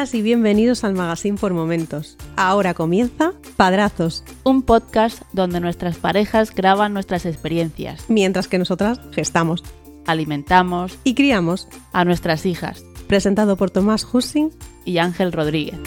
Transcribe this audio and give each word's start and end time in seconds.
Bienvenidas 0.00 0.18
y 0.18 0.22
bienvenidos 0.22 0.84
al 0.84 0.94
Magazine 0.94 1.36
por 1.36 1.52
Momentos. 1.52 2.16
Ahora 2.34 2.72
comienza 2.72 3.34
Padrazos, 3.58 4.24
un 4.44 4.62
podcast 4.62 5.20
donde 5.34 5.60
nuestras 5.60 5.98
parejas 5.98 6.54
graban 6.54 6.94
nuestras 6.94 7.26
experiencias, 7.26 8.06
mientras 8.08 8.48
que 8.48 8.58
nosotras 8.58 8.98
gestamos, 9.12 9.62
alimentamos 10.06 10.98
y 11.04 11.12
criamos 11.12 11.68
a 11.92 12.06
nuestras 12.06 12.46
hijas. 12.46 12.82
Presentado 13.08 13.58
por 13.58 13.70
Tomás 13.70 14.06
Hussing 14.10 14.48
y 14.86 14.96
Ángel 14.96 15.32
Rodríguez. 15.32 15.78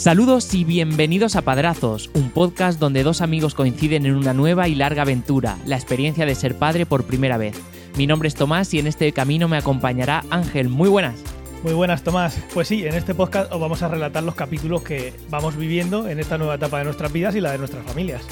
Saludos 0.00 0.54
y 0.54 0.64
bienvenidos 0.64 1.36
a 1.36 1.42
Padrazos, 1.42 2.08
un 2.14 2.30
podcast 2.30 2.80
donde 2.80 3.02
dos 3.02 3.20
amigos 3.20 3.54
coinciden 3.54 4.06
en 4.06 4.14
una 4.14 4.32
nueva 4.32 4.66
y 4.66 4.74
larga 4.74 5.02
aventura, 5.02 5.58
la 5.66 5.76
experiencia 5.76 6.24
de 6.24 6.34
ser 6.34 6.56
padre 6.56 6.86
por 6.86 7.04
primera 7.04 7.36
vez. 7.36 7.54
Mi 7.98 8.06
nombre 8.06 8.26
es 8.28 8.34
Tomás 8.34 8.72
y 8.72 8.78
en 8.78 8.86
este 8.86 9.12
camino 9.12 9.46
me 9.46 9.58
acompañará 9.58 10.24
Ángel. 10.30 10.70
Muy 10.70 10.88
buenas. 10.88 11.20
Muy 11.62 11.74
buenas, 11.74 12.02
Tomás. 12.02 12.42
Pues 12.54 12.68
sí, 12.68 12.86
en 12.86 12.94
este 12.94 13.14
podcast 13.14 13.52
os 13.52 13.60
vamos 13.60 13.82
a 13.82 13.88
relatar 13.88 14.22
los 14.22 14.34
capítulos 14.34 14.82
que 14.82 15.12
vamos 15.28 15.54
viviendo 15.58 16.08
en 16.08 16.18
esta 16.18 16.38
nueva 16.38 16.54
etapa 16.54 16.78
de 16.78 16.84
nuestras 16.84 17.12
vidas 17.12 17.36
y 17.36 17.42
la 17.42 17.52
de 17.52 17.58
nuestras 17.58 17.84
familias. 17.84 18.22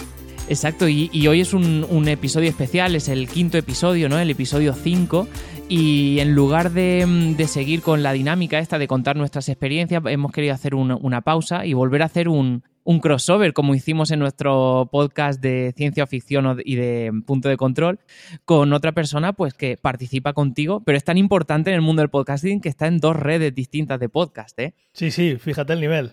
Exacto, 0.48 0.88
y, 0.88 1.26
hoy 1.26 1.42
es 1.42 1.52
un, 1.52 2.08
episodio 2.08 2.48
especial, 2.48 2.96
es 2.96 3.08
el 3.08 3.28
quinto 3.28 3.58
episodio, 3.58 4.08
¿no? 4.08 4.18
El 4.18 4.30
episodio 4.30 4.72
5. 4.72 5.28
Y 5.70 6.20
en 6.20 6.34
lugar 6.34 6.70
de, 6.70 7.36
seguir 7.46 7.82
con 7.82 8.02
la 8.02 8.12
dinámica 8.12 8.58
esta 8.58 8.78
de 8.78 8.88
contar 8.88 9.16
nuestras 9.16 9.50
experiencias, 9.50 10.02
hemos 10.06 10.32
querido 10.32 10.54
hacer 10.54 10.74
una 10.74 11.20
pausa 11.20 11.66
y 11.66 11.74
volver 11.74 12.00
a 12.00 12.06
hacer 12.06 12.30
un, 12.30 12.62
crossover, 13.02 13.52
como 13.52 13.74
hicimos 13.74 14.10
en 14.10 14.18
nuestro 14.18 14.88
podcast 14.90 15.42
de 15.42 15.74
ciencia 15.76 16.06
ficción 16.06 16.58
y 16.64 16.76
de 16.76 17.12
punto 17.26 17.50
de 17.50 17.58
control, 17.58 18.00
con 18.46 18.72
otra 18.72 18.92
persona 18.92 19.34
pues 19.34 19.52
que 19.52 19.76
participa 19.76 20.32
contigo, 20.32 20.82
pero 20.86 20.96
es 20.96 21.04
tan 21.04 21.18
importante 21.18 21.68
en 21.68 21.76
el 21.76 21.82
mundo 21.82 22.00
del 22.00 22.08
podcasting 22.08 22.62
que 22.62 22.70
está 22.70 22.86
en 22.86 22.96
dos 22.96 23.14
redes 23.14 23.54
distintas 23.54 24.00
de 24.00 24.08
podcast, 24.08 24.58
¿eh? 24.58 24.74
Sí, 24.94 25.10
sí, 25.10 25.36
fíjate 25.36 25.74
el 25.74 25.80
nivel. 25.82 26.12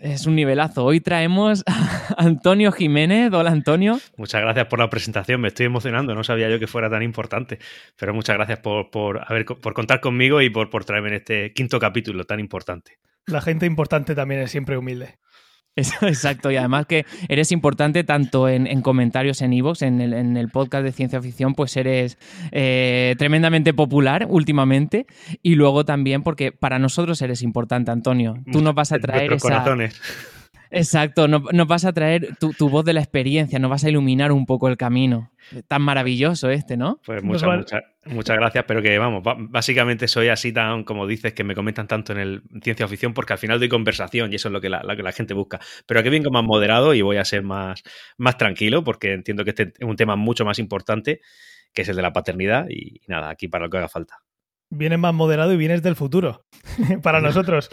Es 0.00 0.26
un 0.26 0.36
nivelazo. 0.36 0.84
Hoy 0.84 1.00
traemos 1.00 1.62
a 1.66 2.14
Antonio 2.18 2.72
Jiménez. 2.72 3.32
Hola, 3.32 3.50
Antonio. 3.50 3.98
Muchas 4.16 4.42
gracias 4.42 4.66
por 4.66 4.78
la 4.78 4.90
presentación. 4.90 5.40
Me 5.40 5.48
estoy 5.48 5.66
emocionando. 5.66 6.14
No 6.14 6.24
sabía 6.24 6.48
yo 6.48 6.58
que 6.58 6.66
fuera 6.66 6.90
tan 6.90 7.02
importante. 7.02 7.58
Pero 7.96 8.14
muchas 8.14 8.36
gracias 8.36 8.58
por, 8.60 8.90
por, 8.90 9.24
por 9.60 9.74
contar 9.74 10.00
conmigo 10.00 10.42
y 10.42 10.50
por, 10.50 10.70
por 10.70 10.84
traerme 10.84 11.08
en 11.08 11.14
este 11.14 11.52
quinto 11.52 11.78
capítulo 11.78 12.24
tan 12.24 12.40
importante. 12.40 12.98
La 13.26 13.40
gente 13.40 13.66
importante 13.66 14.14
también 14.14 14.42
es 14.42 14.50
siempre 14.50 14.76
humilde. 14.76 15.18
Exacto, 16.02 16.50
y 16.50 16.56
además 16.56 16.86
que 16.86 17.04
eres 17.28 17.52
importante 17.52 18.02
tanto 18.02 18.48
en, 18.48 18.80
comentarios 18.80 19.42
en 19.42 19.52
Evox, 19.52 19.82
en 19.82 20.00
el, 20.00 20.14
en 20.14 20.36
el, 20.36 20.48
podcast 20.48 20.84
de 20.84 20.92
ciencia 20.92 21.20
ficción, 21.20 21.54
pues 21.54 21.76
eres 21.76 22.16
eh, 22.50 23.14
tremendamente 23.18 23.74
popular 23.74 24.26
últimamente, 24.28 25.06
y 25.42 25.54
luego 25.54 25.84
también 25.84 26.22
porque 26.22 26.50
para 26.50 26.78
nosotros 26.78 27.20
eres 27.20 27.42
importante, 27.42 27.90
Antonio. 27.90 28.38
Tú 28.50 28.62
nos 28.62 28.74
vas 28.74 28.92
a 28.92 28.98
traer 28.98 29.34
esa... 29.34 29.64
Exacto, 30.70 31.28
nos, 31.28 31.66
vas 31.66 31.84
a 31.84 31.92
traer 31.92 32.36
tu, 32.38 32.68
voz 32.68 32.84
de 32.84 32.92
la 32.92 33.00
experiencia, 33.00 33.58
nos 33.58 33.70
vas 33.70 33.84
a 33.84 33.88
iluminar 33.88 34.32
un 34.32 34.46
poco 34.46 34.68
el 34.68 34.76
camino. 34.76 35.30
Tan 35.68 35.82
maravilloso 35.82 36.50
este, 36.50 36.76
¿no? 36.76 37.00
Pues 37.04 37.22
muchas, 37.22 37.48
muchas, 38.06 38.36
gracias, 38.36 38.64
pero 38.66 38.82
que 38.82 38.98
vamos, 38.98 39.22
básicamente 39.48 40.08
soy 40.08 40.28
así 40.28 40.52
tan, 40.52 40.82
como 40.82 41.06
dices, 41.06 41.34
que 41.34 41.44
me 41.44 41.54
comentan 41.54 41.86
tanto 41.86 42.12
en 42.12 42.18
el 42.18 42.42
ciencia 42.62 42.88
ficción, 42.88 43.14
porque 43.14 43.32
al 43.32 43.38
final 43.38 43.58
doy 43.60 43.68
conversación 43.68 44.32
y 44.32 44.36
eso 44.36 44.48
es 44.48 44.52
lo 44.52 44.60
que 44.60 44.68
la, 44.68 44.82
que 44.96 45.02
la 45.02 45.12
gente 45.12 45.34
busca. 45.34 45.60
Pero 45.86 46.00
aquí 46.00 46.08
vengo 46.08 46.30
más 46.30 46.42
moderado 46.42 46.94
y 46.94 47.02
voy 47.02 47.18
a 47.18 47.24
ser 47.24 47.42
más, 47.42 47.82
más 48.18 48.36
tranquilo, 48.36 48.82
porque 48.82 49.12
entiendo 49.12 49.44
que 49.44 49.50
este 49.50 49.72
es 49.78 49.88
un 49.88 49.96
tema 49.96 50.16
mucho 50.16 50.44
más 50.44 50.58
importante, 50.58 51.20
que 51.72 51.82
es 51.82 51.88
el 51.88 51.96
de 51.96 52.02
la 52.02 52.12
paternidad, 52.12 52.66
y 52.68 53.00
nada, 53.06 53.30
aquí 53.30 53.46
para 53.46 53.64
lo 53.64 53.70
que 53.70 53.78
haga 53.78 53.88
falta. 53.88 54.18
Vienes 54.68 54.98
más 54.98 55.14
moderado 55.14 55.52
y 55.52 55.56
vienes 55.56 55.82
del 55.82 55.94
futuro, 55.94 56.44
para 57.02 57.20
nosotros. 57.22 57.70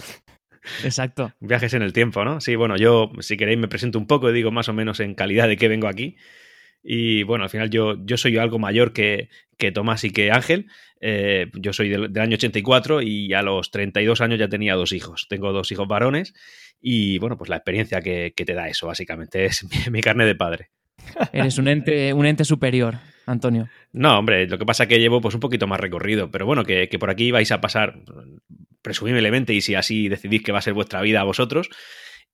Exacto. 0.84 1.34
Viajes 1.40 1.74
en 1.74 1.82
el 1.82 1.94
tiempo, 1.94 2.24
¿no? 2.26 2.42
Sí, 2.42 2.56
bueno, 2.56 2.78
yo, 2.78 3.12
si 3.20 3.38
queréis, 3.38 3.60
me 3.60 3.68
presento 3.68 3.98
un 4.00 4.08
poco 4.08 4.30
y 4.30 4.34
digo 4.34 4.52
más 4.52 4.70
o 4.70 4.74
menos 4.74 5.00
en 5.00 5.16
calidad 5.16 5.48
de 5.48 5.58
qué 5.58 5.68
vengo 5.68 5.88
aquí. 5.88 6.18
Y 6.84 7.24
bueno, 7.24 7.46
al 7.46 7.50
final 7.50 7.70
yo, 7.70 7.96
yo 8.06 8.18
soy 8.18 8.38
algo 8.38 8.60
mayor 8.60 8.92
que, 8.92 9.30
que 9.58 9.72
Tomás 9.72 10.04
y 10.04 10.12
que 10.12 10.32
Ángel. 10.32 10.68
Eh, 11.00 11.50
yo 11.54 11.74
soy 11.74 11.90
del, 11.90 12.18
año 12.18 12.36
84 12.36 13.02
y 13.02 13.34
a 13.34 13.42
los 13.42 13.72
32 13.72 14.22
años 14.22 14.40
ya 14.40 14.48
tenía 14.48 14.76
dos 14.76 14.92
hijos. 14.92 15.28
Tengo 15.30 15.52
dos 15.52 15.72
hijos 15.72 15.88
varones 15.88 16.34
y 16.82 17.18
bueno, 17.20 17.38
pues 17.38 17.50
la 17.50 17.58
experiencia 17.58 18.02
que, 18.02 18.34
te 18.36 18.54
da 18.54 18.68
eso, 18.68 18.88
básicamente, 18.88 19.46
es 19.46 19.66
mi, 19.92 20.02
carne 20.02 20.26
de 20.26 20.36
padre. 20.36 20.70
Eres 21.32 21.58
un 21.58 21.68
ente, 21.68 22.14
un 22.14 22.26
ente 22.26 22.46
superior, 22.46 23.00
Antonio. 23.26 23.70
No, 23.92 24.20
hombre, 24.20 24.48
lo 24.48 24.58
que 24.58 24.66
pasa 24.66 24.84
es 24.84 24.90
que 24.90 25.00
llevo 25.00 25.22
pues 25.22 25.34
un 25.36 25.40
poquito 25.40 25.68
más 25.68 25.80
recorrido, 25.80 26.30
pero 26.30 26.46
bueno, 26.46 26.64
que, 26.64 26.90
que 26.90 27.00
por 27.00 27.10
aquí 27.10 27.32
vais 27.32 27.52
a 27.52 27.62
pasar 27.62 28.00
presumiblemente, 28.82 29.54
y 29.54 29.62
si 29.62 29.76
así 29.76 30.10
decidís 30.10 30.44
que 30.44 30.52
va 30.52 30.60
a 30.60 30.62
ser 30.62 30.74
vuestra 30.74 31.02
vida 31.02 31.22
a 31.22 31.24
vosotros. 31.24 31.70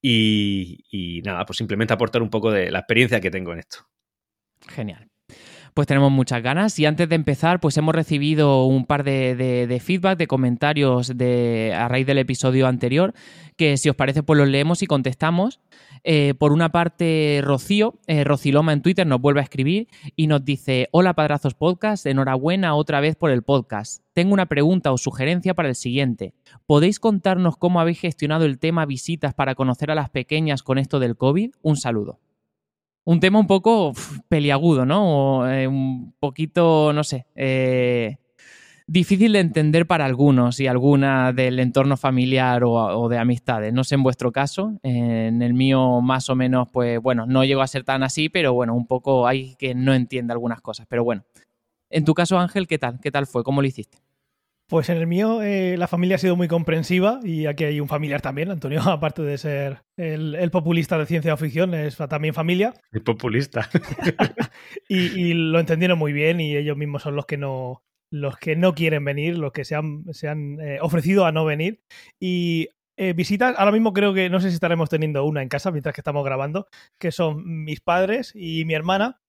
Y, 0.02 1.22
nada, 1.24 1.46
pues 1.46 1.58
simplemente 1.58 1.94
aportar 1.94 2.22
un 2.22 2.30
poco 2.30 2.52
de 2.52 2.72
la 2.72 2.80
experiencia 2.80 3.20
que 3.20 3.32
tengo 3.32 3.54
en 3.54 3.60
esto. 3.60 3.88
Genial 4.68 5.09
pues 5.74 5.88
tenemos 5.88 6.12
muchas 6.12 6.42
ganas. 6.42 6.78
Y 6.80 6.86
antes 6.86 7.10
de 7.10 7.16
empezar, 7.16 7.60
pues 7.60 7.78
hemos 7.78 7.96
recibido 7.96 8.66
un 8.66 8.86
par 8.86 9.04
de, 9.04 9.82
feedback, 9.84 10.18
de 10.18 10.28
comentarios 10.28 11.18
de, 11.18 11.74
a 11.76 11.88
raíz 11.88 12.06
del 12.06 12.18
episodio 12.18 12.68
anterior, 12.68 13.14
que 13.56 13.78
si 13.78 13.90
os 13.90 13.96
parece, 13.96 14.24
pues 14.24 14.38
los 14.38 14.48
leemos 14.48 14.82
y 14.84 14.88
contestamos. 14.88 15.60
Eh, 16.04 16.34
por 16.38 16.54
una 16.54 16.70
parte, 16.70 17.42
Rocío, 17.44 18.00
eh, 18.08 18.24
Rociloma 18.24 18.74
en 18.74 18.82
Twitter, 18.82 19.06
nos 19.06 19.20
vuelve 19.20 19.42
a 19.42 19.44
escribir 19.44 19.88
y 20.16 20.28
nos 20.28 20.46
dice: 20.46 20.88
Hola, 20.92 21.14
Padrazos 21.14 21.56
Podcast, 21.56 22.06
enhorabuena 22.06 22.76
otra 22.76 23.02
vez 23.02 23.16
por 23.16 23.32
el 23.32 23.44
podcast. 23.44 24.04
Tengo 24.14 24.34
una 24.34 24.46
pregunta 24.46 24.92
o 24.92 24.98
sugerencia 24.98 25.54
para 25.54 25.70
el 25.70 25.76
siguiente. 25.76 26.34
¿Podéis 26.66 27.00
contarnos 27.00 27.58
cómo 27.58 27.80
habéis 27.80 28.00
gestionado 28.00 28.46
el 28.46 28.60
tema 28.60 28.86
visitas 28.86 29.34
para 29.34 29.56
conocer 29.56 29.92
a 29.92 29.96
las 29.96 30.10
pequeñas 30.10 30.64
con 30.64 30.78
esto 30.78 31.00
del 31.00 31.18
COVID? 31.18 31.52
Un 31.62 31.78
saludo. 31.78 32.20
Un 33.10 33.20
tema 33.20 33.40
un 33.40 33.48
poco 33.48 33.94
peliagudo, 34.28 34.86
¿no? 34.86 35.40
O, 35.40 35.48
eh, 35.48 35.68
un 35.68 36.14
poquito, 36.20 36.94
no 36.94 37.04
sé, 37.04 37.26
difícil 38.86 39.34
de 39.34 39.40
entender 39.40 39.88
para 39.88 40.06
algunos 40.06 40.60
y 40.60 40.68
alguna 40.68 41.34
del 41.34 41.58
entorno 41.58 41.98
familiar 41.98 42.62
o, 42.64 43.10
de 43.10 43.18
amistades. 43.18 43.74
No 43.74 43.84
sé 43.84 43.96
en 43.96 44.04
vuestro 44.04 44.32
caso, 44.32 44.78
en 44.84 45.42
el 45.42 45.56
mío 45.56 46.02
más 46.02 46.30
o 46.30 46.36
menos, 46.36 46.68
pues 46.72 47.02
bueno, 47.02 47.26
no 47.26 47.44
llego 47.44 47.64
a 47.64 47.68
ser 47.68 47.84
tan 47.84 48.04
así, 48.04 48.30
pero 48.30 48.54
bueno, 48.54 48.76
un 48.76 48.86
poco 48.86 49.26
hay 49.26 49.56
que 49.56 49.74
no 49.74 49.96
entiende 49.96 50.32
algunas 50.32 50.62
cosas. 50.62 50.86
Pero 50.88 51.04
bueno, 51.04 51.24
en 51.90 52.06
tu 52.06 52.14
caso, 52.14 52.38
Ángel, 52.38 52.68
¿qué 52.68 52.78
tal? 52.78 53.00
¿Qué 53.02 53.10
tal 53.10 53.26
fue? 53.26 53.44
¿Cómo 53.44 53.64
lo 53.64 53.68
hiciste? 53.68 53.98
Pues 54.70 54.88
en 54.90 54.98
el 54.98 55.08
mío 55.08 55.42
eh, 55.42 55.78
la 55.78 55.88
familia 55.88 56.16
ha 56.16 56.20
sido 56.20 56.36
muy 56.36 56.48
comprensiva 56.48 57.20
y 57.24 57.48
aquí 57.48 57.64
hay 57.64 57.80
un 57.80 57.88
familiar 57.88 58.22
también, 58.22 58.52
Antonio, 58.52 58.82
aparte 58.86 59.24
de 59.24 59.40
ser 59.40 59.82
el, 59.98 60.52
populista 60.52 60.96
de 61.00 61.08
ciencia 61.08 61.36
ficción, 61.38 61.74
es 61.74 61.98
también 61.98 62.36
familia. 62.36 62.76
El 62.92 63.02
populista. 63.02 63.68
y, 64.88 65.34
lo 65.34 65.60
entendieron 65.60 65.98
muy 65.98 66.14
bien 66.14 66.40
y 66.40 66.56
ellos 66.56 66.78
mismos 66.78 67.02
son 67.02 67.16
los 67.16 67.26
que 67.26 67.36
no, 67.36 67.82
los 68.12 68.38
que 68.38 68.56
no 68.56 68.76
quieren 68.76 69.04
venir, 69.04 69.40
los 69.40 69.54
que 69.54 69.66
se 69.66 69.74
han, 69.74 70.06
se 70.12 70.28
han 70.28 70.60
eh, 70.62 70.78
ofrecido 70.82 71.26
a 71.26 71.32
no 71.32 71.46
venir. 71.46 71.82
Y 72.20 72.70
eh, 72.96 73.14
visitas, 73.14 73.56
ahora 73.58 73.72
mismo 73.72 73.92
creo 73.92 74.14
que 74.14 74.30
no 74.30 74.40
sé 74.40 74.50
si 74.50 74.54
estaremos 74.54 74.88
teniendo 74.88 75.26
una 75.26 75.42
en 75.42 75.50
casa 75.50 75.72
mientras 75.72 75.96
que 75.96 76.02
estamos 76.02 76.24
grabando, 76.24 76.68
que 77.00 77.12
son 77.12 77.64
mis 77.64 77.82
padres 77.82 78.34
y 78.36 78.66
mi 78.66 78.76
hermana, 78.76 79.20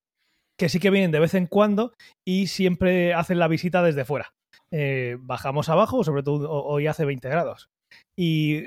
que 0.58 0.68
sí 0.68 0.80
que 0.80 0.90
vienen 0.90 1.12
de 1.12 1.20
vez 1.20 1.32
en 1.32 1.46
cuando 1.46 1.94
y 2.26 2.48
siempre 2.48 3.14
hacen 3.14 3.38
la 3.38 3.48
visita 3.48 3.82
desde 3.82 4.04
fuera. 4.04 4.34
Eh, 4.70 5.16
bajamos 5.20 5.68
abajo, 5.68 6.04
sobre 6.04 6.22
todo 6.22 6.50
hoy 6.50 6.86
hace 6.86 7.04
20 7.04 7.28
grados, 7.28 7.70
y 8.16 8.62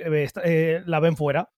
la 0.86 1.00
ven 1.00 1.18
fuera. 1.18 1.52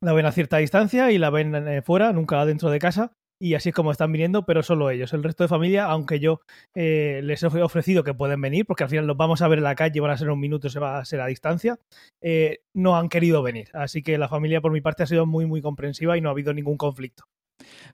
La 0.00 0.12
ven 0.12 0.26
a 0.26 0.32
cierta 0.32 0.56
distancia 0.56 1.12
y 1.12 1.18
la 1.18 1.30
ven 1.30 1.82
fuera, 1.84 2.12
nunca 2.12 2.44
dentro 2.44 2.70
de 2.70 2.80
casa 2.80 3.12
y 3.42 3.54
así 3.54 3.70
es 3.70 3.74
como 3.74 3.90
están 3.90 4.12
viniendo, 4.12 4.46
pero 4.46 4.62
solo 4.62 4.88
ellos. 4.88 5.12
El 5.12 5.24
resto 5.24 5.42
de 5.42 5.48
familia, 5.48 5.86
aunque 5.86 6.20
yo 6.20 6.42
eh, 6.76 7.22
les 7.24 7.42
he 7.42 7.46
ofrecido 7.46 8.04
que 8.04 8.14
pueden 8.14 8.40
venir, 8.40 8.64
porque 8.64 8.84
al 8.84 8.88
final 8.88 9.08
los 9.08 9.16
vamos 9.16 9.42
a 9.42 9.48
ver 9.48 9.58
en 9.58 9.64
la 9.64 9.74
calle, 9.74 9.98
van 9.98 10.12
a 10.12 10.16
ser 10.16 10.30
un 10.30 10.38
minuto, 10.38 10.68
se 10.68 10.78
va 10.78 10.98
a 10.98 11.04
ser 11.04 11.20
a 11.20 11.26
distancia, 11.26 11.80
eh, 12.20 12.60
no 12.72 12.96
han 12.96 13.08
querido 13.08 13.42
venir. 13.42 13.68
Así 13.72 14.04
que 14.04 14.16
la 14.16 14.28
familia 14.28 14.60
por 14.60 14.70
mi 14.70 14.80
parte 14.80 15.02
ha 15.02 15.06
sido 15.06 15.26
muy, 15.26 15.46
muy 15.46 15.60
comprensiva 15.60 16.16
y 16.16 16.20
no 16.20 16.28
ha 16.28 16.32
habido 16.32 16.54
ningún 16.54 16.76
conflicto. 16.76 17.24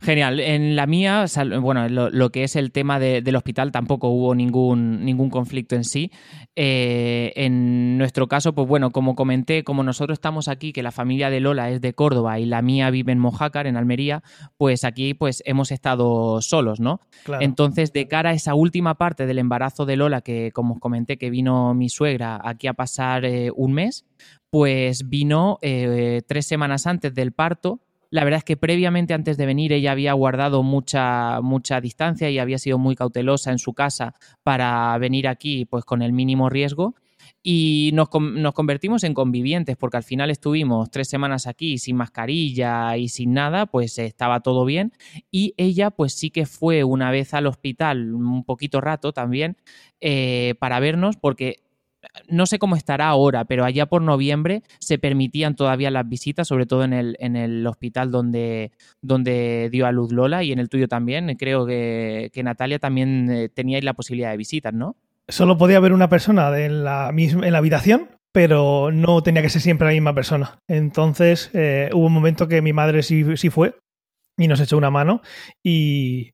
Genial. 0.01 0.39
En 0.39 0.77
la 0.77 0.87
mía, 0.87 1.25
bueno, 1.61 1.89
lo, 1.89 2.31
que 2.31 2.45
es 2.45 2.55
el 2.57 2.71
tema 2.71 3.01
del 3.01 3.35
hospital 3.35 3.73
tampoco 3.73 4.09
hubo 4.09 4.35
ningún, 4.35 5.05
ningún 5.05 5.29
conflicto 5.29 5.75
en 5.75 5.85
sí. 5.85 6.13
Eh, 6.55 7.33
en 7.35 7.99
nuestro 7.99 8.29
caso, 8.29 8.55
pues 8.55 8.69
bueno, 8.69 8.91
como 8.91 9.17
comenté, 9.17 9.65
como 9.65 9.83
nosotros 9.83 10.17
estamos 10.17 10.47
aquí, 10.47 10.73
que 10.73 10.85
la 10.85 10.93
familia 10.93 11.31
de 11.31 11.41
Lola 11.41 11.71
es 11.71 11.81
de 11.81 11.95
Córdoba 11.95 12.39
y 12.39 12.47
la 12.47 12.63
mía 12.63 12.91
vive 12.91 13.13
en 13.13 13.19
Mojácar, 13.19 13.67
en 13.67 13.77
Almería, 13.77 14.23
pues 14.57 14.85
aquí 14.85 15.15
pues 15.15 15.43
hemos 15.47 15.73
estado 15.73 16.41
solos, 16.43 16.79
¿no? 16.79 17.01
Entonces, 17.41 17.93
de 17.93 18.07
cara 18.07 18.31
a 18.31 18.35
esa 18.35 18.55
última 18.55 18.95
parte 18.95 19.27
del 19.27 19.39
embarazo 19.39 19.85
de 19.85 19.97
Lola, 19.97 20.21
que 20.21 20.53
como 20.53 20.75
os 20.75 20.81
comenté 20.81 21.19
que 21.19 21.31
vino 21.31 21.75
mi 21.75 21.89
suegra 21.89 22.41
aquí 22.43 22.69
a 22.69 22.75
pasar 22.75 23.25
eh, 23.25 23.51
un 23.55 23.73
mes, 23.73 24.07
pues 24.51 25.09
vino 25.09 25.59
eh, 25.61 26.23
tres 26.27 26.47
semanas 26.47 26.87
antes 26.87 27.15
del 27.15 27.33
parto 27.33 27.81
La 28.11 28.25
verdad 28.25 28.39
es 28.39 28.45
que 28.45 28.57
previamente, 28.57 29.13
antes 29.13 29.37
de 29.37 29.47
venir, 29.47 29.73
ella 29.73 29.93
había 29.93 30.15
guardado 30.15 30.63
mucha, 30.63 31.41
mucha 31.43 31.81
distancia 31.81 32.31
y 32.31 32.39
había 32.39 32.59
sido 32.59 32.79
muy 32.79 32.95
cautelosa 32.95 33.51
en 33.53 33.59
su 33.59 33.75
casa 33.75 34.15
para 34.43 34.97
venir 34.99 35.29
aquí 35.29 35.67
pues 35.67 35.85
con 35.85 36.01
el 36.01 36.13
mínimo 36.13 36.49
riesgo. 36.49 36.95
Y 37.43 37.91
nos, 37.95 38.09
nos, 38.13 38.55
convertimos 38.55 39.05
en 39.05 39.15
convivientes 39.15 39.77
porque 39.77 39.99
al 39.99 40.03
final 40.03 40.31
estuvimos 40.31 40.91
tres 40.91 41.09
semanas 41.09 41.47
aquí 41.47 41.79
sin 41.79 41.97
mascarilla 41.97 42.97
y 42.97 43.09
sin 43.09 43.35
nada, 43.35 43.67
pues 43.67 43.99
estaba 43.99 44.41
todo 44.41 44.65
bien. 44.65 44.93
Y 45.31 45.55
ella 45.57 45.91
pues 45.91 46.15
sí 46.15 46.31
que 46.31 46.47
fue 46.47 46.85
una 46.85 47.11
vez 47.11 47.35
al 47.35 47.47
hospital 47.47 48.15
un 48.15 48.45
poquito 48.45 48.81
rato 48.81 49.13
también 49.13 49.57
eh, 50.01 50.55
para 50.59 50.81
vernos 50.81 51.17
porque 51.17 51.68
no 52.29 52.47
sé 52.47 52.59
cómo 52.59 52.77
estará 52.77 53.09
ahora, 53.09 53.45
pero 53.45 53.65
allá 53.65 53.87
por 53.87 54.03
noviembre 54.03 54.63
se 54.79 54.99
permitían 54.99 55.55
todavía 55.55 55.91
las 55.91 56.09
visitas, 56.09 56.49
sobre 56.49 56.67
todo 56.67 56.85
en 56.85 56.93
el, 56.93 57.17
en 57.21 57.37
el 57.37 57.67
hospital 57.67 58.11
donde, 58.11 58.73
donde 59.03 59.69
dio 59.71 59.87
a 59.87 59.93
luz 59.93 60.13
Lola 60.13 60.43
y 60.43 60.53
en 60.53 60.59
el 60.59 60.69
tuyo 60.69 60.89
también. 60.89 61.37
Creo 61.37 61.67
que, 61.67 62.31
que 62.33 62.43
Natalia 62.43 62.79
también 62.79 63.31
eh, 63.31 63.49
teníais 63.49 63.85
la 63.85 63.95
posibilidad 63.95 64.31
de 64.31 64.37
visitas, 64.37 64.75
¿no? 64.75 64.97
Solo 65.29 65.59
podía 65.59 65.77
haber 65.77 65.93
una 65.93 66.09
persona 66.09 66.59
en 66.59 66.85
la, 66.85 67.11
misma, 67.13 67.47
en 67.47 67.53
la 67.53 67.59
habitación, 67.59 68.09
pero 68.33 68.91
no 68.93 69.23
tenía 69.23 69.43
que 69.43 69.51
ser 69.51 69.63
siempre 69.63 69.87
la 69.87 69.93
misma 69.93 70.15
persona. 70.15 70.59
Entonces 70.69 71.51
eh, 71.53 71.91
hubo 71.93 72.07
un 72.07 72.13
momento 72.13 72.49
que 72.49 72.63
mi 72.63 72.73
madre 72.73 73.03
sí, 73.03 73.25
sí 73.37 73.51
fue 73.51 73.75
y 74.39 74.49
nos 74.49 74.61
echó 74.61 74.79
una 74.79 74.91
mano 74.91 75.21
y, 75.63 76.31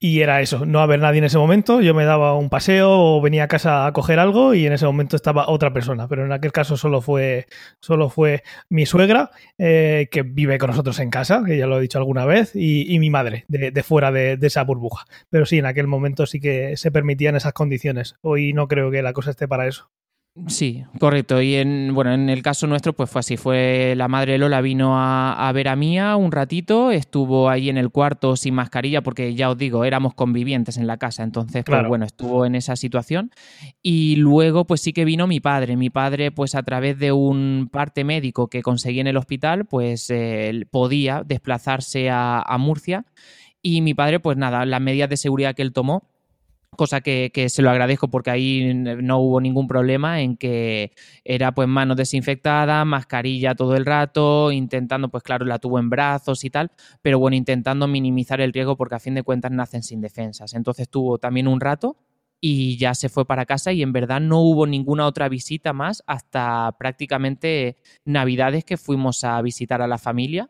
y 0.00 0.20
era 0.20 0.40
eso, 0.40 0.64
no 0.64 0.80
haber 0.80 1.00
nadie 1.00 1.18
en 1.18 1.24
ese 1.24 1.38
momento. 1.38 1.80
Yo 1.80 1.92
me 1.92 2.04
daba 2.04 2.34
un 2.34 2.50
paseo 2.50 2.90
o 2.90 3.20
venía 3.20 3.44
a 3.44 3.48
casa 3.48 3.86
a 3.86 3.92
coger 3.92 4.20
algo 4.20 4.54
y 4.54 4.64
en 4.64 4.72
ese 4.72 4.86
momento 4.86 5.16
estaba 5.16 5.48
otra 5.48 5.72
persona. 5.72 6.06
Pero 6.06 6.24
en 6.24 6.32
aquel 6.32 6.52
caso 6.52 6.76
solo 6.76 7.00
fue, 7.00 7.46
solo 7.80 8.08
fue 8.08 8.44
mi 8.68 8.86
suegra, 8.86 9.30
eh, 9.58 10.08
que 10.10 10.22
vive 10.22 10.58
con 10.58 10.70
nosotros 10.70 11.00
en 11.00 11.10
casa, 11.10 11.42
que 11.44 11.58
ya 11.58 11.66
lo 11.66 11.78
he 11.78 11.82
dicho 11.82 11.98
alguna 11.98 12.24
vez, 12.26 12.52
y, 12.54 12.98
mi 13.00 13.10
madre, 13.10 13.44
de, 13.48 13.82
fuera 13.82 14.12
de, 14.12 14.36
de, 14.36 14.46
esa 14.46 14.62
burbuja. 14.62 15.04
Pero 15.30 15.46
sí, 15.46 15.58
en 15.58 15.66
aquel 15.66 15.88
momento 15.88 16.26
sí 16.26 16.40
que 16.40 16.76
se 16.76 16.92
permitían 16.92 17.34
esas 17.34 17.52
condiciones. 17.52 18.16
Hoy 18.22 18.52
no 18.52 18.68
creo 18.68 18.90
que 18.92 19.02
la 19.02 19.12
cosa 19.12 19.30
esté 19.30 19.48
para 19.48 19.66
eso. 19.66 19.90
Sí, 20.46 20.84
correcto. 20.98 21.42
Y 21.42 21.56
en, 21.56 21.92
bueno, 21.94 22.12
en 22.12 22.30
el 22.30 22.42
caso 22.42 22.66
nuestro, 22.66 22.92
pues 22.92 23.10
fue 23.10 23.20
así. 23.20 23.36
Fue 23.36 23.94
la 23.96 24.08
madre 24.08 24.38
Lola 24.38 24.60
vino 24.60 24.94
a, 24.96 25.50
ver 25.52 25.68
a 25.68 25.76
Mía 25.76 26.16
un 26.16 26.32
ratito, 26.32 26.90
estuvo 26.90 27.48
ahí 27.50 27.68
en 27.68 27.76
el 27.76 27.90
cuarto 27.90 28.36
sin 28.36 28.54
mascarilla, 28.54 29.02
porque 29.02 29.34
ya 29.34 29.50
os 29.50 29.58
digo, 29.58 29.84
éramos 29.84 30.14
convivientes 30.14 30.76
en 30.76 30.86
la 30.86 30.96
casa. 30.96 31.22
Entonces, 31.22 31.64
pues 31.64 31.86
bueno, 31.86 32.04
estuvo 32.04 32.46
en 32.46 32.54
esa 32.54 32.76
situación. 32.76 33.30
Y 33.82 34.16
luego, 34.16 34.66
pues 34.66 34.80
sí 34.80 34.92
que 34.92 35.04
vino 35.04 35.26
mi 35.26 35.40
padre. 35.40 35.76
Mi 35.76 35.90
padre, 35.90 36.30
pues 36.30 36.54
a 36.54 36.62
través 36.62 36.98
de 36.98 37.12
un 37.12 37.68
parte 37.70 38.04
médico 38.04 38.48
que 38.48 38.62
conseguí 38.62 39.00
en 39.00 39.08
el 39.08 39.16
hospital, 39.16 39.64
pues 39.66 40.08
eh, 40.10 40.66
podía 40.70 41.22
desplazarse 41.26 42.10
a, 42.10 42.40
a 42.40 42.58
Murcia. 42.58 43.04
Y 43.60 43.80
mi 43.80 43.94
padre, 43.94 44.20
pues 44.20 44.36
nada, 44.36 44.64
las 44.64 44.80
medidas 44.80 45.10
de 45.10 45.16
seguridad 45.16 45.54
que 45.54 45.62
él 45.62 45.72
tomó 45.72 46.04
cosa 46.78 47.00
que, 47.00 47.48
se 47.50 47.60
lo 47.60 47.70
agradezco 47.70 48.08
porque 48.08 48.30
ahí 48.30 48.72
no 48.72 49.18
hubo 49.18 49.40
ningún 49.40 49.66
problema 49.66 50.22
en 50.22 50.36
que 50.36 50.92
era 51.24 51.52
pues 51.52 51.66
manos 51.66 51.96
desinfectadas, 51.96 52.86
mascarilla 52.86 53.56
todo 53.56 53.76
el 53.76 53.84
rato, 53.84 54.52
intentando, 54.52 55.08
pues 55.08 55.24
claro, 55.24 55.44
la 55.44 55.58
tuvo 55.58 55.80
en 55.80 55.90
brazos 55.90 56.44
y 56.44 56.50
tal, 56.50 56.70
pero 57.02 57.18
bueno, 57.18 57.36
intentando 57.36 57.88
minimizar 57.88 58.40
el 58.40 58.52
riesgo 58.52 58.76
porque 58.76 58.94
a 58.94 59.00
fin 59.00 59.14
de 59.16 59.24
cuentas 59.24 59.50
nacen 59.50 59.82
sin 59.82 60.00
defensas. 60.00 60.54
Entonces 60.54 60.88
tuvo 60.88 61.18
también 61.18 61.48
un 61.48 61.60
rato 61.60 61.96
y 62.40 62.78
ya 62.78 62.94
se 62.94 63.08
fue 63.08 63.26
para 63.26 63.44
casa 63.44 63.72
y 63.72 63.82
en 63.82 63.92
verdad 63.92 64.20
no 64.20 64.40
hubo 64.40 64.64
ninguna 64.64 65.06
otra 65.06 65.28
visita 65.28 65.72
más 65.72 66.04
hasta 66.06 66.76
prácticamente 66.78 67.78
Navidades 68.04 68.64
que 68.64 68.76
fuimos 68.76 69.24
a 69.24 69.42
visitar 69.42 69.82
a 69.82 69.88
la 69.88 69.98
familia 69.98 70.48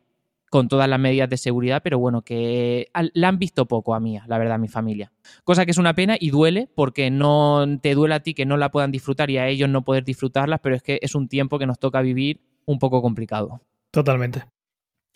con 0.50 0.69
todas 0.69 0.89
las 0.89 0.99
medidas 0.99 1.29
de 1.29 1.37
seguridad, 1.37 1.83
pero 1.83 1.99
bueno, 1.99 2.23
que 2.23 2.91
la 3.15 3.29
han 3.29 3.39
visto 3.39 3.67
poco 3.67 3.95
a 3.95 4.00
mí, 4.00 4.19
la 4.27 4.39
verdad, 4.39 4.59
mi 4.59 4.69
familia. 4.69 5.12
Cosa 5.45 5.65
que 5.65 5.71
es 5.71 5.79
una 5.79 5.95
pena 5.95 6.17
y 6.19 6.31
duele 6.31 6.69
porque 6.75 7.11
no 7.11 7.67
te 7.81 7.95
duele 7.95 8.15
a 8.15 8.21
ti 8.21 8.35
que 8.35 8.47
no 8.47 8.56
la 8.56 8.71
puedan 8.71 8.91
disfrutar 8.91 9.31
y 9.31 9.39
a 9.39 9.49
ellos 9.49 9.69
no 9.69 9.85
poder 9.85 10.05
disfrutarlas, 10.05 10.61
pero 10.61 10.77
es 10.77 10.83
que 10.83 10.99
es 11.03 11.15
un 11.15 11.29
tiempo 11.29 11.59
que 11.59 11.67
nos 11.67 11.79
toca 11.79 12.00
vivir 12.00 12.41
un 12.65 12.79
poco 12.79 13.03
complicado. 13.03 13.61
Totalmente. 13.91 14.45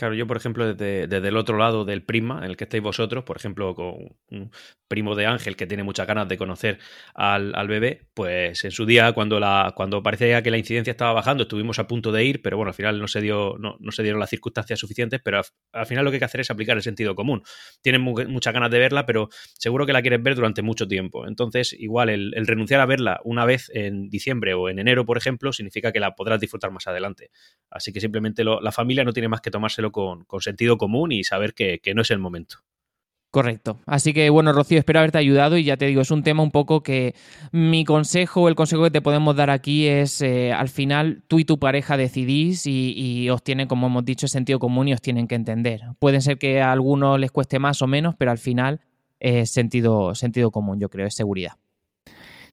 Claro, 0.03 0.17
yo, 0.17 0.27
por 0.27 0.37
ejemplo, 0.37 0.75
desde, 0.75 1.29
el 1.29 1.37
otro 1.37 1.57
lado 1.57 1.85
del 1.85 2.03
prisma 2.03 2.39
en 2.39 2.51
el 2.51 2.57
que 2.57 2.65
estáis 2.65 2.83
vosotros, 2.83 3.23
por 3.23 3.37
ejemplo, 3.37 3.73
con 3.77 4.17
un 4.31 4.51
primo 4.89 5.15
de 5.15 5.27
Ángel 5.27 5.55
que 5.55 5.65
tiene 5.65 5.85
muchas 5.85 6.09
ganas 6.09 6.29
de 6.29 6.37
conocer 6.37 6.81
al, 7.15 7.69
bebé, 7.69 8.09
pues 8.13 8.65
en 8.65 8.73
su 8.73 8.85
día, 8.85 9.13
cuando, 9.13 9.39
la, 9.39 9.73
cuando 9.77 10.03
parecía 10.03 10.43
que 10.43 10.51
la 10.51 10.59
incidencia 10.59 10.91
estaba 10.91 11.13
bajando, 11.13 11.45
estuvimos 11.45 11.79
a 11.79 11.87
punto 11.87 12.11
de 12.11 12.25
ir, 12.25 12.43
pero 12.43 12.57
bueno, 12.57 12.71
al 12.71 12.75
final 12.75 12.99
no 12.99 13.07
se, 13.07 13.21
dio, 13.21 13.55
no, 13.61 13.77
no 13.79 13.93
se 13.93 14.03
dieron 14.03 14.19
las 14.19 14.29
circunstancias 14.29 14.81
suficientes, 14.81 15.21
pero 15.23 15.41
al, 15.73 15.87
final 15.87 16.05
lo 16.05 16.11
que 16.11 16.17
hay 16.17 16.19
que 16.19 16.25
hacer 16.25 16.41
es 16.41 16.51
aplicar 16.51 16.77
el 16.77 16.83
sentido 16.83 17.15
común. 17.15 17.45
Tienes 17.81 18.01
muchas 18.01 18.53
ganas 18.53 18.73
de 18.73 18.81
verla, 18.81 19.07
pero 19.07 19.29
seguro 19.57 19.87
que 19.87 19.93
la 19.93 20.03
quieres 20.03 20.21
ver 20.21 20.35
durante 20.35 20.63
mucho 20.63 20.89
tiempo. 20.89 21.29
Entonces, 21.29 21.73
igual 21.79 22.09
el, 22.09 22.33
renunciar 22.45 22.81
a 22.81 22.87
verla 22.87 23.21
una 23.23 23.45
vez 23.45 23.71
en 23.73 24.11
diciembre 24.11 24.53
o 24.55 24.69
en 24.69 24.81
enero, 24.81 25.07
por 25.07 25.17
ejemplo, 25.17 25.53
significa 25.53 25.93
que 25.93 26.01
la 26.01 26.17
podrás 26.17 26.41
disfrutar 26.41 26.73
más 26.73 26.89
adelante. 26.89 27.31
Así 27.71 27.93
que 27.93 28.01
simplemente 28.01 28.43
la 28.43 28.73
familia 28.73 29.05
no 29.05 29.13
tiene 29.13 29.29
más 29.29 29.41
que 29.41 29.53
tomarse 29.53 29.81
con, 29.93 30.27
sentido 30.41 30.79
común 30.79 31.13
y 31.13 31.25
saber 31.25 31.55
que, 31.55 31.81
no 31.95 32.03
es 32.03 32.11
el 32.11 32.19
momento. 32.19 32.57
Correcto. 33.31 33.81
Así 33.87 34.13
que 34.13 34.29
bueno, 34.29 34.53
Rocío, 34.53 34.79
espero 34.79 34.99
haberte 34.99 35.17
ayudado 35.17 35.57
y 35.57 35.65
ya 35.65 35.79
te 35.79 35.87
digo, 35.87 36.03
es 36.03 36.11
un 36.11 36.23
tema 36.23 36.43
un 36.43 36.51
poco 36.51 36.83
que 36.83 37.15
mi 37.51 37.85
consejo, 37.85 38.49
el 38.49 38.55
consejo 38.55 38.83
que 38.83 38.91
te 38.91 39.01
podemos 39.01 39.35
dar 39.37 39.49
aquí 39.49 39.87
es, 39.87 40.21
eh, 40.21 40.53
al 40.53 40.69
final 40.69 41.23
tú 41.29 41.39
y 41.39 41.47
tu 41.47 41.59
pareja 41.59 41.97
decidís 41.97 42.67
y, 42.67 43.31
os 43.31 43.43
tienen, 43.43 43.69
como 43.69 43.87
hemos 43.87 44.05
dicho, 44.05 44.29
sentido 44.29 44.59
común 44.59 44.89
y 44.89 44.93
os 44.93 45.01
tienen 45.01 45.29
que 45.29 45.35
entender. 45.35 45.81
Pueden 45.99 46.21
ser 46.21 46.37
que 46.37 46.61
a 46.61 46.73
algunos 46.73 47.19
les 47.19 47.31
cueste 47.31 47.59
más 47.59 47.81
o 47.81 47.87
menos, 47.87 48.15
pero 48.19 48.33
al 48.33 48.39
final 48.39 48.81
es 49.19 49.51
sentido, 49.51 50.15
sentido 50.15 50.51
común, 50.51 50.79
yo 50.79 50.91
creo, 50.91 51.07
es 51.07 51.15
seguridad. 51.15 51.53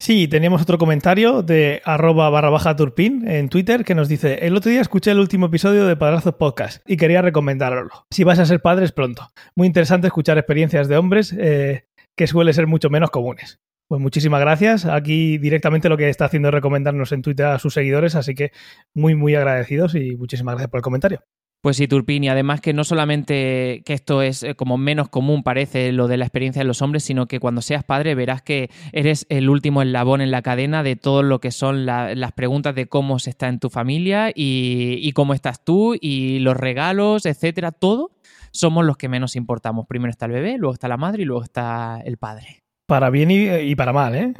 Sí, 0.01 0.29
teníamos 0.29 0.61
otro 0.61 0.77
comentario 0.77 1.43
de 1.43 1.81
arroba 1.83 2.29
barra 2.29 2.49
baja 2.49 2.73
turpin 2.73 3.27
en 3.27 3.49
Twitter 3.49 3.83
que 3.83 3.95
nos 3.95 4.07
dice, 4.07 4.45
el 4.45 4.55
otro 4.55 4.71
día 4.71 4.79
escuché 4.79 5.11
el 5.11 5.19
último 5.19 5.47
episodio 5.47 5.85
de 5.85 5.97
Padrazos 5.97 6.35
Podcast 6.35 6.81
y 6.89 6.95
quería 6.95 7.21
recomendarlo. 7.21 8.05
Si 8.09 8.23
vas 8.23 8.39
a 8.39 8.45
ser 8.45 8.61
padres 8.61 8.93
pronto. 8.93 9.29
Muy 9.55 9.67
interesante 9.67 10.07
escuchar 10.07 10.37
experiencias 10.37 10.87
de 10.87 10.95
hombres 10.95 11.35
eh, 11.37 11.83
que 12.17 12.27
suele 12.27 12.53
ser 12.53 12.65
mucho 12.65 12.89
menos 12.89 13.11
comunes. 13.11 13.59
Pues 13.89 13.99
muchísimas 14.01 14.39
gracias. 14.39 14.85
Aquí 14.85 15.37
directamente 15.37 15.89
lo 15.89 15.97
que 15.97 16.07
está 16.07 16.25
haciendo 16.25 16.47
es 16.47 16.53
recomendarnos 16.53 17.11
en 17.11 17.21
Twitter 17.21 17.47
a 17.47 17.59
sus 17.59 17.73
seguidores, 17.73 18.15
así 18.15 18.35
que 18.35 18.51
muy, 18.95 19.15
muy 19.15 19.35
agradecidos 19.35 19.95
y 19.95 20.15
muchísimas 20.15 20.53
gracias 20.53 20.71
por 20.71 20.77
el 20.77 20.83
comentario. 20.83 21.23
Pues 21.61 21.75
sí, 21.75 21.89
Turpin, 21.89 22.23
y 22.23 22.29
además 22.29 22.61
que 22.61 22.71
no 22.71 22.85
solamente 22.85 23.81
que 23.85 23.93
esto 23.93 24.21
es 24.21 24.43
eh, 24.43 24.55
como 24.55 24.77
menos 24.77 25.09
común 25.09 25.43
parece 25.43 25.91
lo 25.91 26.07
de 26.07 26.15
la 26.15 26.23
experiencia 26.23 26.61
de 26.61 26.67
los 26.67 26.81
hombres, 26.81 27.03
sino 27.03 27.27
que 27.27 27.41
cuando 27.41 27.61
seas 27.61 27.83
padre 27.83 28.15
verás 28.15 28.41
que 28.41 28.69
eres 28.93 29.25
el 29.27 29.49
último 29.49 29.81
eslabón 29.81 30.21
en 30.21 30.31
la 30.31 30.41
cadena 30.41 30.83
de 30.83 30.95
todo 30.95 31.21
lo 31.21 31.41
que 31.41 31.51
son 31.51 31.85
las 31.85 32.31
preguntas 32.31 32.75
de 32.75 32.87
cómo 32.87 33.19
se 33.19 33.31
está 33.31 33.49
en 33.49 33.59
tu 33.59 33.69
familia 33.69 34.29
y, 34.33 34.99
y 35.01 35.11
cómo 35.11 35.33
estás 35.33 35.61
tú 35.65 35.95
y 35.99 36.39
los 36.39 36.55
regalos, 36.55 37.25
etcétera, 37.25 37.73
todo 37.73 38.11
somos 38.51 38.85
los 38.85 38.95
que 38.95 39.09
menos 39.09 39.35
importamos. 39.35 39.85
Primero 39.85 40.11
está 40.11 40.27
el 40.27 40.31
bebé, 40.31 40.57
luego 40.57 40.73
está 40.73 40.87
la 40.87 40.97
madre 40.97 41.23
y 41.23 41.25
luego 41.25 41.43
está 41.43 42.01
el 42.05 42.15
padre. 42.17 42.58
Para 42.89 43.11
bien 43.11 43.29
y, 43.29 43.75
para 43.75 43.93
mal, 43.93 44.15
¿eh? 44.15 44.33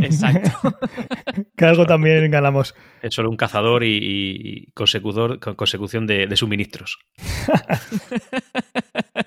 Exacto. 0.00 0.78
que 1.56 1.64
algo 1.64 1.86
también 1.86 2.30
ganamos. 2.30 2.72
Es 3.02 3.12
solo 3.12 3.28
un 3.28 3.36
cazador 3.36 3.82
y, 3.82 4.70
consecutor, 4.74 5.40
consecución 5.56 6.06
de, 6.06 6.36
suministros. 6.36 7.00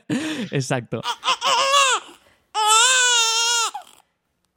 Exacto. 0.51 1.01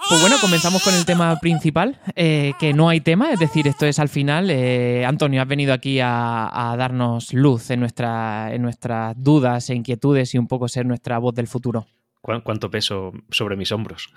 Pues 0.08 0.20
bueno, 0.20 0.36
comenzamos 0.40 0.84
con 0.84 0.94
el 0.94 1.04
tema 1.04 1.40
principal, 1.40 1.98
eh, 2.14 2.52
que 2.60 2.72
no 2.72 2.88
hay 2.88 3.00
tema, 3.00 3.32
es 3.32 3.40
decir, 3.40 3.66
esto 3.66 3.86
es 3.86 3.98
al 3.98 4.08
final. 4.08 4.50
Eh, 4.50 5.04
Antonio, 5.04 5.42
has 5.42 5.48
venido 5.48 5.72
aquí 5.72 5.98
a, 6.00 6.76
darnos 6.78 7.34
luz 7.34 7.72
en, 7.72 7.80
nuestra, 7.80 8.54
en 8.54 8.62
nuestras 8.62 9.20
dudas 9.20 9.68
e 9.68 9.74
inquietudes 9.74 10.32
y 10.32 10.38
un 10.38 10.46
poco 10.46 10.68
ser 10.68 10.86
nuestra 10.86 11.18
voz 11.18 11.34
del 11.34 11.48
futuro 11.48 11.88
cuánto 12.22 12.70
peso 12.70 13.12
sobre 13.30 13.56
mis 13.56 13.72
hombros. 13.72 14.12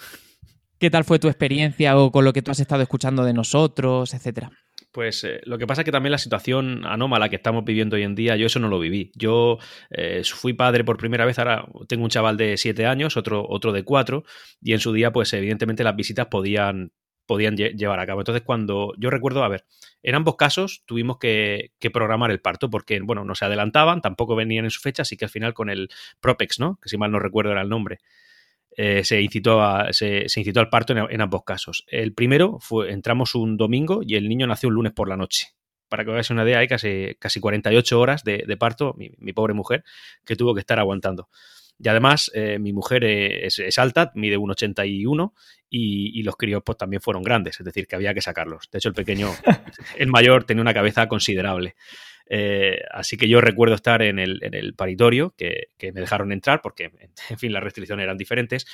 ¿Qué 0.80 0.90
tal 0.90 1.04
fue 1.04 1.20
tu 1.20 1.28
experiencia 1.28 1.98
o 1.98 2.12
con 2.12 2.26
lo 2.26 2.34
que 2.34 2.42
tú 2.42 2.52
has 2.52 2.60
estado 2.60 2.82
escuchando 2.82 3.24
de 3.24 3.34
nosotros, 3.34 4.14
etcétera? 4.14 4.52
Pues 4.92 5.26
eh, 5.26 5.42
lo 5.44 5.58
que 5.58 5.68
pasa 5.68 5.82
es 5.82 5.86
que 5.86 5.92
también 5.92 6.12
la 6.12 6.18
situación 6.18 6.86
anómala 6.86 7.28
que 7.28 7.36
estamos 7.36 7.66
viviendo 7.66 7.98
hoy 7.98 8.04
en 8.04 8.16
día, 8.16 8.38
yo 8.38 8.46
eso 8.46 8.60
no 8.60 8.70
lo 8.70 8.80
viví. 8.80 9.12
Yo 9.16 9.58
eh, 9.90 10.22
fui 10.24 10.54
padre 10.54 10.86
por 10.86 10.96
primera 10.96 11.26
vez, 11.26 11.38
ahora 11.38 11.66
tengo 11.90 12.06
un 12.06 12.10
chaval 12.10 12.38
de 12.38 12.56
siete 12.56 12.86
años, 12.86 13.18
otro, 13.18 13.46
otro 13.48 13.74
de 13.74 13.84
cuatro, 13.84 14.24
y 14.62 14.72
en 14.72 14.80
su 14.80 14.94
día, 14.94 15.12
pues 15.12 15.34
evidentemente 15.34 15.84
las 15.84 15.98
visitas 15.98 16.28
podían, 16.28 16.94
podían 17.26 17.56
llevar 17.56 18.00
a 18.00 18.06
cabo. 18.06 18.22
Entonces, 18.22 18.44
cuando 18.44 18.94
yo 18.98 19.10
recuerdo, 19.10 19.44
a 19.44 19.48
ver, 19.48 19.66
en 20.04 20.16
ambos 20.16 20.36
casos 20.36 20.84
tuvimos 20.86 21.18
que, 21.18 21.72
programar 21.94 22.32
el 22.32 22.42
parto 22.42 22.70
porque, 22.70 23.00
bueno, 23.02 23.24
no 23.24 23.36
se 23.36 23.46
adelantaban, 23.46 24.02
tampoco 24.02 24.36
venían 24.36 24.66
en 24.66 24.72
su 24.72 24.82
fecha, 24.82 25.04
así 25.04 25.18
que 25.18 25.26
al 25.26 25.32
final 25.32 25.54
con 25.54 25.70
el 25.70 25.90
Propex, 26.20 26.60
¿no? 26.60 26.80
Que 26.82 26.90
si 26.90 26.98
mal 26.98 27.12
no 27.12 27.20
recuerdo 27.20 27.52
era 27.52 27.62
el 27.62 27.70
nombre, 27.70 28.00
eh, 28.78 29.04
se, 29.04 29.22
incitó 29.22 29.62
se, 29.92 30.24
incitó 30.24 30.60
al 30.60 30.70
parto 30.70 30.94
en, 30.94 31.22
ambos 31.22 31.44
casos. 31.44 31.86
El 31.88 32.14
primero 32.14 32.58
fue, 32.60 32.92
entramos 32.92 33.36
un 33.36 33.58
domingo 33.58 34.02
y 34.06 34.16
el 34.16 34.28
niño 34.28 34.48
nació 34.48 34.70
un 34.70 34.76
lunes 34.76 34.94
por 34.94 35.08
la 35.08 35.18
noche. 35.18 35.48
para 35.88 36.04
que 36.04 36.12
os 36.12 36.30
una 36.30 36.44
idea, 36.44 36.60
hay 36.60 36.68
casi, 36.68 37.16
casi 37.20 37.40
48 37.40 38.00
horas 38.00 38.24
de, 38.24 38.58
parto, 38.58 38.96
mi, 38.98 39.34
pobre 39.34 39.54
mujer, 39.54 39.84
que 40.26 40.36
tuvo 40.36 40.54
que 40.54 40.60
estar 40.60 40.80
aguantando. 40.80 41.30
Y 41.78 41.90
además, 41.90 42.32
eh, 42.34 42.58
mi 42.60 42.72
mujer 42.72 43.04
es, 43.04 43.60
alta, 43.78 44.12
mide 44.16 44.38
1,81 44.38 45.34
y, 45.70 46.20
y 46.20 46.24
los 46.24 46.38
críos 46.38 46.64
pues, 46.66 46.78
también 46.78 47.02
fueron 47.02 47.22
grandes, 47.22 47.60
es 47.60 47.66
decir, 47.66 47.88
que 47.88 47.96
había 47.96 48.14
que 48.14 48.22
sacarlos. 48.22 48.70
De 48.72 48.78
hecho, 48.78 48.90
el 48.90 48.96
pequeño, 48.96 49.30
el 49.98 50.08
mayor, 50.08 50.46
tenía 50.46 50.62
una 50.62 50.74
cabeza 50.74 51.08
considerable. 51.08 51.76
Eh, 52.28 52.80
así 52.92 53.18
que 53.18 53.28
yo 53.28 53.40
recuerdo 53.40 53.76
estar 53.76 54.02
en 54.02 54.18
el, 54.20 54.74
paritorio, 54.76 55.34
que, 55.38 55.70
me 55.82 56.02
dejaron 56.02 56.32
entrar 56.32 56.62
porque, 56.62 56.92
en 57.30 57.38
fin, 57.38 57.54
las 57.54 57.64
restricciones 57.64 58.04
eran 58.04 58.18
diferentes. 58.18 58.66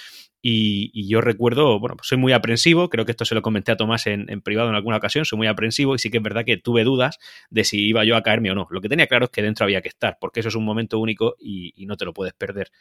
Y, 0.41 1.07
yo 1.07 1.21
recuerdo, 1.21 1.79
bueno, 1.79 1.97
pues 1.97 2.07
soy 2.07 2.17
muy 2.17 2.33
aprensivo, 2.33 2.89
creo 2.89 3.05
que 3.05 3.11
esto 3.11 3.25
se 3.25 3.35
lo 3.35 3.41
comenté 3.41 3.71
a 3.71 3.77
Tomás 3.77 4.07
en, 4.07 4.25
privado 4.41 4.69
en 4.69 4.75
alguna 4.75 4.97
ocasión, 4.97 5.25
soy 5.25 5.37
muy 5.37 5.47
aprensivo 5.47 5.95
y 5.95 5.99
sí 5.99 6.09
que 6.09 6.17
es 6.17 6.23
verdad 6.23 6.45
que 6.45 6.57
tuve 6.57 6.83
dudas 6.83 7.19
de 7.49 7.63
si 7.63 7.87
iba 7.87 8.03
yo 8.05 8.15
a 8.15 8.23
caerme 8.23 8.51
o 8.51 8.55
no. 8.55 8.67
Lo 8.71 8.81
que 8.81 8.89
tenía 8.89 9.07
claro 9.07 9.25
es 9.25 9.31
que 9.31 9.41
dentro 9.41 9.65
había 9.65 9.81
que 9.81 9.89
estar, 9.89 10.17
porque 10.19 10.39
eso 10.39 10.49
es 10.49 10.55
un 10.55 10.65
momento 10.65 10.99
único 10.99 11.35
y, 11.39 11.73
y 11.75 11.85
no 11.85 11.97
te 11.97 12.05
lo 12.05 12.13
puedes 12.13 12.33
perder. 12.33 12.71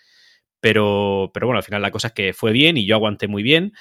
Pero, 0.61 1.31
pero 1.33 1.47
bueno, 1.47 1.59
al 1.59 1.65
final 1.65 1.83
la 1.83 1.91
cosa 1.91 2.09
es 2.09 2.15
que 2.15 2.33
fue 2.33 2.53
bien 2.53 2.77
y 2.77 2.87
yo 2.87 2.95
aguanté 2.95 3.29
muy 3.29 3.43
bien 3.43 3.73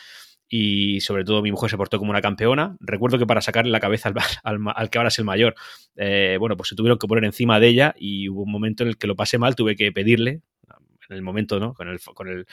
y 0.50 1.00
sobre 1.01 1.24
todo 1.24 1.41
mi 1.41 1.51
mujer 1.51 1.70
se 1.70 1.77
portó 1.77 2.00
como 2.00 2.10
una 2.10 2.22
campeona. 2.22 2.75
Recuerdo 2.79 3.18
que 3.20 3.27
para 3.27 3.39
sacarle 3.39 3.72
la 3.72 3.79
cabeza 3.79 4.12
al, 4.44 4.89
que 4.89 4.98
ahora 4.98 5.10
es 5.10 5.20
el 5.20 5.25
mayor, 5.25 5.56
eh, 5.96 6.38
bueno, 6.39 6.58
pues 6.58 6.70
se 6.70 6.75
tuvieron 6.75 6.98
que 6.98 7.08
poner 7.08 7.24
encima 7.24 7.60
de 7.60 7.68
ella 7.68 7.96
y 7.98 8.27
hubo 8.29 8.44
un 8.44 8.51
momento 8.51 8.84
en 8.84 8.89
el 8.89 8.98
que 8.98 9.08
lo 9.08 9.15
pasé 9.15 9.38
mal, 9.38 9.56
tuve 9.56 9.75
que 9.75 9.91
pedirle, 9.91 10.41
en 11.10 11.15
el 11.15 11.22
momento, 11.22 11.60
¿no? 11.60 11.74
Con 11.74 11.89
el, 11.89 12.00
con 12.00 12.27
el 12.27 12.46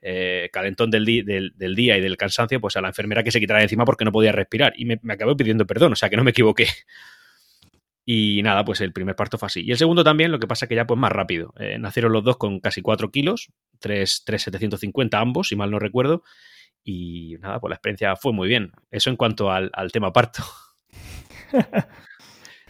eh, 0.00 0.48
calentón 0.52 0.90
del, 0.90 1.04
del, 1.04 1.74
día 1.74 1.98
y 1.98 2.00
del 2.00 2.16
cansancio, 2.16 2.60
pues 2.60 2.76
a 2.76 2.80
la 2.80 2.88
enfermera 2.88 3.24
que 3.24 3.32
se 3.32 3.40
quitara 3.40 3.60
encima 3.60 3.84
porque 3.84 4.04
no 4.04 4.12
podía 4.12 4.32
respirar 4.32 4.72
y 4.76 4.84
me, 4.84 5.00
me 5.02 5.14
acabé 5.14 5.34
pidiendo 5.34 5.66
perdón, 5.66 5.92
o 5.92 5.96
sea 5.96 6.08
que 6.08 6.16
no 6.16 6.24
me 6.24 6.30
equivoqué. 6.30 6.68
Y 8.06 8.42
nada, 8.42 8.64
pues 8.64 8.80
el 8.82 8.92
primer 8.92 9.16
parto 9.16 9.38
fue 9.38 9.46
así. 9.46 9.62
Y 9.64 9.70
el 9.70 9.78
segundo 9.78 10.04
también, 10.04 10.30
lo 10.30 10.38
que 10.38 10.46
pasa 10.46 10.66
que 10.66 10.74
ya 10.74 10.86
pues 10.86 11.00
más 11.00 11.10
rápido. 11.10 11.54
Eh, 11.58 11.78
nacieron 11.78 12.12
los 12.12 12.22
dos 12.22 12.36
con 12.36 12.60
casi 12.60 12.82
4 12.82 13.10
kilos, 13.10 13.50
3,750 13.80 15.18
ambos, 15.18 15.48
si 15.48 15.56
mal 15.56 15.70
no 15.70 15.78
recuerdo. 15.78 16.22
Y 16.84 17.36
nada, 17.40 17.58
pues 17.60 17.70
la 17.70 17.76
experiencia 17.76 18.14
fue 18.14 18.32
muy 18.32 18.46
bien. 18.46 18.72
Eso 18.90 19.08
en 19.08 19.16
cuanto 19.16 19.50
al, 19.50 19.70
tema 19.92 20.12
parto. 20.12 20.44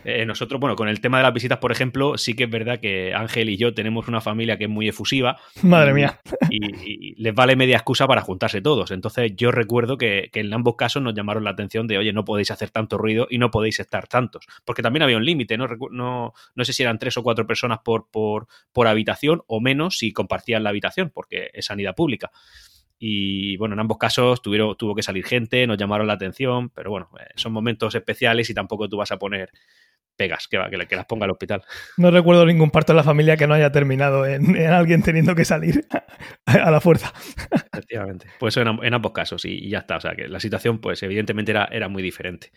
Eh, 0.07 0.27
nosotros, 0.27 0.61
bueno, 0.61 0.77
con 0.77 0.87
el 0.87 1.01
tema 1.01 1.17
de 1.17 1.23
las 1.23 1.33
visitas, 1.33 1.57
por 1.61 1.73
ejemplo, 1.73 2.19
sí 2.19 2.35
que 2.35 2.45
es 2.45 2.51
verdad 2.51 2.79
que 2.79 3.15
Ángel 3.15 3.49
y 3.49 3.57
yo 3.57 3.73
tenemos 3.73 4.07
una 4.07 4.21
familia 4.21 4.59
que 4.59 4.65
es 4.65 4.71
muy 4.71 4.87
efusiva. 4.87 5.39
Madre 5.63 5.95
mía. 5.95 6.21
Y, 6.51 7.15
les 7.15 7.35
vale 7.35 7.57
media 7.57 7.77
excusa 7.77 8.07
para 8.07 8.21
juntarse 8.21 8.61
todos. 8.61 8.91
Entonces, 8.91 9.33
yo 9.35 9.51
recuerdo 9.51 9.97
que, 9.97 10.29
en 10.35 10.53
ambos 10.53 10.77
casos 10.77 11.03
nos 11.03 11.15
llamaron 11.15 11.45
la 11.45 11.51
atención 11.53 11.87
de, 11.87 11.97
oye, 11.97 12.13
no 12.13 12.27
podéis 12.27 12.51
hacer 12.51 12.69
tanto 12.69 12.99
ruido 12.99 13.27
y 13.31 13.39
no 13.39 13.51
podéis 13.51 13.81
estar 13.81 14.07
tantos. 14.07 14.45
Porque 14.67 14.83
también 14.83 15.05
había 15.05 15.17
un 15.17 15.25
límite, 15.25 15.57
¿no? 15.57 15.69
No, 15.91 16.35
no 16.55 16.65
sé 16.67 16.75
si 16.75 16.83
eran 16.83 16.99
tres 16.99 17.17
o 17.17 17.23
cuatro 17.23 17.47
personas 17.47 17.79
por, 17.83 18.11
por, 18.11 18.47
por 18.75 18.89
habitación 18.89 19.41
o 19.47 19.63
menos 19.63 19.97
si 19.97 20.13
compartían 20.13 20.65
la 20.65 20.69
habitación, 20.69 21.13
porque 21.15 21.49
es 21.55 21.65
sanidad 21.65 21.95
pública. 21.95 22.31
Y 22.99 23.57
bueno, 23.57 23.75
en 23.75 23.81
ambos 23.81 23.99
casos 23.99 24.41
tuvieron, 24.41 24.77
tuvo 24.77 24.95
que 24.95 25.03
salir 25.03 25.25
gente, 25.25 25.67
nos 25.67 25.77
llamaron 25.77 26.07
la 26.07 26.15
atención, 26.15 26.71
pero 26.71 26.91
bueno, 26.91 27.11
eh, 27.19 27.25
son 27.37 27.53
momentos 27.53 27.95
especiales 27.95 28.49
y 28.51 28.55
tampoco 28.55 28.89
tú 28.89 28.97
vas 28.97 29.13
a 29.13 29.19
poner 29.19 29.51
pegas 30.17 30.49
que, 30.49 30.59
que, 30.71 30.87
que 30.87 30.97
las 30.97 31.07
ponga 31.07 31.25
al 31.25 31.31
hospital. 31.31 31.63
No 31.97 32.11
recuerdo 32.11 32.47
ningún 32.47 32.71
parto 32.71 32.93
en 32.93 32.97
la 32.97 33.05
familia 33.05 33.37
que 33.37 33.47
no 33.47 33.55
haya 33.55 33.73
terminado 33.73 34.27
en, 34.27 34.57
alguien 34.67 35.03
teniendo 35.03 35.35
que 35.35 35.45
salir 35.45 35.87
a 36.47 36.71
la 36.71 36.81
fuerza. 36.81 37.13
Efectivamente. 37.73 38.27
Pues 38.39 38.57
en, 38.57 38.69
en 38.69 38.95
ambos 38.95 39.13
casos 39.13 39.45
y, 39.45 39.69
ya 39.69 39.79
está. 39.79 39.97
O 39.97 40.01
sea 40.01 40.15
que 40.15 40.29
la 40.29 40.41
situación, 40.41 40.79
pues 40.79 41.03
evidentemente 41.03 41.53
era, 41.53 41.69
era 41.71 41.89
muy 41.89 42.03
diferente. 42.03 42.53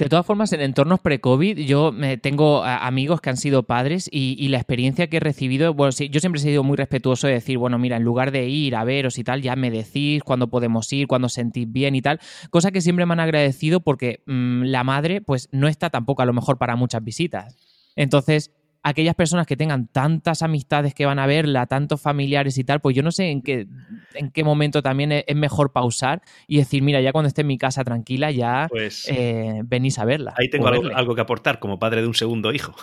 De 0.00 0.08
todas 0.08 0.24
formas, 0.24 0.50
en 0.54 0.62
entornos 0.62 0.98
pre-COVID, 1.00 1.58
yo 1.58 1.92
tengo 2.22 2.64
amigos 2.64 3.20
que 3.20 3.28
han 3.28 3.36
sido 3.36 3.64
padres 3.64 4.08
y, 4.10 4.48
la 4.48 4.56
experiencia 4.56 5.08
que 5.08 5.18
he 5.18 5.20
recibido, 5.20 5.74
bueno, 5.74 5.90
yo 5.90 6.20
siempre 6.20 6.40
he 6.40 6.42
sido 6.42 6.64
muy 6.64 6.78
respetuoso 6.78 7.26
de 7.26 7.34
decir, 7.34 7.58
bueno, 7.58 7.78
mira, 7.78 7.98
en 7.98 8.02
lugar 8.02 8.30
de 8.30 8.48
ir 8.48 8.76
a 8.76 8.84
veros 8.84 9.18
y 9.18 9.24
tal, 9.24 9.42
ya 9.42 9.56
me 9.56 9.70
decís 9.70 10.22
cuándo 10.22 10.48
podemos 10.48 10.90
ir, 10.94 11.06
cuándo 11.06 11.28
sentís 11.28 11.70
bien 11.70 11.94
y 11.94 12.00
tal, 12.00 12.18
cosa 12.48 12.70
que 12.70 12.80
siempre 12.80 13.04
me 13.04 13.12
han 13.12 13.20
agradecido 13.20 13.80
porque 13.80 14.22
mm, 14.24 14.62
la 14.62 14.84
madre, 14.84 15.20
pues 15.20 15.50
no 15.52 15.68
está 15.68 15.90
tampoco 15.90 16.22
a 16.22 16.24
lo 16.24 16.32
mejor 16.32 16.56
para 16.56 16.76
muchas 16.76 17.04
visitas. 17.04 17.58
Entonces, 17.94 18.52
aquellas 18.82 19.14
personas 19.14 19.46
que 19.46 19.56
tengan 19.56 19.86
tantas 19.86 20.42
amistades 20.42 20.94
que 20.94 21.06
van 21.06 21.18
a 21.18 21.26
verla, 21.26 21.66
tantos 21.66 22.00
familiares 22.00 22.56
y 22.58 22.64
tal, 22.64 22.80
pues 22.80 22.96
yo 22.96 23.02
no 23.02 23.12
sé 23.12 23.30
en 23.30 23.42
qué, 23.42 23.66
en 24.14 24.30
qué 24.30 24.44
momento 24.44 24.82
también 24.82 25.12
es, 25.12 25.24
mejor 25.34 25.72
pausar 25.72 26.22
y 26.46 26.58
decir, 26.58 26.82
mira, 26.82 27.00
ya 27.00 27.12
cuando 27.12 27.28
esté 27.28 27.42
en 27.42 27.46
mi 27.48 27.58
casa 27.58 27.84
tranquila, 27.84 28.30
ya 28.30 28.66
pues, 28.70 29.06
eh, 29.08 29.60
venís 29.64 29.98
a 29.98 30.04
verla. 30.04 30.34
Ahí 30.36 30.48
tengo 30.48 30.68
algo, 30.68 31.14
que 31.14 31.20
aportar 31.20 31.58
como 31.58 31.78
padre 31.78 32.02
de 32.02 32.06
un 32.06 32.14
segundo 32.14 32.52
hijo. 32.52 32.74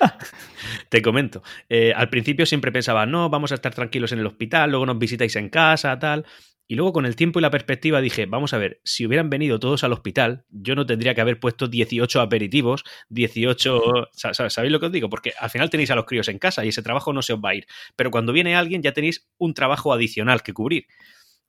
Te 0.88 1.02
comento. 1.02 1.42
Eh, 1.68 1.92
al 1.94 2.08
principio 2.08 2.46
siempre 2.46 2.72
pensaba, 2.72 3.06
no, 3.06 3.28
vamos 3.28 3.52
a 3.52 3.56
estar 3.56 3.74
tranquilos 3.74 4.12
en 4.12 4.20
el 4.20 4.26
hospital, 4.26 4.70
luego 4.70 4.86
nos 4.86 4.98
visitáis 4.98 5.36
en 5.36 5.48
casa, 5.48 5.98
tal. 5.98 6.24
Y 6.70 6.74
luego 6.74 6.92
con 6.92 7.06
el 7.06 7.16
tiempo 7.16 7.38
y 7.38 7.42
la 7.42 7.50
perspectiva 7.50 8.02
dije, 8.02 8.26
vamos 8.26 8.52
a 8.52 8.58
ver, 8.58 8.82
si 8.84 9.06
hubieran 9.06 9.30
venido 9.30 9.58
todos 9.58 9.84
al 9.84 9.92
hospital, 9.94 10.44
yo 10.50 10.74
no 10.74 10.84
tendría 10.84 11.14
que 11.14 11.22
haber 11.22 11.40
puesto 11.40 11.66
18 11.66 12.20
aperitivos, 12.20 12.84
18... 13.08 14.10
¿Sabéis 14.12 14.72
lo 14.72 14.78
que 14.78 14.86
os 14.86 14.92
digo? 14.92 15.08
Porque 15.08 15.32
al 15.40 15.48
final 15.48 15.70
tenéis 15.70 15.90
a 15.90 15.94
los 15.94 16.04
críos 16.04 16.28
en 16.28 16.38
casa 16.38 16.66
y 16.66 16.68
ese 16.68 16.82
trabajo 16.82 17.14
no 17.14 17.22
se 17.22 17.32
os 17.32 17.40
va 17.40 17.50
a 17.50 17.54
ir. 17.54 17.66
Pero 17.96 18.10
cuando 18.10 18.34
viene 18.34 18.54
alguien 18.54 18.82
ya 18.82 18.92
tenéis 18.92 19.26
un 19.38 19.54
trabajo 19.54 19.94
adicional 19.94 20.42
que 20.42 20.52
cubrir. 20.52 20.84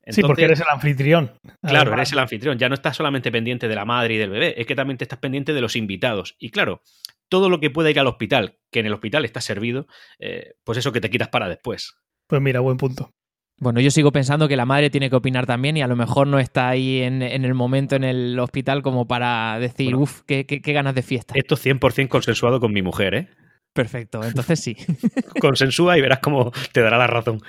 Sí, 0.09 0.21
porque 0.21 0.45
eres 0.45 0.59
el 0.59 0.67
anfitrión. 0.71 1.33
Claro, 1.61 1.93
eres 1.93 2.11
el 2.11 2.19
anfitrión. 2.19 2.57
Ya 2.57 2.69
no 2.69 2.75
estás 2.75 2.95
solamente 2.97 3.31
pendiente 3.31 3.67
de 3.67 3.75
la 3.75 3.85
madre 3.85 4.15
y 4.15 4.17
del 4.17 4.29
bebé, 4.29 4.59
es 4.59 4.67
que 4.67 4.75
también 4.75 4.97
te 4.97 5.05
estás 5.05 5.19
pendiente 5.19 5.53
de 5.53 5.61
los 5.61 5.75
invitados. 5.75 6.35
Y 6.39 6.49
claro, 6.49 6.81
todo 7.29 7.49
lo 7.49 7.59
que 7.59 7.69
pueda 7.69 7.89
ir 7.89 7.99
al 7.99 8.07
hospital, 8.07 8.57
que 8.71 8.79
en 8.79 8.87
el 8.87 8.93
hospital 8.93 9.25
está 9.25 9.41
servido, 9.41 9.87
eh, 10.19 10.55
pues 10.63 10.77
eso 10.77 10.91
que 10.91 11.01
te 11.01 11.09
quitas 11.09 11.29
para 11.29 11.47
después. 11.47 11.95
Pues 12.27 12.41
mira, 12.41 12.59
buen 12.59 12.77
punto. 12.77 13.11
Bueno, 13.59 13.81
yo 13.81 13.91
sigo 13.91 14.11
pensando 14.11 14.47
que 14.47 14.55
la 14.55 14.65
madre 14.65 14.89
tiene 14.89 15.09
que 15.09 15.17
opinar 15.17 15.45
también 15.45 15.75
y 15.75 15.81
a 15.81 15.87
lo 15.87 15.97
mejor 15.97 16.27
no 16.27 16.39
está 16.39 16.69
ahí 16.69 17.01
en, 17.01 17.21
el 17.21 17.53
momento 17.53 17.97
en 17.97 18.05
el 18.05 18.39
hospital 18.39 18.81
como 18.81 19.05
para 19.05 19.59
decir, 19.59 19.95
uff, 19.95 20.21
qué, 20.25 20.45
ganas 20.65 20.95
de 20.95 21.01
fiesta. 21.01 21.33
Esto 21.35 21.55
es 21.55 21.65
100% 21.65 22.07
consensuado 22.07 22.61
con 22.61 22.71
mi 22.71 22.81
mujer, 22.81 23.15
¿eh? 23.15 23.27
Perfecto, 23.73 24.23
entonces 24.23 24.61
sí. 24.61 24.77
Consensúa 25.41 25.97
y 25.97 26.01
verás 26.01 26.19
cómo 26.19 26.51
te 26.71 26.81
dará 26.81 26.97
la 26.97 27.07
razón. 27.07 27.41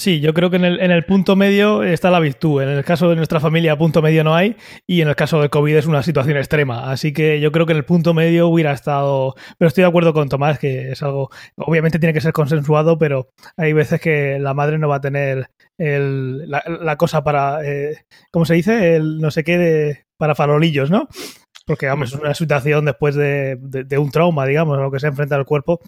Sí, 0.00 0.20
yo 0.20 0.32
creo 0.32 0.48
que 0.48 0.56
en 0.56 0.64
el, 0.64 0.80
en 0.80 0.92
el, 0.92 1.04
punto 1.04 1.36
medio 1.36 1.82
está 1.82 2.10
la 2.10 2.20
virtud. 2.20 2.62
En 2.62 2.70
el 2.70 2.84
caso 2.84 3.10
de 3.10 3.16
nuestra 3.16 3.38
familia, 3.38 3.76
punto 3.76 4.00
medio 4.00 4.24
no 4.24 4.34
hay. 4.34 4.56
Y 4.86 5.02
en 5.02 5.08
el 5.08 5.14
caso 5.14 5.42
de 5.42 5.50
COVID 5.50 5.76
es 5.76 5.84
una 5.84 6.02
situación 6.02 6.38
extrema. 6.38 6.90
Así 6.90 7.12
que 7.12 7.38
yo 7.38 7.52
creo 7.52 7.66
que 7.66 7.72
en 7.72 7.76
el 7.76 7.84
punto 7.84 8.14
medio 8.14 8.48
hubiera 8.48 8.72
estado. 8.72 9.34
Pero 9.58 9.68
estoy 9.68 9.82
de 9.82 9.88
acuerdo 9.88 10.14
con 10.14 10.30
Tomás, 10.30 10.58
que 10.58 10.92
es 10.92 11.02
algo. 11.02 11.28
Obviamente 11.56 11.98
tiene 11.98 12.14
que 12.14 12.22
ser 12.22 12.32
consensuado, 12.32 12.96
pero 12.96 13.28
hay 13.58 13.74
veces 13.74 14.00
que 14.00 14.38
la 14.38 14.54
madre 14.54 14.78
no 14.78 14.88
va 14.88 14.96
a 14.96 15.00
tener 15.02 15.50
el, 15.76 16.50
la, 16.50 16.96
cosa 16.96 17.22
para. 17.22 17.62
Eh, 17.62 17.98
¿Cómo 18.30 18.46
se 18.46 18.54
dice? 18.54 18.96
El 18.96 19.18
no 19.18 19.30
sé 19.30 19.44
qué 19.44 19.58
de, 19.58 20.06
para 20.16 20.34
farolillos, 20.34 20.90
¿no? 20.90 21.08
Porque, 21.66 21.86
vamos, 21.88 22.14
es 22.14 22.18
una 22.18 22.32
situación 22.32 22.86
después 22.86 23.14
de, 23.16 23.58
de, 23.60 23.98
un 23.98 24.10
trauma, 24.10 24.46
digamos, 24.46 24.78
a 24.78 24.80
lo 24.80 24.90
que 24.90 24.98
se 24.98 25.08
enfrenta 25.08 25.36
el 25.36 25.44
cuerpo 25.44 25.78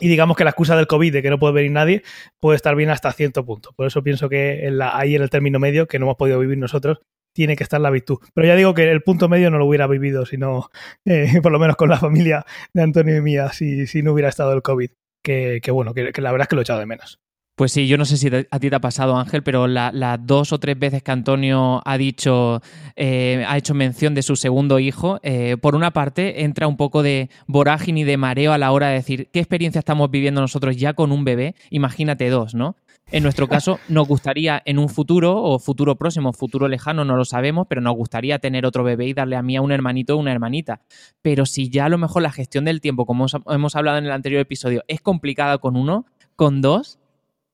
y 0.00 0.08
digamos 0.08 0.36
que 0.36 0.44
la 0.44 0.50
excusa 0.50 0.76
del 0.76 0.86
COVID 0.86 1.12
de 1.12 1.22
que 1.22 1.30
no 1.30 1.38
puede 1.38 1.54
venir 1.54 1.72
nadie 1.72 2.02
puede 2.40 2.56
estar 2.56 2.74
bien 2.76 2.90
hasta 2.90 3.12
cierto 3.12 3.44
punto. 3.44 3.72
Por 3.76 3.86
eso 3.86 4.02
pienso 4.02 4.28
que 4.28 4.68
la, 4.70 4.96
ahí 4.96 5.14
en 5.14 5.22
el 5.22 5.30
término 5.30 5.58
medio, 5.58 5.86
que 5.86 5.98
no 5.98 6.06
hemos 6.06 6.16
podido 6.16 6.38
vivir 6.38 6.58
nosotros, 6.58 6.98
tiene 7.34 7.56
que 7.56 7.62
estar 7.62 7.80
la 7.80 7.90
virtud. 7.90 8.18
Pero 8.34 8.46
ya 8.46 8.56
digo 8.56 8.74
que 8.74 8.90
el 8.90 9.02
punto 9.02 9.28
medio 9.28 9.50
no 9.50 9.58
lo 9.58 9.66
hubiera 9.66 9.86
vivido, 9.86 10.26
sino 10.26 10.70
eh, 11.04 11.40
por 11.42 11.52
lo 11.52 11.58
menos 11.58 11.76
con 11.76 11.88
la 11.88 11.98
familia 11.98 12.44
de 12.72 12.82
Antonio 12.82 13.16
y 13.16 13.20
mía, 13.20 13.52
si, 13.52 13.86
si 13.86 14.02
no 14.02 14.12
hubiera 14.12 14.28
estado 14.28 14.52
el 14.52 14.62
COVID. 14.62 14.90
Que, 15.22 15.60
que 15.62 15.70
bueno, 15.72 15.94
que, 15.94 16.12
que, 16.12 16.22
la 16.22 16.30
verdad 16.30 16.44
es 16.44 16.48
que 16.48 16.56
lo 16.56 16.62
he 16.62 16.64
echado 16.64 16.78
de 16.78 16.86
menos. 16.86 17.20
Pues 17.58 17.72
sí, 17.72 17.88
yo 17.88 17.98
no 17.98 18.04
sé 18.04 18.16
si 18.16 18.28
a 18.28 18.58
ti 18.60 18.70
te 18.70 18.76
ha 18.76 18.80
pasado, 18.80 19.16
Ángel, 19.16 19.42
pero 19.42 19.66
las 19.66 20.24
dos 20.24 20.52
o 20.52 20.60
tres 20.60 20.78
veces 20.78 21.02
que 21.02 21.10
Antonio 21.10 21.82
ha 21.84 21.98
dicho, 21.98 22.62
eh, 22.94 23.44
ha 23.48 23.58
hecho 23.58 23.74
mención 23.74 24.14
de 24.14 24.22
su 24.22 24.36
segundo 24.36 24.78
hijo, 24.78 25.18
eh, 25.24 25.56
por 25.60 25.74
una 25.74 25.90
parte 25.90 26.44
entra 26.44 26.68
un 26.68 26.76
poco 26.76 27.02
de 27.02 27.30
vorágine 27.48 28.02
y 28.02 28.04
de 28.04 28.16
mareo 28.16 28.52
a 28.52 28.58
la 28.58 28.70
hora 28.70 28.90
de 28.90 28.94
decir 28.94 29.28
qué 29.32 29.40
experiencia 29.40 29.80
estamos 29.80 30.08
viviendo 30.08 30.40
nosotros 30.40 30.76
ya 30.76 30.92
con 30.92 31.10
un 31.10 31.24
bebé. 31.24 31.56
Imagínate 31.70 32.30
dos, 32.30 32.54
¿no? 32.54 32.76
En 33.10 33.24
nuestro 33.24 33.48
caso, 33.48 33.80
nos 33.88 34.06
gustaría 34.06 34.62
en 34.64 34.78
un 34.78 34.88
futuro, 34.88 35.42
o 35.42 35.58
futuro 35.58 35.96
próximo, 35.96 36.32
futuro 36.32 36.68
lejano, 36.68 37.04
no 37.04 37.16
lo 37.16 37.24
sabemos, 37.24 37.66
pero 37.68 37.80
nos 37.80 37.96
gustaría 37.96 38.38
tener 38.38 38.66
otro 38.66 38.84
bebé 38.84 39.06
y 39.06 39.14
darle 39.14 39.34
a 39.34 39.42
mí 39.42 39.56
a 39.56 39.62
un 39.62 39.72
hermanito 39.72 40.14
o 40.14 40.18
una 40.18 40.30
hermanita. 40.30 40.82
Pero 41.22 41.44
si 41.44 41.70
ya 41.70 41.86
a 41.86 41.88
lo 41.88 41.98
mejor 41.98 42.22
la 42.22 42.30
gestión 42.30 42.66
del 42.66 42.80
tiempo, 42.80 43.04
como 43.04 43.26
hemos 43.48 43.74
hablado 43.74 43.98
en 43.98 44.04
el 44.04 44.12
anterior 44.12 44.40
episodio, 44.40 44.84
es 44.86 45.00
complicada 45.00 45.58
con 45.58 45.74
uno, 45.74 46.06
con 46.36 46.62
dos, 46.62 47.00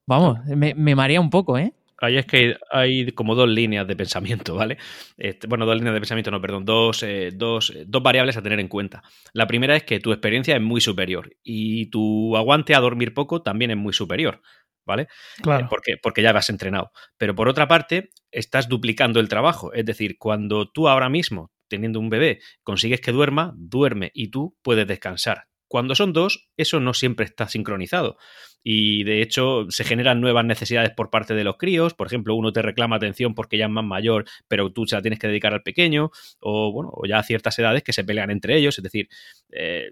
Vamos, 0.07 0.45
me, 0.47 0.75
me 0.75 0.95
marea 0.95 1.21
un 1.21 1.31
poco, 1.31 1.59
¿eh? 1.59 1.73
Ahí 1.99 2.19
es 2.19 2.27
que 2.27 2.57
hay 2.71 3.13
como 3.13 3.35
dos 3.35 3.49
líneas 3.49 3.87
de 3.87 3.97
pensamiento, 3.97 4.55
¿vale? 4.57 4.79
Este, 5.17 5.47
bueno, 5.47 5.67
dos 5.67 5.77
líneas 5.77 5.95
de 5.95 6.01
pensamiento, 6.01 6.31
no, 6.31 6.41
perdón, 6.41 6.65
dos, 6.65 7.03
eh, 7.03 7.31
dos, 7.33 7.73
dos, 7.87 8.03
variables 8.03 8.37
a 8.37 8.43
tener 8.43 8.61
en 8.61 8.69
cuenta. 8.69 9.03
La 9.33 9.47
primera 9.47 9.77
es 9.77 9.85
que 9.85 10.01
tu 10.01 10.13
experiencia 10.13 10.57
es 10.57 10.63
muy 10.63 10.81
superior 10.81 11.31
y 11.43 11.87
tu 11.87 12.37
aguante 12.37 12.75
a 12.75 12.81
dormir 12.81 13.15
poco 13.15 13.43
también 13.43 13.71
es 13.71 13.77
muy 13.77 13.93
superior, 13.93 14.43
¿vale? 14.85 15.09
Claro. 15.43 15.65
Eh, 15.65 15.69
porque, 15.71 15.97
porque 16.03 16.23
ya 16.23 16.33
vas 16.33 16.51
entrenado. 16.51 16.93
Pero 17.17 17.35
por 17.35 17.49
otra 17.49 17.69
parte, 17.69 18.11
estás 18.31 18.69
duplicando 18.69 19.21
el 19.21 19.29
trabajo. 19.29 19.73
Es 19.73 19.87
decir, 19.87 20.19
cuando 20.19 20.71
tú 20.71 20.89
ahora 20.89 21.09
mismo 21.09 21.53
teniendo 21.69 21.99
un 21.99 22.11
bebé, 22.11 22.41
consigues 22.63 23.01
que 23.01 23.11
duerma, 23.11 23.53
duerme 23.57 24.11
y 24.15 24.29
tú 24.29 24.57
puedes 24.63 24.87
descansar. 24.87 25.49
Cuando 25.75 25.97
son 25.97 26.13
dos, 26.13 26.51
eso 26.57 26.79
no 26.79 26.95
siempre 26.95 27.27
está 27.27 27.49
sincronizado. 27.49 28.17
Y 28.63 29.03
de 29.03 29.23
hecho 29.23 29.67
se 29.71 29.83
generan 29.83 30.21
nuevas 30.21 30.45
necesidades 30.45 30.93
por 30.93 31.11
parte 31.11 31.35
de 31.35 31.43
los 31.43 31.57
críos. 31.57 31.95
Por 31.95 32.07
ejemplo, 32.07 32.37
uno 32.37 32.53
te 32.53 32.63
reclama 32.63 32.95
atención 32.95 33.35
porque 33.35 33.59
ya 33.59 33.65
es 33.65 33.73
más 33.73 33.85
mayor, 33.85 34.25
pero 34.47 34.73
tú 34.73 34.87
se 34.87 34.95
la 34.95 35.03
tienes 35.03 35.19
que 35.19 35.27
dedicar 35.27 35.53
al 35.53 35.65
pequeño. 35.65 36.13
O 36.39 36.71
bueno, 36.71 36.93
o 36.95 37.07
ya 37.07 37.19
a 37.19 37.25
ciertas 37.25 37.59
edades 37.59 37.83
que 37.83 37.93
se 37.93 38.05
pelean 38.05 38.31
entre 38.31 38.57
ellos. 38.57 38.79
Es 38.79 38.85
decir, 38.85 39.09
eh, 39.51 39.91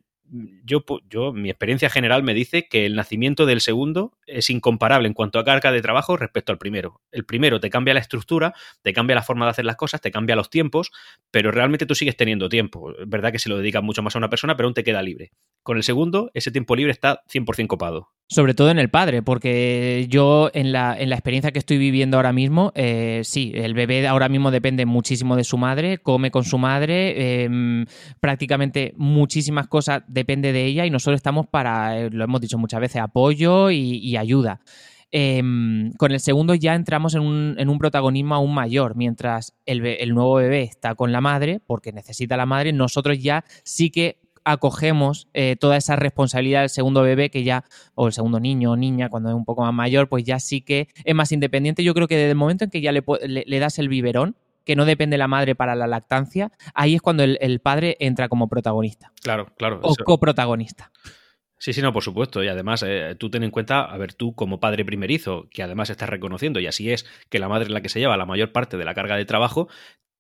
yo, 0.65 0.85
yo, 1.11 1.33
mi 1.33 1.51
experiencia 1.51 1.91
general 1.91 2.23
me 2.23 2.33
dice 2.33 2.67
que 2.69 2.87
el 2.87 2.95
nacimiento 2.95 3.45
del 3.45 3.61
segundo 3.61 4.19
es 4.27 4.49
incomparable 4.49 5.07
en 5.07 5.15
cuanto 5.15 5.39
a 5.39 5.45
carga 5.45 5.71
de 5.71 5.83
trabajo 5.83 6.17
respecto 6.17 6.53
al 6.53 6.59
primero. 6.59 7.03
El 7.11 7.25
primero 7.25 7.61
te 7.61 7.69
cambia 7.69 7.93
la 7.93 8.01
estructura, 8.01 8.55
te 8.83 8.93
cambia 8.93 9.15
la 9.15 9.23
forma 9.23 9.45
de 9.45 9.51
hacer 9.51 9.65
las 9.67 9.77
cosas, 9.77 10.01
te 10.01 10.11
cambia 10.11 10.35
los 10.35 10.49
tiempos, 10.49 10.91
pero 11.31 11.51
realmente 11.51 11.85
tú 11.85 11.95
sigues 11.95 12.17
teniendo 12.17 12.49
tiempo. 12.49 12.93
Es 12.99 13.09
verdad 13.09 13.31
que 13.31 13.39
se 13.39 13.49
lo 13.49 13.59
dedicas 13.59 13.83
mucho 13.83 14.03
más 14.03 14.15
a 14.17 14.19
una 14.19 14.31
persona, 14.31 14.57
pero 14.57 14.69
aún 14.69 14.75
te 14.75 14.85
queda 14.85 15.03
libre. 15.03 15.33
Con 15.63 15.77
el 15.77 15.83
segundo, 15.83 16.31
ese 16.35 16.51
tiempo 16.51 16.75
libre 16.77 16.93
está 16.93 17.23
100% 17.29 17.67
copado. 17.67 18.09
Sobre 18.29 18.55
todo 18.55 18.71
en 18.71 18.79
el 18.79 18.89
padre, 18.89 19.21
porque 19.21 20.07
yo 20.09 20.51
en 20.55 20.73
la, 20.73 20.99
en 20.99 21.11
la 21.11 21.17
experiencia 21.17 21.53
que 21.53 21.59
estoy 21.59 21.77
viviendo 21.77 22.17
ahora 22.17 22.33
mismo, 22.33 22.73
eh, 22.75 23.21
sí, 23.25 23.53
el 23.55 23.75
bebé 23.75 24.07
ahora 24.07 24.31
mismo 24.31 24.51
depende 24.51 24.87
muchísimo 24.87 25.37
de 25.37 25.45
su 25.45 25.59
madre, 25.59 25.99
come 25.99 26.31
con 26.31 26.45
su 26.45 26.57
madre, 26.57 27.45
em, 27.45 27.85
prácticamente 28.21 28.95
muchísimas 28.97 29.69
cosas 29.69 30.03
depende 30.07 30.55
de 30.55 30.65
ella 30.65 30.87
y 30.87 30.91
nosotros 30.91 31.19
estamos 31.19 31.47
para, 31.47 31.99
eh, 31.99 32.11
lo 32.11 32.25
hemos 32.25 32.41
dicho 32.41 32.57
muchas 32.57 32.81
veces, 32.81 33.03
apoyo 33.03 33.71
y, 33.71 34.17
ayuda. 34.17 34.61
Em, 35.11 35.93
con 35.99 36.13
el 36.13 36.21
segundo 36.21 36.55
ya 36.55 36.75
entramos 36.75 37.15
en 37.15 37.21
un, 37.21 37.55
en 37.59 37.69
un 37.69 37.79
protagonismo 37.79 38.35
aún 38.35 38.55
mayor, 38.55 38.97
mientras 38.97 39.53
el, 39.67 39.85
el, 39.85 40.15
nuevo 40.15 40.37
bebé 40.37 40.63
está 40.63 40.95
con 40.95 41.13
la 41.13 41.21
madre, 41.21 41.61
porque 41.67 41.93
necesita 41.93 42.39
la 42.39 42.47
madre, 42.47 42.73
nosotros 42.73 43.19
ya 43.19 43.45
sí 43.63 43.91
que 43.91 44.22
acogemos 44.45 45.29
eh, 45.35 45.57
toda 45.57 45.77
esa 45.77 45.97
responsabilidad 45.97 46.61
del 46.61 46.71
segundo 46.71 47.03
bebé 47.03 47.31
que 47.31 47.45
ya, 47.45 47.65
o 47.95 48.07
el 48.07 48.13
segundo 48.13 48.41
niño 48.41 48.73
o 48.73 48.77
niña 48.77 49.09
cuando 49.09 49.31
es 49.31 49.35
un 49.35 49.45
poco 49.45 49.63
más 49.63 49.75
mayor, 49.75 50.09
pues 50.09 50.25
ya 50.25 50.39
sí 50.39 50.61
que 50.61 50.89
es 51.05 51.15
más 51.15 51.33
independiente. 51.33 51.85
Yo 51.85 51.95
creo 51.95 52.09
que 52.09 52.17
desde 52.17 52.31
el 52.31 52.37
momento 52.37 52.65
en 52.65 52.71
que 52.71 52.81
ya 52.81 52.93
le, 52.93 53.05
le, 53.27 53.59
das 53.59 53.79
el 53.79 53.89
biberón, 53.89 54.37
que 54.65 54.77
no 54.77 54.85
depende 54.85 55.15
de 55.15 55.19
la 55.19 55.29
madre 55.29 55.55
para 55.55 55.75
la 55.75 55.87
lactancia, 55.87 56.53
ahí 56.75 56.95
es 56.95 57.03
cuando 57.03 57.25
el, 57.25 57.61
padre 57.61 57.97
entra 58.01 58.29
como 58.29 58.49
protagonista. 58.49 59.13
Claro, 59.23 59.47
claro. 59.57 59.81
O 59.83 59.95
coprotagonista. 59.97 60.93
Sí, 61.59 61.73
sí, 61.73 61.81
no, 61.81 61.93
por 61.93 62.03
supuesto. 62.03 62.43
Y 62.43 62.49
además, 62.49 62.85
eh, 62.85 63.15
tú 63.17 63.31
ten 63.31 63.45
en 63.45 63.53
cuenta, 63.53 63.83
a 63.83 63.97
ver, 63.97 64.15
tú 64.15 64.35
como 64.35 64.59
padre 64.59 64.85
primerizo, 64.85 65.49
que 65.49 65.63
además 65.63 65.91
estás 65.91 66.09
reconociendo, 66.09 66.59
y 66.59 66.67
así 66.67 66.91
es, 66.91 67.07
que 67.29 67.39
la 67.39 67.49
madre 67.49 67.67
es 67.67 67.71
la 67.71 67.81
que 67.81 67.89
se 67.89 68.01
lleva 68.01 68.17
la 68.17 68.27
mayor 68.27 68.51
parte 68.51 68.77
de 68.77 68.85
la 68.85 68.95
carga 68.95 69.17
de 69.17 69.25
trabajo, 69.25 69.69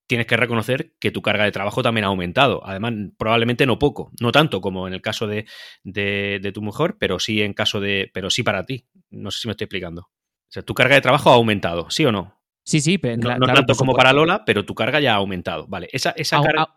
tienes 0.06 0.26
que 0.26 0.36
reconocer 0.36 0.92
que 0.98 1.10
tu 1.10 1.22
carga 1.22 1.44
de 1.44 1.52
trabajo 1.52 1.82
también 1.82 2.04
ha 2.04 2.08
aumentado. 2.08 2.62
Además, 2.64 2.92
probablemente 3.16 3.66
no 3.66 3.78
poco, 3.78 4.10
no 4.20 4.32
tanto 4.32 4.60
como 4.60 4.86
en 4.86 4.94
el 4.94 5.02
caso 5.02 5.26
de, 5.26 5.46
tu 6.52 6.62
mujer, 6.62 6.96
pero 6.98 7.18
sí 7.18 7.42
en 7.42 7.54
caso 7.54 7.80
de. 7.80 8.10
pero 8.12 8.30
sí 8.30 8.42
para 8.42 8.64
ti. 8.64 8.86
No 9.10 9.30
sé 9.30 9.40
si 9.40 9.48
me 9.48 9.52
estoy 9.52 9.66
explicando. 9.66 10.02
O 10.02 10.52
sea, 10.52 10.62
tu 10.62 10.74
carga 10.74 10.94
de 10.94 11.00
trabajo 11.00 11.30
ha 11.30 11.34
aumentado, 11.34 11.90
¿sí 11.90 12.04
o 12.04 12.12
no? 12.12 12.38
Sí, 12.64 12.80
sí, 12.80 12.98
pero 12.98 13.16
no, 13.16 13.46
tanto 13.46 13.74
como 13.74 13.94
para 13.94 14.12
Lola, 14.12 14.44
pero 14.44 14.64
tu 14.64 14.74
carga 14.74 15.00
ya 15.00 15.14
ha 15.14 15.16
aumentado. 15.16 15.66
Vale, 15.66 15.88
esa, 15.92 16.10
esa 16.10 16.40
carga. 16.40 16.68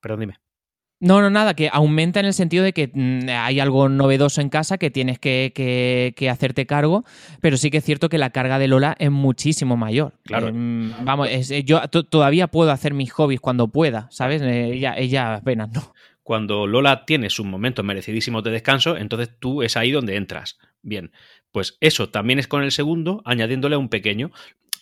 Perdón, 0.00 0.20
dime. 0.20 0.38
No, 1.02 1.20
no, 1.20 1.30
nada, 1.30 1.54
que 1.54 1.68
aumenta 1.72 2.20
en 2.20 2.26
el 2.26 2.32
sentido 2.32 2.62
de 2.62 2.72
que 2.72 2.88
mm, 2.94 3.28
hay 3.28 3.58
algo 3.58 3.88
novedoso 3.88 4.40
en 4.40 4.48
casa 4.48 4.78
que 4.78 4.88
tienes 4.88 5.18
que, 5.18 6.14
hacerte 6.30 6.64
cargo, 6.64 7.04
pero 7.40 7.56
sí 7.56 7.72
que 7.72 7.78
es 7.78 7.84
cierto 7.84 8.08
que 8.08 8.18
la 8.18 8.30
carga 8.30 8.60
de 8.60 8.68
Lola 8.68 8.94
es 9.00 9.10
muchísimo 9.10 9.76
mayor. 9.76 10.12
Claro. 10.22 10.46
Em, 10.46 10.92
vamos, 11.04 11.28
eh, 11.28 11.64
yo 11.64 11.80
todavía 11.88 12.46
puedo 12.46 12.70
hacer 12.70 12.94
mis 12.94 13.12
hobbies 13.12 13.40
cuando 13.40 13.66
pueda, 13.66 14.06
¿sabes? 14.12 14.42
Eh, 14.42 14.74
ella, 14.74 14.94
ella 14.96 15.34
apenas 15.34 15.72
no. 15.72 15.92
Cuando 16.22 16.68
Lola 16.68 17.04
tiene 17.04 17.30
sus 17.30 17.46
momentos 17.46 17.84
merecidísimos 17.84 18.44
de 18.44 18.52
descanso, 18.52 18.96
entonces 18.96 19.30
tú 19.40 19.64
es 19.64 19.76
ahí 19.76 19.90
donde 19.90 20.14
entras. 20.14 20.60
Bien, 20.82 21.10
pues 21.50 21.78
eso 21.80 22.10
también 22.10 22.38
es 22.38 22.46
con 22.46 22.62
el 22.62 22.70
segundo, 22.70 23.22
añadiéndole 23.24 23.76
un 23.76 23.88
pequeño. 23.88 24.30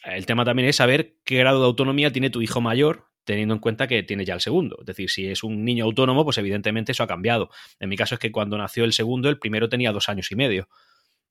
El 0.05 0.27
tema 0.27 0.45
también 0.45 0.69
es 0.69 0.77
saber 0.77 1.15
qué 1.25 1.39
grado 1.39 1.61
de 1.61 1.67
autonomía 1.67 2.13
tiene 2.13 2.29
tu 2.29 2.43
hijo 2.43 2.61
mayor 2.61 3.10
teniendo 3.31 3.55
en 3.55 3.61
cuenta 3.61 3.87
que 3.87 4.03
tiene 4.03 4.25
ya 4.25 4.35
el 4.35 4.41
segundo. 4.41 4.79
Es 4.81 4.87
decir, 4.87 5.09
si 5.09 5.29
es 5.29 5.45
un 5.45 5.65
niño 5.65 5.85
autónomo, 5.85 6.25
pues 6.25 6.37
evidentemente 6.39 6.91
eso 6.91 7.05
ha 7.05 7.07
cambiado. 7.07 7.49
En 7.79 7.89
mi 7.89 7.97
caso 7.97 8.17
es 8.17 8.19
que 8.19 8.33
cuando 8.33 8.59
nació 8.59 8.83
el 8.83 8.93
segundo, 8.93 9.29
el 9.29 9.39
primero 9.39 9.69
tenía 9.69 9.93
dos 9.93 10.09
años 10.09 10.33
y 10.33 10.35
medio. 10.35 10.69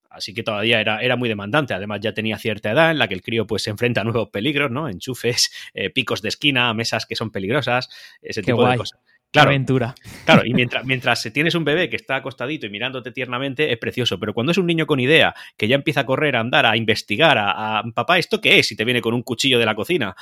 Así 0.09 0.33
que 0.33 0.41
todavía 0.41 0.79
era, 0.79 1.01
era, 1.01 1.17
muy 1.17 1.27
demandante. 1.27 1.73
Además, 1.73 1.99
ya 2.01 2.13
tenía 2.13 2.37
cierta 2.37 2.71
edad 2.71 2.91
en 2.91 2.99
la 2.99 3.09
que 3.09 3.15
el 3.15 3.21
crío 3.21 3.45
pues, 3.45 3.63
se 3.63 3.69
enfrenta 3.69 3.99
a 3.99 4.03
nuevos 4.05 4.29
peligros, 4.29 4.71
¿no? 4.71 4.87
Enchufes, 4.87 5.51
eh, 5.73 5.89
picos 5.89 6.21
de 6.21 6.29
esquina, 6.29 6.73
mesas 6.73 7.05
que 7.05 7.17
son 7.17 7.31
peligrosas, 7.31 7.89
ese 8.21 8.41
tipo 8.41 8.65
de 8.65 8.77
cosas. 8.77 8.97
Claro, 9.31 9.49
aventura. 9.49 9.93
Claro, 10.23 10.45
y 10.45 10.53
mientras, 10.55 10.85
mientras 10.85 11.21
tienes 11.33 11.53
un 11.53 11.65
bebé 11.65 11.89
que 11.89 11.97
está 11.97 12.15
acostadito 12.15 12.65
y 12.65 12.69
mirándote 12.69 13.11
tiernamente, 13.11 13.73
es 13.73 13.77
precioso. 13.77 14.17
Pero 14.21 14.33
cuando 14.33 14.53
es 14.53 14.57
un 14.57 14.67
niño 14.67 14.87
con 14.87 15.01
idea, 15.01 15.35
que 15.57 15.67
ya 15.67 15.75
empieza 15.75 15.99
a 15.99 16.05
correr, 16.05 16.37
a 16.37 16.39
andar, 16.39 16.65
a 16.65 16.77
investigar, 16.77 17.37
a, 17.37 17.79
a 17.79 17.83
papá, 17.93 18.17
¿esto 18.17 18.39
qué 18.39 18.57
es? 18.59 18.71
Y 18.71 18.77
te 18.77 18.85
viene 18.85 19.01
con 19.01 19.13
un 19.13 19.21
cuchillo 19.21 19.59
de 19.59 19.65
la 19.65 19.75
cocina. 19.75 20.15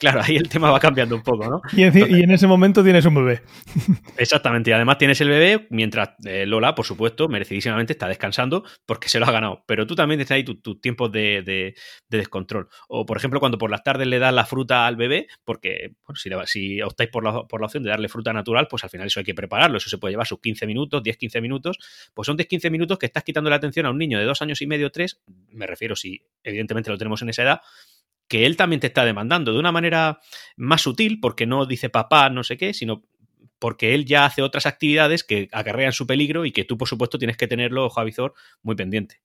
Claro, 0.00 0.22
ahí 0.24 0.36
el 0.36 0.48
tema 0.48 0.70
va 0.70 0.80
cambiando 0.80 1.14
un 1.14 1.22
poco, 1.22 1.46
¿no? 1.46 1.60
Y, 1.76 1.82
en 1.82 2.30
ese 2.30 2.46
momento 2.46 2.82
tienes 2.82 3.04
un 3.04 3.14
bebé. 3.16 3.42
Exactamente, 4.16 4.70
y 4.70 4.72
además 4.72 4.96
tienes 4.96 5.20
el 5.20 5.28
bebé 5.28 5.66
mientras 5.68 6.12
eh, 6.24 6.46
Lola, 6.46 6.74
por 6.74 6.86
supuesto, 6.86 7.28
merecidísimamente 7.28 7.92
está 7.92 8.08
descansando 8.08 8.64
porque 8.86 9.10
se 9.10 9.20
lo 9.20 9.26
ha 9.26 9.30
ganado. 9.30 9.62
Pero 9.66 9.86
tú 9.86 9.94
también 9.94 10.18
tienes 10.18 10.30
ahí 10.30 10.42
tus 10.42 10.80
tiempos 10.80 11.12
de, 11.12 11.74
descontrol. 12.08 12.68
O, 12.88 13.04
por 13.04 13.18
ejemplo, 13.18 13.40
cuando 13.40 13.58
por 13.58 13.70
las 13.70 13.82
tardes 13.82 14.06
le 14.06 14.18
das 14.18 14.32
la 14.32 14.46
fruta 14.46 14.86
al 14.86 14.96
bebé, 14.96 15.26
porque 15.44 15.92
bueno, 16.06 16.46
si, 16.46 16.80
optáis 16.80 17.10
por 17.10 17.22
la, 17.22 17.42
por 17.44 17.60
la 17.60 17.66
opción 17.66 17.82
de 17.82 17.90
darle 17.90 18.08
fruta 18.08 18.32
natural, 18.32 18.68
pues 18.70 18.82
al 18.84 18.90
final 18.90 19.06
eso 19.06 19.20
hay 19.20 19.24
que 19.24 19.34
prepararlo. 19.34 19.76
Eso 19.76 19.90
se 19.90 19.98
puede 19.98 20.12
llevar 20.12 20.26
sus 20.26 20.40
15 20.40 20.66
minutos, 20.66 21.02
10-15 21.02 21.42
minutos. 21.42 21.78
Pues 22.14 22.24
son 22.24 22.38
10-15 22.38 22.70
minutos 22.70 22.98
que 22.98 23.04
estás 23.04 23.22
quitando 23.22 23.50
la 23.50 23.56
atención 23.56 23.84
a 23.84 23.90
un 23.90 23.98
niño 23.98 24.18
de 24.18 24.24
dos 24.24 24.40
años 24.40 24.62
y 24.62 24.66
medio, 24.66 24.90
tres. 24.90 25.20
Me 25.50 25.66
refiero 25.66 25.94
si 25.94 26.22
evidentemente 26.42 26.90
lo 26.90 26.96
tenemos 26.96 27.20
en 27.20 27.28
esa 27.28 27.42
edad 27.42 27.60
que 28.30 28.46
él 28.46 28.56
también 28.56 28.78
te 28.78 28.86
está 28.86 29.04
demandando 29.04 29.52
de 29.52 29.58
una 29.58 29.72
manera 29.72 30.20
más 30.56 30.82
sutil, 30.82 31.18
porque 31.20 31.46
no 31.46 31.66
dice 31.66 31.90
papá, 31.90 32.30
no 32.30 32.44
sé 32.44 32.56
qué, 32.56 32.72
sino 32.72 33.02
porque 33.58 33.92
él 33.92 34.04
ya 34.04 34.24
hace 34.24 34.40
otras 34.40 34.66
actividades 34.66 35.24
que 35.24 35.48
acarrean 35.50 35.92
su 35.92 36.06
peligro 36.06 36.44
y 36.44 36.52
que 36.52 36.64
tú, 36.64 36.78
por 36.78 36.88
supuesto, 36.88 37.18
tienes 37.18 37.36
que 37.36 37.48
tenerlo, 37.48 37.84
ojo 37.84 38.00
avizor, 38.00 38.34
muy 38.62 38.76
pendiente. 38.76 39.20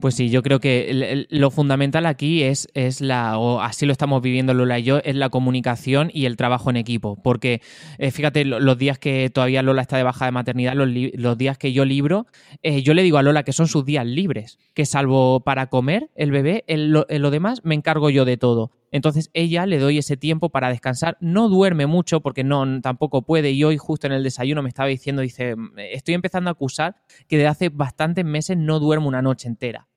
Pues 0.00 0.14
sí, 0.14 0.30
yo 0.30 0.42
creo 0.42 0.60
que 0.60 1.26
lo 1.28 1.50
fundamental 1.50 2.06
aquí 2.06 2.42
es, 2.42 2.68
es 2.72 3.02
la, 3.02 3.38
o 3.38 3.60
así 3.60 3.84
lo 3.84 3.92
estamos 3.92 4.22
viviendo 4.22 4.54
Lola 4.54 4.78
y 4.78 4.84
yo, 4.84 4.98
es 5.04 5.14
la 5.14 5.28
comunicación 5.28 6.10
y 6.14 6.24
el 6.24 6.38
trabajo 6.38 6.70
en 6.70 6.76
equipo. 6.76 7.16
Porque 7.22 7.60
eh, 7.98 8.10
fíjate, 8.10 8.46
los 8.46 8.78
días 8.78 8.98
que 8.98 9.28
todavía 9.28 9.62
Lola 9.62 9.82
está 9.82 9.98
de 9.98 10.02
baja 10.02 10.24
de 10.24 10.32
maternidad, 10.32 10.72
los, 10.74 11.36
días 11.36 11.58
que 11.58 11.74
yo 11.74 11.84
libro, 11.84 12.26
eh, 12.62 12.80
yo 12.80 12.94
le 12.94 13.02
digo 13.02 13.18
a 13.18 13.22
Lola 13.22 13.42
que 13.42 13.52
son 13.52 13.68
sus 13.68 13.84
días 13.84 14.06
libres, 14.06 14.58
que 14.72 14.86
salvo 14.86 15.40
para 15.40 15.66
comer 15.66 16.08
el 16.14 16.30
bebé, 16.30 16.64
en 16.66 16.92
lo, 16.92 17.30
demás 17.30 17.60
me 17.62 17.74
encargo 17.74 18.08
yo 18.08 18.24
de 18.24 18.38
todo. 18.38 18.70
Entonces 18.92 19.30
ella 19.34 19.66
le 19.66 19.78
doy 19.78 19.98
ese 19.98 20.16
tiempo 20.16 20.48
para 20.48 20.70
descansar. 20.70 21.18
No 21.20 21.48
duerme 21.50 21.86
mucho 21.86 22.22
porque 22.22 22.42
no 22.42 22.80
tampoco 22.80 23.22
puede. 23.22 23.50
Y 23.52 23.62
hoy 23.62 23.76
justo 23.76 24.06
en 24.06 24.14
el 24.14 24.24
desayuno 24.24 24.62
me 24.62 24.68
estaba 24.68 24.88
diciendo, 24.88 25.22
dice, 25.22 25.54
estoy 25.76 26.14
empezando 26.14 26.50
a 26.50 26.52
acusar 26.52 26.96
que 27.28 27.36
desde 27.36 27.48
hace 27.48 27.68
bastantes 27.68 28.24
meses 28.24 28.56
no 28.56 28.80
duermo 28.80 29.06
una 29.06 29.22
noche 29.22 29.46
entera. 29.46 29.89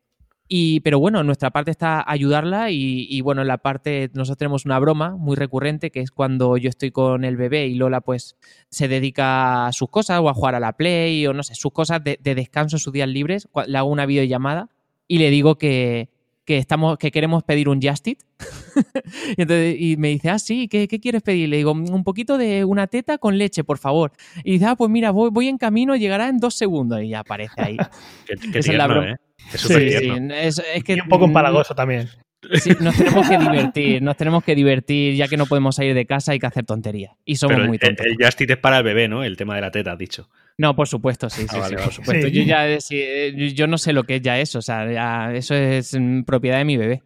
Y, 0.55 0.81
pero 0.81 0.99
bueno, 0.99 1.23
nuestra 1.23 1.49
parte 1.49 1.71
está 1.71 2.07
ayudarla 2.07 2.69
y, 2.69 3.19
bueno, 3.21 3.41
en 3.41 3.47
la 3.47 3.57
parte, 3.57 4.11
nosotros 4.13 4.37
tenemos 4.37 4.65
una 4.65 4.77
broma 4.77 5.17
muy 5.17 5.35
recurrente 5.35 5.89
que 5.89 5.99
es 5.99 6.11
cuando 6.11 6.57
yo 6.57 6.69
estoy 6.69 6.91
con 6.91 7.25
el 7.25 7.37
bebé 7.37 7.65
y 7.65 7.73
Lola 7.73 8.01
pues 8.01 8.37
se 8.69 8.87
dedica 8.87 9.65
a 9.65 9.73
sus 9.73 9.89
cosas 9.89 10.19
o 10.19 10.29
a 10.29 10.33
jugar 10.35 10.53
a 10.53 10.59
la 10.59 10.73
play 10.73 11.25
o 11.25 11.33
no 11.33 11.41
sé, 11.41 11.55
sus 11.55 11.71
cosas 11.71 12.03
de, 12.03 12.19
descanso 12.21 12.75
en 12.75 12.81
sus 12.81 12.93
días 12.93 13.09
libres, 13.09 13.49
le 13.65 13.75
hago 13.79 13.89
una 13.89 14.05
videollamada 14.05 14.69
y 15.07 15.17
le 15.17 15.31
digo 15.31 15.57
que, 15.57 16.11
que, 16.45 16.59
estamos, 16.59 16.99
que 16.99 17.09
queremos 17.09 17.41
pedir 17.41 17.67
un 17.67 17.81
Justit. 17.81 18.21
y, 19.35 19.41
entonces, 19.41 19.75
y 19.79 19.97
me 19.97 20.09
dice, 20.09 20.29
ah, 20.29 20.37
sí, 20.37 20.67
¿qué, 20.67 20.87
quieres 20.87 21.23
pedir? 21.23 21.49
Le 21.49 21.57
digo, 21.57 21.71
un 21.71 22.03
poquito 22.03 22.37
de 22.37 22.63
una 22.63 22.85
teta 22.85 23.17
con 23.17 23.39
leche, 23.39 23.63
por 23.63 23.79
favor. 23.79 24.11
Y 24.43 24.51
dice, 24.51 24.65
ah, 24.67 24.75
pues 24.75 24.91
mira, 24.91 25.09
voy, 25.09 25.31
voy 25.31 25.47
en 25.47 25.57
camino, 25.57 25.95
llegará 25.95 26.29
en 26.29 26.37
dos 26.37 26.53
segundos. 26.53 27.01
Y 27.01 27.09
ya 27.09 27.21
aparece 27.21 27.59
ahí. 27.59 27.77
qué, 28.53 28.59
es 28.59 28.67
la 28.67 28.85
broma. 28.85 29.11
¿eh? 29.13 29.15
Es 29.51 29.61
sí, 29.61 29.73
es, 29.73 30.83
que, 30.83 30.93
y 30.93 30.99
un 30.99 31.07
poco 31.07 31.25
empalagoso 31.25 31.75
también. 31.75 32.09
Sí, 32.55 32.71
nos 32.79 32.95
tenemos 32.97 33.29
que 33.29 33.37
divertir, 33.39 34.01
nos 34.01 34.17
tenemos 34.17 34.43
que 34.43 34.55
divertir, 34.55 35.15
ya 35.15 35.27
que 35.27 35.37
no 35.37 35.45
podemos 35.45 35.75
salir 35.75 35.93
de 35.93 36.05
casa, 36.05 36.33
hay 36.33 36.39
que 36.39 36.45
hacer 36.45 36.65
tonterías. 36.65 37.13
Y 37.25 37.35
somos 37.35 37.65
muy 37.65 37.77
tontos. 37.77 38.05
El, 38.05 38.17
Justit 38.23 38.51
es 38.51 38.57
para 38.57 38.79
el 38.79 38.83
bebé, 38.83 39.07
¿no? 39.07 39.23
El 39.23 39.37
tema 39.37 39.55
de 39.55 39.61
la 39.61 39.71
teta, 39.71 39.93
has 39.93 39.97
dicho. 39.97 40.29
No, 40.57 40.75
por 40.75 40.87
supuesto, 40.87 41.29
sí, 41.29 41.43
sí, 41.49 41.57
ah, 41.59 41.67
sí, 41.67 41.75
por 41.75 41.91
supuesto. 41.91 42.27
Yo 42.27 42.43
ya 42.43 42.67
eh, 42.67 43.53
yo 43.53 43.67
no 43.67 43.77
sé 43.77 43.93
lo 43.93 44.03
que 44.03 44.17
es 44.17 44.21
ya 44.21 44.39
eso, 44.39 44.59
o 44.59 44.61
sea, 44.61 45.33
eso 45.33 45.55
es 45.55 45.97
mm, 45.99 46.23
propiedad 46.23 46.59
de 46.59 46.65
mi 46.65 46.77
bebé. 46.77 47.01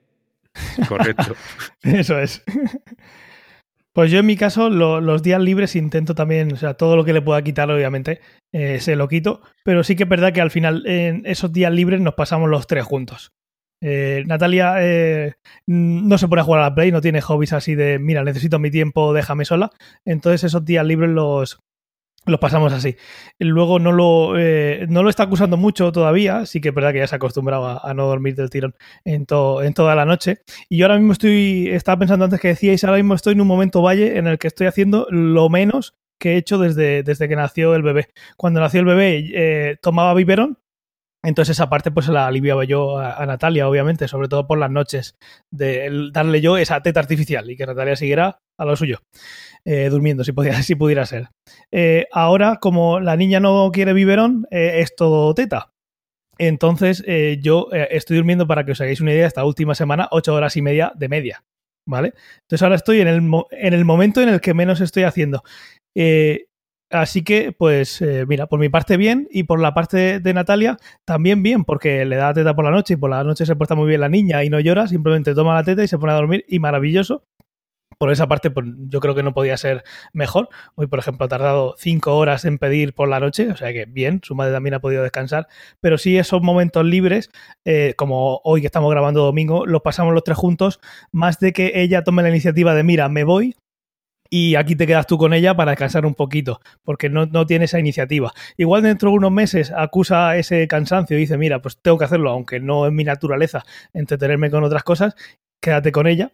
Correcto. 0.88 1.36
eso 1.84 2.19
es. 2.19 2.43
Pues 3.97 4.12
yo 4.12 4.19
en 4.19 4.27
mi 4.27 4.38
caso 4.38 4.69
los 4.69 5.23
días 5.23 5.41
libres 5.41 5.75
intento 5.75 6.13
también, 6.13 6.53
o 6.53 6.55
sea, 6.55 6.75
todo 6.75 6.95
lo 6.95 7.03
que 7.03 7.13
le 7.13 7.21
pueda 7.23 7.41
quitar 7.41 7.71
obviamente 7.71 8.21
eh, 8.53 8.79
se 8.79 8.95
lo 8.95 9.07
quito, 9.07 9.41
pero 9.65 9.83
sí 9.83 9.95
que 9.95 10.03
es 10.03 10.10
verdad 10.10 10.31
que 10.33 10.39
al 10.39 10.51
final 10.51 10.86
en 10.86 11.23
esos 11.25 11.51
días 11.51 11.73
libres 11.73 11.99
nos 11.99 12.13
pasamos 12.13 12.47
los 12.47 12.67
tres 12.67 12.86
juntos. 12.86 13.31
Eh, 13.81 14.23
Natalia 14.27 14.75
eh, 14.81 15.33
no 15.65 16.19
se 16.19 16.27
pone 16.27 16.41
a 16.41 16.45
jugar 16.45 16.62
a 16.62 16.65
la 16.65 16.75
Play, 16.75 16.91
no 16.91 17.01
tiene 17.01 17.21
hobbies 17.21 17.53
así 17.53 17.73
de, 17.73 17.97
mira, 17.97 18.23
necesito 18.23 18.60
mi 18.60 18.69
tiempo, 18.69 19.13
déjame 19.13 19.45
sola. 19.45 19.71
Entonces 20.05 20.43
esos 20.43 20.63
días 20.63 20.86
libres 20.86 21.10
los, 21.10 21.57
los 22.28 22.40
pasamos 22.40 22.74
así. 22.74 22.96
Luego 23.40 23.80
no 23.80 23.92
lo, 23.92 24.38
eh, 24.38 24.86
no 24.90 25.04
lo 25.04 25.10
está 25.10 25.24
acusando 25.24 25.58
mucho 25.58 25.92
todavía, 25.92 26.46
sí 26.46 26.62
que 26.62 26.70
es 26.70 26.76
verdad 26.76 26.94
que 26.94 27.00
ya 27.00 27.08
se 27.08 27.16
ha 27.16 27.18
acostumbrado 27.18 27.84
a, 27.84 27.94
no 27.94 28.08
dormir 28.08 28.36
del 28.36 28.50
tirón 28.50 28.76
en, 29.06 29.26
en 29.30 29.74
toda 29.74 29.96
la 29.96 30.06
noche. 30.06 30.40
Y 30.70 30.78
yo 30.78 30.86
ahora 30.86 30.98
mismo 30.98 31.13
estoy, 31.13 31.70
estaba 31.70 32.00
pensando 32.00 32.26
antes 32.26 32.40
que 32.40 32.50
decíais, 32.50 32.84
ahora 32.84 32.98
mismo 32.98 33.16
estoy 33.16 33.34
en 33.34 33.42
un 33.42 33.48
momento 33.48 33.82
valle 33.82 34.18
en 34.18 34.28
el 34.28 34.38
que 34.38 34.48
estoy 34.48 34.68
haciendo 34.68 35.08
lo 35.10 35.50
menos 35.50 35.96
que 36.20 36.34
he 36.34 36.38
hecho 36.38 36.58
desde, 36.58 37.04
desde 37.04 37.28
que 37.28 37.36
nació 37.36 37.76
el 37.76 37.84
bebé. 37.84 38.10
Cuando 38.38 38.60
nació 38.60 38.82
el 38.82 38.86
bebé 38.86 39.32
eh, 39.34 39.78
tomaba 39.82 40.13
biberón, 40.13 40.58
entonces 41.23 41.58
esa 41.58 41.69
parte 41.69 41.91
pues 41.91 42.08
la 42.08 42.27
aliviaba 42.27 42.63
yo 42.63 42.99
a, 42.99 43.25
Natalia, 43.25 43.67
obviamente, 43.67 44.08
sobre 44.08 44.27
todo 44.27 44.47
por 44.47 44.60
las 44.60 44.71
noches, 44.71 45.17
de 45.51 46.10
darle 46.12 46.41
yo 46.41 46.58
esa 46.58 46.82
teta 46.82 46.99
artificial 46.99 47.49
y 47.49 47.58
que 47.58 47.65
Natalia 47.65 47.95
siguiera 47.95 48.39
a 48.58 48.65
lo 48.65 48.75
suyo. 48.75 48.99
Eh, 49.65 49.89
durmiendo, 49.89 50.23
si, 50.23 50.32
podía, 50.32 50.53
si 50.63 50.75
pudiera 50.75 51.06
ser. 51.06 51.30
Eh, 51.71 52.06
ahora, 52.12 52.58
como 52.58 52.99
la 52.99 53.15
niña 53.15 53.39
no 53.39 53.71
quiere 53.73 53.93
biberón, 53.93 54.47
eh, 54.51 54.80
es 54.82 54.95
todo 54.95 55.34
teta. 55.34 55.73
Entonces, 56.39 57.03
yo 57.41 57.67
estoy 57.71 58.17
durmiendo, 58.17 58.45
para 58.45 58.63
que 58.63 58.73
os 58.73 58.80
hagáis 58.80 59.01
una 59.01 59.12
idea, 59.12 59.25
esta 59.25 59.43
última 59.43 59.73
semana, 59.73 60.08
ocho 60.12 60.36
horas 60.36 60.56
y 60.56 60.62
media 60.62 60.91
de 60.95 61.10
media. 61.10 61.43
¿Vale? 61.89 62.13
Entonces 62.41 62.62
ahora 62.62 62.75
estoy 62.75 63.01
en 63.01 63.08
el, 63.08 63.23
en 63.49 63.73
el 63.73 63.86
momento 63.86 64.21
en 64.21 64.30
el 64.30 64.39
que 64.39 64.53
menos 64.53 64.80
estoy 64.80 65.01
haciendo. 65.01 65.41
Así 66.89 67.23
que, 67.23 67.52
pues, 67.52 68.02
mira, 68.28 68.47
por 68.47 68.60
mi 68.60 68.69
parte 68.69 68.95
bien 68.95 69.28
y 69.30 69.43
por 69.43 69.60
la 69.60 69.73
parte 69.73 70.19
de 70.19 70.34
Natalia 70.34 70.78
también 71.06 71.43
bien, 71.43 71.65
porque 71.65 72.06
le 72.06 72.15
da 72.15 72.34
teta 72.34 72.56
por 72.56 72.63
la 72.65 72.71
noche 72.71 72.93
y 72.93 72.97
por 72.97 73.10
la 73.10 73.23
noche 73.23 73.45
se 73.45 73.56
porta 73.56 73.76
muy 73.76 73.88
bien 73.88 74.02
la 74.02 74.10
niña 74.10 74.43
y 74.43 74.50
no 74.50 74.60
llora, 74.60 74.88
simplemente 74.88 75.36
toma 75.36 75.56
la 75.56 75.63
teta 75.63 75.84
y 75.84 75.88
se 75.88 75.97
pone 75.97 76.13
a 76.13 76.15
dormir 76.15 76.45
y 76.47 76.60
maravilloso 76.60 77.23
por 77.97 78.12
esa 78.12 78.28
parte, 78.28 78.52
pues, 78.52 78.67
yo 78.89 79.00
creo 79.00 79.15
que 79.15 79.23
no 79.23 79.34
podía 79.34 79.58
ser 79.58 79.84
mejor. 80.13 80.50
Hoy, 80.76 80.88
por 80.88 81.00
ejemplo, 81.00 81.26
ha 81.26 81.30
tardado 81.30 81.76
cinco 81.78 82.15
horas 82.17 82.45
en 82.45 82.58
pedir 82.58 82.93
por 82.93 83.10
la 83.10 83.19
noche, 83.19 83.50
o 83.50 83.56
sea 83.58 83.73
que 83.73 83.86
bien, 83.86 84.21
su 84.23 84.36
madre 84.36 84.54
también 84.54 84.76
ha 84.76 84.80
podido 84.80 85.04
descansar. 85.04 85.47
Pero 85.82 85.97
sí, 85.97 86.17
esos 86.17 86.41
momentos 86.41 86.86
libres, 86.86 87.30
eh, 87.65 87.93
como 87.97 88.39
hoy 88.43 88.62
que 88.62 88.67
estamos 88.67 88.91
grabando 88.91 89.23
domingo, 89.23 89.65
los 89.65 89.82
pasamos 89.82 90.13
los 90.13 90.23
tres 90.23 90.38
juntos, 90.38 90.80
más 91.12 91.39
de 91.39 91.54
que 91.54 91.71
ella 91.76 92.04
tome 92.04 92.23
la 92.23 92.30
iniciativa 92.30 92.73
de, 92.76 92.84
mira, 92.84 93.10
me 93.10 93.23
voy, 93.23 93.56
y 94.30 94.56
aquí 94.56 94.76
te 94.76 94.88
quedas 94.88 95.08
tú 95.08 95.18
con 95.18 95.34
ella 95.34 95.56
para 95.56 95.72
descansar 95.72 96.06
un 96.06 96.16
poquito, 96.16 96.60
porque 96.84 97.10
no, 97.10 97.26
no, 97.26 97.46
tiene 97.46 97.66
esa 97.66 97.80
iniciativa. 97.80 98.32
Igual 98.58 98.84
dentro 98.84 99.12
de 99.12 99.18
unos 99.18 99.32
meses 99.32 99.72
acusa 99.76 100.38
ese 100.38 100.68
cansancio 100.68 101.18
y 101.18 101.22
dice, 101.22 101.38
mira, 101.38 101.62
pues 101.62 101.78
tengo 101.82 101.98
que 101.98 102.06
hacerlo, 102.06 102.32
aunque 102.32 102.60
no 102.60 102.86
es 102.88 102.94
mi 102.94 103.04
naturaleza 103.04 103.63
entretenerme 103.94 104.50
con 104.50 104.63
otras 104.63 104.84
cosas, 104.84 105.16
quédate 105.62 105.92
con 105.92 106.08
ella, 106.08 106.32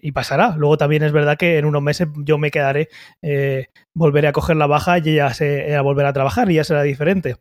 y 0.00 0.12
pasará. 0.12 0.54
Luego 0.56 0.76
también 0.76 1.02
es 1.02 1.12
verdad 1.12 1.36
que 1.36 1.58
en 1.58 1.64
unos 1.64 1.82
meses 1.82 2.08
yo 2.16 2.38
me 2.38 2.50
quedaré, 2.50 2.88
eh, 3.22 3.68
volveré 3.94 4.28
a 4.28 4.32
coger 4.32 4.56
la 4.56 4.66
baja 4.66 4.98
y 4.98 5.10
ella 5.10 5.32
se, 5.34 5.74
a 5.74 5.82
volver 5.82 6.06
a 6.06 6.12
trabajar 6.12 6.50
y 6.50 6.54
ya 6.54 6.64
será 6.64 6.82
diferente. 6.82 7.36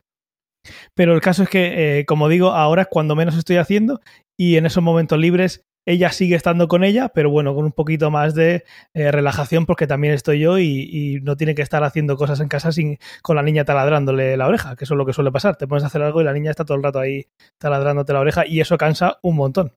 Pero 0.96 1.14
el 1.14 1.22
caso 1.22 1.44
es 1.44 1.50
que, 1.50 2.00
eh, 2.00 2.06
como 2.06 2.28
digo, 2.28 2.52
ahora 2.52 2.84
es 2.84 2.88
cuando 2.90 3.16
menos 3.16 3.38
estoy 3.38 3.58
haciendo 3.58 4.02
y 4.38 4.58
en 4.58 4.66
esos 4.66 4.84
momentos 4.84 5.20
libres 5.20 5.64
ella 5.86 6.12
sigue 6.12 6.36
estando 6.36 6.68
con 6.68 6.84
ella, 6.84 7.10
pero 7.10 7.30
bueno, 7.30 7.54
con 7.56 7.66
un 7.66 7.72
poquito 7.72 8.12
más 8.12 8.34
de 8.36 8.64
eh, 8.94 9.12
relajación 9.12 9.66
porque 9.66 9.88
también 9.88 10.14
estoy 10.14 10.40
yo 10.40 10.60
y, 10.60 11.20
no 11.24 11.38
tiene 11.38 11.56
que 11.56 11.62
estar 11.62 11.84
haciendo 11.84 12.18
cosas 12.18 12.40
en 12.40 12.48
casa 12.48 12.72
sin, 12.72 12.98
con 13.22 13.36
la 13.36 13.44
niña 13.44 13.66
taladrándole 13.66 14.38
la 14.38 14.48
oreja, 14.48 14.76
que 14.76 14.84
eso 14.86 14.94
es 14.94 14.98
lo 14.98 15.06
que 15.06 15.14
suele 15.14 15.32
pasar. 15.32 15.56
Te 15.56 15.68
pones 15.68 15.84
a 15.84 15.88
hacer 15.88 16.02
algo 16.02 16.22
y 16.22 16.24
la 16.24 16.34
niña 16.34 16.52
está 16.52 16.66
todo 16.66 16.78
el 16.78 16.84
rato 16.84 17.00
ahí 17.00 17.28
taladrándote 17.58 18.14
la 18.14 18.20
oreja 18.20 18.46
y 18.46 18.60
eso 18.60 18.78
cansa 18.78 19.20
un 19.22 19.36
montón. 19.36 19.74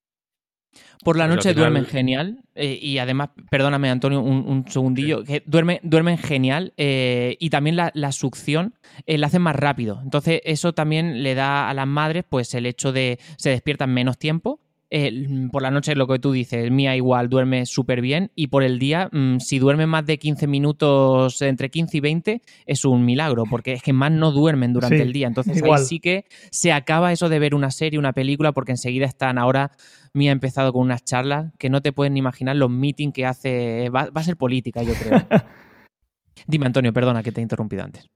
Por 1.05 1.17
la 1.17 1.29
noche 1.29 1.55
duermen 1.55 1.87
genial 1.87 2.43
eh, 2.55 2.79
y 2.81 2.99
además, 2.99 3.31
perdóname 3.51 3.89
Antonio, 3.89 4.21
un, 4.21 4.65
segundillo, 4.69 5.23
que 5.25 5.43
duerme, 5.47 5.81
duermen 5.83 6.19
genial 6.19 6.75
eh, 6.77 7.37
y 7.39 7.51
también 7.51 7.77
la, 7.77 8.13
succión 8.13 8.75
eh, 9.07 9.17
la 9.17 9.29
hacen 9.29 9.43
más 9.43 9.57
rápido. 9.57 10.01
Entonces 10.03 10.41
eso 10.45 10.75
también 10.75 11.23
le 11.23 11.35
da 11.35 11.71
a 11.71 11.75
las 11.75 11.87
madres 11.87 12.25
pues 12.29 12.53
el 12.55 12.67
hecho 12.67 12.93
de 12.93 13.19
se 13.37 13.51
despiertan 13.51 13.95
menos 13.95 14.19
tiempo 14.19 14.61
eh, 14.91 15.49
por 15.53 15.63
la 15.63 15.71
noche 15.71 15.95
lo 15.95 16.07
que 16.07 16.19
tú 16.19 16.33
dices, 16.33 16.71
Mía 16.71 16.97
igual 16.97 17.29
duerme 17.29 17.67
súper 17.67 18.01
bien 18.01 18.31
y 18.35 18.47
por 18.47 18.63
el 18.63 18.79
día, 18.79 19.11
mm, 19.13 19.39
si 19.39 19.59
duerme 19.59 19.87
más 19.87 20.07
de 20.07 20.19
15 20.19 20.47
minutos, 20.47 21.43
entre 21.43 21.71
15 21.71 21.99
y 21.99 22.01
20, 22.01 22.43
es 22.65 22.85
un 22.85 23.05
milagro, 23.05 23.45
porque 23.51 23.75
es 23.75 23.83
que 23.83 23.93
más 23.93 24.11
no 24.11 24.33
duermen 24.33 24.73
durante 24.73 25.03
el 25.03 25.13
día. 25.13 25.27
Entonces 25.27 25.63
ahí 25.63 25.85
sí 25.85 26.01
que 26.01 26.25
se 26.51 26.73
acaba 26.73 27.13
eso 27.13 27.29
de 27.29 27.39
ver 27.39 27.55
una 27.55 27.71
serie, 27.71 27.99
una 27.99 28.13
película, 28.13 28.53
porque 28.53 28.73
enseguida 28.73 29.05
están 29.05 29.39
ahora, 29.39 29.73
Mía 30.15 30.31
ha 30.31 30.33
empezado 30.33 30.73
con 30.73 30.83
unas 30.83 31.05
charlas 31.05 31.53
que 31.59 31.69
no 31.69 31.83
te 31.83 31.93
pueden 31.93 32.17
imaginar 32.17 32.57
los 32.57 32.71
meetings 32.71 33.13
que 33.13 33.27
hace, 33.27 33.91
va, 33.91 34.09
va 34.11 34.21
a 34.21 34.25
ser 34.25 34.37
política, 34.37 34.83
yo 34.83 34.95
creo. 34.95 35.21
Dime 36.47 36.67
Antonio, 36.67 36.93
perdona 36.93 37.23
que 37.23 37.33
te 37.33 37.41
he 37.41 37.43
interrumpido 37.43 37.85
antes. 37.85 38.09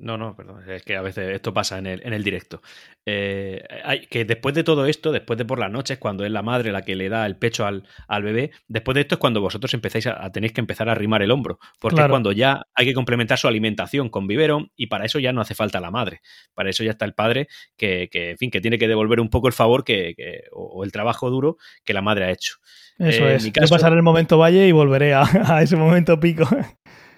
No, 0.00 0.16
no, 0.16 0.36
perdón, 0.36 0.62
es 0.70 0.82
que 0.84 0.96
a 0.96 1.02
veces 1.02 1.34
esto 1.34 1.52
pasa 1.52 1.78
en 1.78 1.86
el, 1.86 2.06
en 2.06 2.12
el 2.12 2.22
directo. 2.22 2.62
Eh, 3.04 3.64
hay, 3.84 4.06
que 4.06 4.24
después 4.24 4.54
de 4.54 4.62
todo 4.62 4.86
esto, 4.86 5.10
después 5.10 5.36
de 5.36 5.44
por 5.44 5.58
las 5.58 5.72
noches, 5.72 5.98
cuando 5.98 6.24
es 6.24 6.30
la 6.30 6.42
madre 6.42 6.70
la 6.70 6.82
que 6.82 6.94
le 6.94 7.08
da 7.08 7.26
el 7.26 7.36
pecho 7.36 7.66
al, 7.66 7.82
al 8.06 8.22
bebé, 8.22 8.52
después 8.68 8.94
de 8.94 9.00
esto 9.00 9.16
es 9.16 9.18
cuando 9.18 9.40
vosotros 9.40 9.74
empezáis 9.74 10.06
a, 10.06 10.30
tenéis 10.30 10.52
que 10.52 10.60
empezar 10.60 10.88
a 10.88 10.92
arrimar 10.92 11.22
el 11.22 11.32
hombro, 11.32 11.58
porque 11.80 12.00
es 12.00 12.08
cuando 12.08 12.30
ya 12.30 12.62
hay 12.74 12.86
que 12.86 12.94
complementar 12.94 13.38
su 13.38 13.48
alimentación 13.48 14.08
con 14.08 14.28
biberón 14.28 14.70
y 14.76 14.86
para 14.86 15.04
eso 15.04 15.18
ya 15.18 15.32
no 15.32 15.40
hace 15.40 15.56
falta 15.56 15.80
la 15.80 15.90
madre, 15.90 16.20
para 16.54 16.70
eso 16.70 16.84
ya 16.84 16.92
está 16.92 17.04
el 17.04 17.14
padre 17.14 17.48
que, 17.76 18.08
que 18.10 18.30
en 18.30 18.38
fin, 18.38 18.50
que 18.50 18.60
tiene 18.60 18.78
que 18.78 18.86
devolver 18.86 19.20
un 19.20 19.30
poco 19.30 19.48
el 19.48 19.52
favor 19.52 19.82
que, 19.82 20.14
o, 20.52 20.84
el 20.84 20.92
trabajo 20.92 21.28
duro 21.30 21.56
que 21.84 21.92
la 21.92 22.02
madre 22.02 22.26
ha 22.26 22.30
hecho. 22.30 22.54
Eso 22.98 23.28
eh, 23.28 23.34
es, 23.34 23.44
mi 23.44 23.50
caso, 23.50 23.74
pasar 23.74 23.92
el 23.92 24.02
momento 24.02 24.38
valle 24.38 24.66
y 24.68 24.72
volveré 24.72 25.14
a, 25.14 25.22
a 25.56 25.62
ese 25.62 25.76
momento 25.76 26.20
pico. 26.20 26.48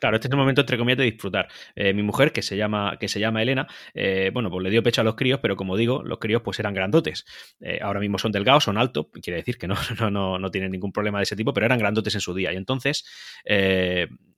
Claro, 0.00 0.16
este 0.16 0.28
es 0.28 0.32
el 0.32 0.38
momento, 0.38 0.62
entre 0.62 0.78
comillas, 0.78 0.98
de 0.98 1.04
disfrutar. 1.04 1.48
Eh, 1.74 1.92
mi 1.92 2.02
mujer, 2.02 2.32
que 2.32 2.42
se 2.42 2.56
llama, 2.56 2.96
que 2.98 3.06
se 3.08 3.20
llama 3.20 3.42
Elena, 3.42 3.66
eh, 3.94 4.30
bueno, 4.32 4.50
pues 4.50 4.64
le 4.64 4.70
dio 4.70 4.82
pecho 4.82 5.02
a 5.02 5.04
los 5.04 5.14
críos, 5.14 5.40
pero 5.40 5.56
como 5.56 5.76
digo, 5.76 6.02
los 6.02 6.18
críos 6.18 6.42
pues 6.42 6.58
eran 6.58 6.72
grandotes. 6.74 7.26
Eh, 7.60 7.78
ahora 7.82 8.00
mismo 8.00 8.18
son 8.18 8.32
delgados, 8.32 8.64
son 8.64 8.78
altos, 8.78 9.06
quiere 9.22 9.38
decir 9.38 9.58
que 9.58 9.68
no, 9.68 9.74
no, 10.00 10.10
no, 10.10 10.38
no, 10.38 10.50
tienen 10.50 10.72
ningún 10.72 10.92
problema 10.92 11.18
de 11.18 11.24
ese 11.24 11.36
tipo, 11.36 11.52
pero 11.52 11.66
eran 11.66 11.78
grandotes 11.78 12.14
en 12.14 12.20
su 12.22 12.34
día. 12.34 12.52
Y 12.52 12.56
entonces, 12.56 13.04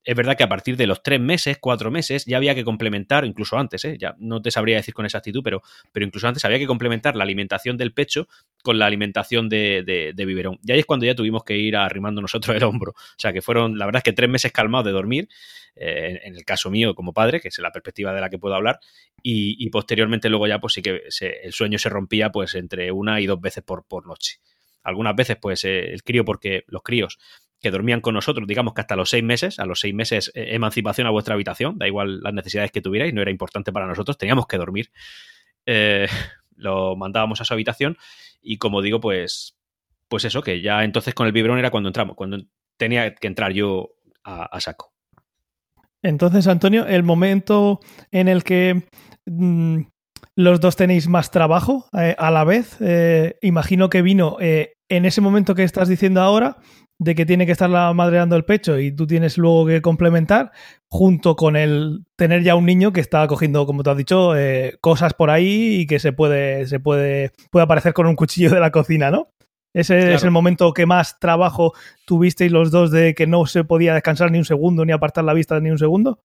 es 0.04 0.16
verdad 0.16 0.36
que 0.36 0.42
a 0.42 0.48
partir 0.48 0.76
de 0.76 0.86
los 0.86 1.02
tres 1.02 1.20
meses, 1.20 1.58
cuatro 1.60 1.90
meses, 1.90 2.24
ya 2.24 2.36
había 2.36 2.54
que 2.54 2.64
complementar, 2.64 3.24
incluso 3.24 3.56
antes, 3.56 3.84
¿eh? 3.84 3.96
ya 3.98 4.16
no 4.18 4.42
te 4.42 4.50
sabría 4.50 4.76
decir 4.76 4.94
con 4.94 5.04
exactitud, 5.04 5.42
pero, 5.44 5.62
pero 5.92 6.04
incluso 6.04 6.26
antes 6.26 6.44
había 6.44 6.58
que 6.58 6.66
complementar 6.66 7.14
la 7.14 7.22
alimentación 7.24 7.76
del 7.76 7.92
pecho 7.92 8.28
con 8.62 8.78
la 8.78 8.86
alimentación 8.86 9.48
de, 9.48 10.12
de, 10.14 10.24
biberón. 10.24 10.58
Y 10.64 10.72
ahí 10.72 10.80
es 10.80 10.86
cuando 10.86 11.06
ya 11.06 11.14
tuvimos 11.14 11.44
que 11.44 11.56
ir 11.56 11.76
arrimando 11.76 12.20
nosotros 12.20 12.56
el 12.56 12.64
hombro. 12.64 12.92
O 12.92 13.18
sea, 13.18 13.32
que 13.32 13.42
fueron, 13.42 13.78
la 13.78 13.86
verdad 13.86 14.00
es 14.00 14.04
que 14.04 14.12
tres 14.12 14.28
meses 14.28 14.50
calmados 14.50 14.86
de 14.86 14.92
dormir, 14.92 15.28
eh, 15.76 16.20
en 16.24 16.34
el 16.34 16.44
caso 16.44 16.70
mío 16.70 16.94
como 16.94 17.12
padre, 17.12 17.40
que 17.40 17.48
es 17.48 17.58
la 17.58 17.70
perspectiva 17.70 18.12
de 18.12 18.20
la 18.20 18.28
que 18.28 18.38
puedo 18.38 18.54
hablar, 18.54 18.80
y, 19.22 19.70
posteriormente 19.70 20.28
luego 20.28 20.46
ya 20.48 20.58
pues 20.58 20.74
sí 20.74 20.82
que 20.82 21.02
el 21.42 21.52
sueño 21.52 21.78
se 21.78 21.88
rompía 21.88 22.30
pues 22.30 22.54
entre 22.56 22.90
una 22.90 23.20
y 23.20 23.26
dos 23.26 23.40
veces 23.40 23.62
por, 23.62 23.86
por 23.86 24.06
noche. 24.06 24.38
Algunas 24.82 25.14
veces 25.14 25.36
pues 25.40 25.64
eh, 25.64 25.92
el 25.92 26.02
crío, 26.02 26.24
porque 26.24 26.64
los 26.66 26.82
críos 26.82 27.18
que 27.62 27.70
dormían 27.70 28.00
con 28.00 28.14
nosotros, 28.14 28.46
digamos 28.46 28.74
que 28.74 28.80
hasta 28.80 28.96
los 28.96 29.08
seis 29.08 29.22
meses, 29.22 29.58
a 29.60 29.66
los 29.66 29.80
seis 29.80 29.94
meses 29.94 30.32
eh, 30.34 30.54
emancipación 30.54 31.06
a 31.06 31.10
vuestra 31.10 31.34
habitación, 31.34 31.78
da 31.78 31.86
igual 31.86 32.20
las 32.20 32.34
necesidades 32.34 32.72
que 32.72 32.82
tuvierais, 32.82 33.14
no 33.14 33.22
era 33.22 33.30
importante 33.30 33.72
para 33.72 33.86
nosotros, 33.86 34.18
teníamos 34.18 34.46
que 34.46 34.58
dormir. 34.58 34.90
Eh, 35.64 36.08
lo 36.56 36.96
mandábamos 36.96 37.40
a 37.40 37.44
su 37.44 37.54
habitación 37.54 37.96
y 38.42 38.58
como 38.58 38.82
digo, 38.82 39.00
pues, 39.00 39.56
pues 40.08 40.24
eso, 40.24 40.42
que 40.42 40.60
ya 40.60 40.84
entonces 40.84 41.14
con 41.14 41.26
el 41.26 41.32
biberón 41.32 41.58
era 41.58 41.70
cuando 41.70 41.88
entramos, 41.88 42.16
cuando 42.16 42.38
tenía 42.76 43.14
que 43.14 43.28
entrar 43.28 43.52
yo 43.52 43.90
a, 44.24 44.60
saco. 44.60 44.92
Entonces, 46.02 46.46
Antonio, 46.46 46.86
el 46.86 47.04
momento 47.04 47.80
en 48.10 48.28
el 48.28 48.44
que 48.44 48.84
mm, 49.26 49.82
los 50.36 50.60
dos 50.60 50.76
tenéis 50.76 51.08
más 51.08 51.30
trabajo 51.30 51.88
eh, 51.96 52.14
a 52.18 52.30
la 52.30 52.44
vez, 52.44 52.78
imagino 53.40 53.88
que 53.88 54.02
vino 54.02 54.36
en 54.40 55.06
ese 55.06 55.20
momento 55.20 55.54
que 55.54 55.64
estás 55.64 55.88
diciendo 55.88 56.20
ahora, 56.20 56.58
de 57.02 57.14
que 57.14 57.26
tiene 57.26 57.46
que 57.46 57.52
estar 57.52 57.68
la 57.68 57.92
madre 57.92 58.18
dando 58.18 58.36
el 58.36 58.44
pecho 58.44 58.78
y 58.78 58.92
tú 58.92 59.06
tienes 59.06 59.38
luego 59.38 59.66
que 59.66 59.82
complementar, 59.82 60.52
junto 60.88 61.34
con 61.36 61.56
el 61.56 62.04
tener 62.16 62.42
ya 62.42 62.54
un 62.54 62.64
niño 62.64 62.92
que 62.92 63.00
está 63.00 63.26
cogiendo, 63.26 63.66
como 63.66 63.82
tú 63.82 63.90
has 63.90 63.96
dicho, 63.96 64.36
eh, 64.36 64.78
cosas 64.80 65.14
por 65.14 65.30
ahí 65.30 65.80
y 65.80 65.86
que 65.86 65.98
se 65.98 66.12
puede, 66.12 66.66
se 66.66 66.78
puede, 66.78 67.32
puede 67.50 67.64
aparecer 67.64 67.92
con 67.92 68.06
un 68.06 68.16
cuchillo 68.16 68.50
de 68.50 68.60
la 68.60 68.70
cocina, 68.70 69.10
¿no? 69.10 69.28
Ese 69.74 70.12
es 70.12 70.22
el 70.22 70.30
momento 70.30 70.74
que 70.74 70.84
más 70.84 71.18
trabajo 71.18 71.72
tuvisteis 72.04 72.52
los 72.52 72.70
dos 72.70 72.90
de 72.90 73.14
que 73.14 73.26
no 73.26 73.46
se 73.46 73.64
podía 73.64 73.94
descansar 73.94 74.30
ni 74.30 74.38
un 74.38 74.44
segundo, 74.44 74.84
ni 74.84 74.92
apartar 74.92 75.24
la 75.24 75.32
vista 75.32 75.58
ni 75.60 75.70
un 75.70 75.78
segundo. 75.78 76.20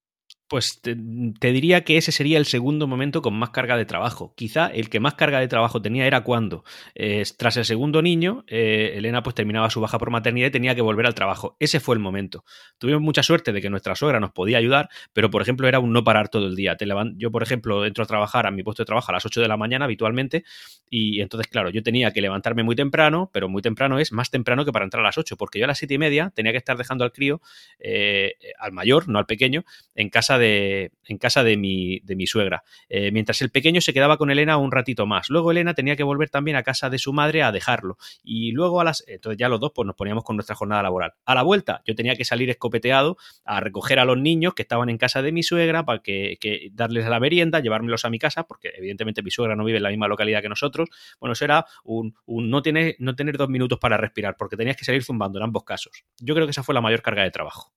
Pues 0.47 0.79
te, 0.81 0.95
diría 0.95 1.83
que 1.83 1.97
ese 1.97 2.13
sería 2.13 2.37
el 2.37 2.45
segundo 2.45 2.87
momento 2.87 3.21
con 3.21 3.33
más 3.33 3.49
carga 3.49 3.75
de 3.75 3.85
trabajo. 3.85 4.33
Quizá 4.37 4.67
el 4.67 4.89
que 4.89 5.01
más 5.01 5.15
carga 5.15 5.41
de 5.41 5.47
trabajo 5.49 5.81
tenía 5.81 6.07
era 6.07 6.23
cuando, 6.23 6.63
eh, 6.95 7.23
tras 7.37 7.57
el 7.57 7.65
segundo 7.65 8.01
niño, 8.01 8.45
eh, 8.47 8.93
Elena 8.95 9.23
pues 9.23 9.35
terminaba 9.35 9.69
su 9.69 9.81
baja 9.81 9.99
por 9.99 10.09
maternidad 10.09 10.47
y 10.47 10.51
tenía 10.51 10.73
que 10.73 10.81
volver 10.81 11.05
al 11.05 11.15
trabajo. 11.15 11.57
Ese 11.59 11.81
fue 11.81 11.95
el 11.95 11.99
momento. 11.99 12.45
Tuvimos 12.77 13.01
mucha 13.01 13.23
suerte 13.23 13.51
de 13.51 13.61
que 13.61 13.69
nuestra 13.69 13.95
suegra 13.95 14.21
nos 14.21 14.31
podía 14.31 14.57
ayudar, 14.57 14.89
pero 15.11 15.29
por 15.29 15.41
ejemplo 15.41 15.67
era 15.67 15.79
un 15.79 15.91
no 15.91 16.05
parar 16.05 16.29
todo 16.29 16.47
el 16.47 16.55
día. 16.55 16.77
Te 16.77 16.87
yo, 17.17 17.29
por 17.31 17.43
ejemplo, 17.43 17.85
entro 17.85 18.05
a 18.05 18.07
trabajar 18.07 18.47
a 18.47 18.51
mi 18.51 18.63
puesto 18.63 18.83
de 18.83 18.85
trabajo 18.85 19.11
a 19.11 19.13
las 19.13 19.25
8 19.25 19.41
de 19.41 19.49
la 19.49 19.57
mañana 19.57 19.83
habitualmente 19.83 20.45
y 20.89 21.19
entonces, 21.19 21.47
claro, 21.47 21.69
yo 21.69 21.83
tenía 21.83 22.11
que 22.11 22.21
levantarme 22.21 22.63
muy 22.63 22.75
temprano, 22.75 23.29
pero 23.33 23.49
muy 23.49 23.61
temprano 23.61 23.99
es 23.99 24.13
más 24.13 24.31
temprano 24.31 24.63
que 24.63 24.71
para 24.71 24.85
entrar 24.85 25.01
a 25.03 25.07
las 25.07 25.17
8, 25.17 25.35
porque 25.35 25.59
yo 25.59 25.65
a 25.65 25.67
las 25.67 25.77
7 25.77 25.93
y 25.93 25.97
media 25.97 26.31
tenía 26.33 26.53
que 26.53 26.57
estar 26.57 26.77
dejando 26.77 27.03
al 27.03 27.11
crío, 27.11 27.41
eh, 27.79 28.35
al 28.59 28.71
mayor, 28.71 29.09
no 29.09 29.19
al 29.19 29.25
pequeño, 29.25 29.65
en 29.95 30.09
casa 30.09 30.36
de, 30.37 30.91
en 31.05 31.17
casa 31.17 31.43
de, 31.43 31.57
mi, 31.57 31.99
de 32.01 32.15
mi 32.15 32.27
suegra. 32.27 32.63
Eh, 32.89 33.11
mientras 33.11 33.41
el 33.41 33.49
pequeño 33.49 33.81
se 33.81 33.93
quedaba 33.93 34.17
con 34.17 34.31
Elena 34.31 34.57
un 34.57 34.71
ratito 34.71 35.05
más. 35.05 35.29
Luego 35.29 35.51
Elena 35.51 35.73
tenía 35.73 35.95
que 35.95 36.03
volver 36.03 36.29
también 36.29 36.57
a 36.57 36.63
casa 36.63 36.89
de 36.89 36.99
su 36.99 37.13
madre 37.13 37.43
a 37.43 37.51
dejarlo. 37.51 37.97
Y 38.23 38.51
luego 38.51 38.81
a 38.81 38.83
las. 38.83 39.03
Entonces 39.07 39.37
ya 39.37 39.49
los 39.49 39.59
dos 39.59 39.71
pues, 39.73 39.85
nos 39.85 39.95
poníamos 39.95 40.23
con 40.23 40.35
nuestra 40.35 40.55
jornada 40.55 40.83
laboral. 40.83 41.13
A 41.25 41.35
la 41.35 41.43
vuelta, 41.43 41.81
yo 41.85 41.95
tenía 41.95 42.15
que 42.15 42.25
salir 42.25 42.49
escopeteado 42.49 43.17
a 43.45 43.59
recoger 43.59 43.99
a 43.99 44.05
los 44.05 44.17
niños 44.17 44.53
que 44.53 44.61
estaban 44.63 44.89
en 44.89 44.97
casa 44.97 45.21
de 45.21 45.31
mi 45.31 45.43
suegra 45.43 45.85
para 45.85 46.01
que, 46.01 46.37
darles 46.73 47.05
a 47.05 47.09
la 47.09 47.19
merienda, 47.19 47.59
llevármelos 47.59 48.05
a 48.05 48.09
mi 48.09 48.19
casa, 48.19 48.43
porque 48.43 48.71
evidentemente 48.75 49.21
mi 49.21 49.31
suegra 49.31 49.55
no 49.55 49.63
vive 49.63 49.77
en 49.77 49.83
la 49.83 49.89
misma 49.89 50.07
localidad 50.07 50.41
que 50.41 50.49
nosotros. 50.49 50.89
Bueno, 51.19 51.33
eso 51.33 51.45
era 51.45 51.65
un, 51.83 52.15
no, 52.27 52.61
tener, 52.61 52.95
no 52.99 53.15
tener 53.15 53.37
dos 53.37 53.49
minutos 53.49 53.79
para 53.79 53.97
respirar, 53.97 54.35
porque 54.37 54.57
tenías 54.57 54.77
que 54.77 54.85
salir 54.85 55.03
zumbando 55.03 55.39
en 55.39 55.43
ambos 55.43 55.63
casos. 55.63 56.03
Yo 56.19 56.35
creo 56.35 56.45
que 56.47 56.51
esa 56.51 56.63
fue 56.63 56.75
la 56.75 56.81
mayor 56.81 57.01
carga 57.01 57.23
de 57.23 57.31
trabajo. 57.31 57.73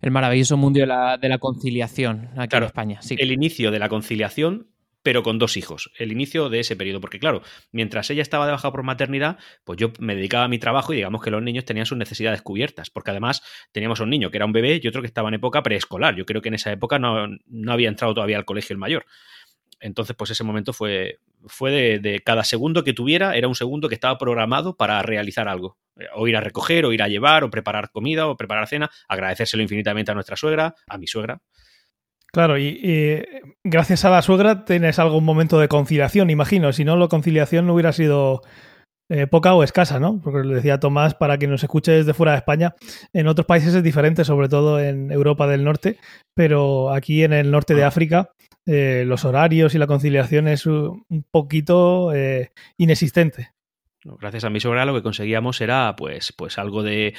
El 0.00 0.10
maravilloso 0.10 0.56
mundo 0.56 0.80
de 0.80 0.86
la, 0.86 1.38
conciliación 1.38 2.30
aquí 2.36 2.56
en 2.56 2.62
España. 2.64 3.02
Sí. 3.02 3.16
El 3.18 3.32
inicio 3.32 3.70
de 3.70 3.78
la 3.78 3.88
conciliación 3.88 4.68
pero 5.02 5.22
con 5.22 5.38
dos 5.38 5.56
hijos, 5.56 5.90
el 5.98 6.12
inicio 6.12 6.50
de 6.50 6.60
ese 6.60 6.76
periodo, 6.76 7.00
porque 7.00 7.18
claro, 7.18 7.40
mientras 7.72 8.10
ella 8.10 8.20
estaba 8.20 8.44
de 8.44 8.52
baja 8.52 8.70
por 8.70 8.82
maternidad, 8.82 9.38
pues 9.64 9.78
yo 9.78 9.90
me 10.00 10.14
dedicaba 10.14 10.44
a 10.44 10.48
mi 10.48 10.58
trabajo 10.58 10.92
y 10.92 10.96
digamos 10.96 11.22
que 11.22 11.30
los 11.30 11.42
niños 11.42 11.64
tenían 11.64 11.86
sus 11.86 11.96
necesidades 11.96 12.42
cubiertas, 12.42 12.90
porque 12.90 13.12
además 13.12 13.42
teníamos 13.72 14.00
un 14.00 14.10
niño 14.10 14.30
que 14.30 14.36
era 14.36 14.44
un 14.44 14.52
bebé 14.52 14.80
y 14.82 14.86
otro 14.86 15.00
que 15.00 15.06
estaba 15.06 15.28
en 15.28 15.34
época 15.34 15.62
preescolar, 15.62 16.14
yo 16.14 16.26
creo 16.26 16.42
que 16.42 16.48
en 16.48 16.56
esa 16.56 16.72
época 16.72 16.98
no, 16.98 17.26
no 17.46 17.72
había 17.72 17.88
entrado 17.88 18.12
todavía 18.12 18.36
al 18.36 18.44
colegio 18.44 18.74
el 18.74 18.78
mayor. 18.78 19.06
Entonces, 19.80 20.16
pues 20.16 20.30
ese 20.30 20.44
momento 20.44 20.72
fue, 20.72 21.18
fue 21.46 21.98
de, 22.00 22.20
cada 22.24 22.44
segundo 22.44 22.84
que 22.84 22.92
tuviera, 22.92 23.36
era 23.36 23.48
un 23.48 23.54
segundo 23.54 23.88
que 23.88 23.94
estaba 23.94 24.18
programado 24.18 24.76
para 24.76 25.00
realizar 25.02 25.48
algo. 25.48 25.78
Eh, 25.96 26.06
o 26.14 26.26
ir 26.26 26.36
a 26.36 26.40
recoger, 26.40 26.84
o 26.84 26.92
ir 26.92 27.02
a 27.02 27.08
llevar, 27.08 27.44
o 27.44 27.50
preparar 27.50 27.90
comida, 27.90 28.26
o 28.26 28.36
preparar 28.36 28.66
cena, 28.66 28.90
agradecérselo 29.08 29.62
infinitamente 29.62 30.10
a 30.10 30.14
nuestra 30.14 30.36
suegra, 30.36 30.74
a 30.86 30.98
mi 30.98 31.06
suegra. 31.06 31.40
Claro, 32.30 32.58
y, 32.58 33.24
gracias 33.64 34.04
a 34.04 34.10
la 34.10 34.20
suegra 34.20 34.64
tienes 34.66 34.98
algún 34.98 35.24
momento 35.24 35.58
de 35.58 35.68
conciliación, 35.68 36.28
imagino. 36.28 36.72
Si 36.72 36.84
no, 36.84 36.96
la 36.96 37.08
conciliación 37.08 37.66
no 37.66 37.74
hubiera 37.74 37.92
sido 37.92 38.42
eh, 39.08 39.26
poca 39.26 39.54
o 39.54 39.62
escasa, 39.62 39.98
¿no? 39.98 40.20
Porque 40.22 40.46
le 40.46 40.54
decía 40.56 40.80
Tomás, 40.80 41.14
para 41.14 41.38
que 41.38 41.46
nos 41.46 41.62
escuche 41.62 41.92
desde 41.92 42.14
fuera 42.14 42.32
de 42.32 42.38
España, 42.38 42.74
en 43.12 43.26
otros 43.26 43.46
países 43.46 43.74
es 43.74 43.82
diferente, 43.82 44.24
sobre 44.24 44.48
todo 44.48 44.80
en 44.80 45.10
Europa 45.10 45.46
del 45.46 45.64
Norte, 45.64 45.98
pero 46.34 46.92
aquí 46.92 47.24
en 47.24 47.32
el 47.32 47.50
norte 47.50 47.74
de. 47.74 47.88
África 47.88 48.32
eh, 48.66 49.04
los 49.06 49.24
horarios 49.24 49.74
y 49.74 49.78
la 49.78 49.86
conciliación 49.86 50.46
es 50.46 50.66
un 50.66 51.24
poquito 51.30 52.12
eh, 52.12 52.52
inexistente. 52.76 53.52
Gracias 54.04 54.44
a 54.44 54.50
mi 54.50 54.60
suegra 54.60 54.84
lo 54.84 54.94
que 54.94 55.02
conseguíamos 55.02 55.60
era 55.62 55.96
pues, 55.96 56.34
pues 56.36 56.58
algo 56.58 56.82
de, 56.82 57.14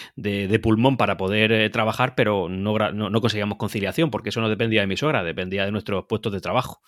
pulmón 0.61 0.95
para 0.95 1.17
poder 1.17 1.71
trabajar, 1.71 2.13
pero 2.15 2.49
no, 2.49 2.77
no, 2.91 3.21
conseguíamos 3.21 3.57
conciliación, 3.57 4.11
porque 4.11 4.29
eso 4.29 4.41
no 4.41 4.49
dependía 4.49 4.81
de 4.81 4.87
mi 4.87 4.95
suegra, 4.95 5.23
dependía 5.23 5.65
de 5.65 5.71
nuestros 5.71 6.05
puestos 6.05 6.31
de 6.33 6.39
trabajo. 6.39 6.81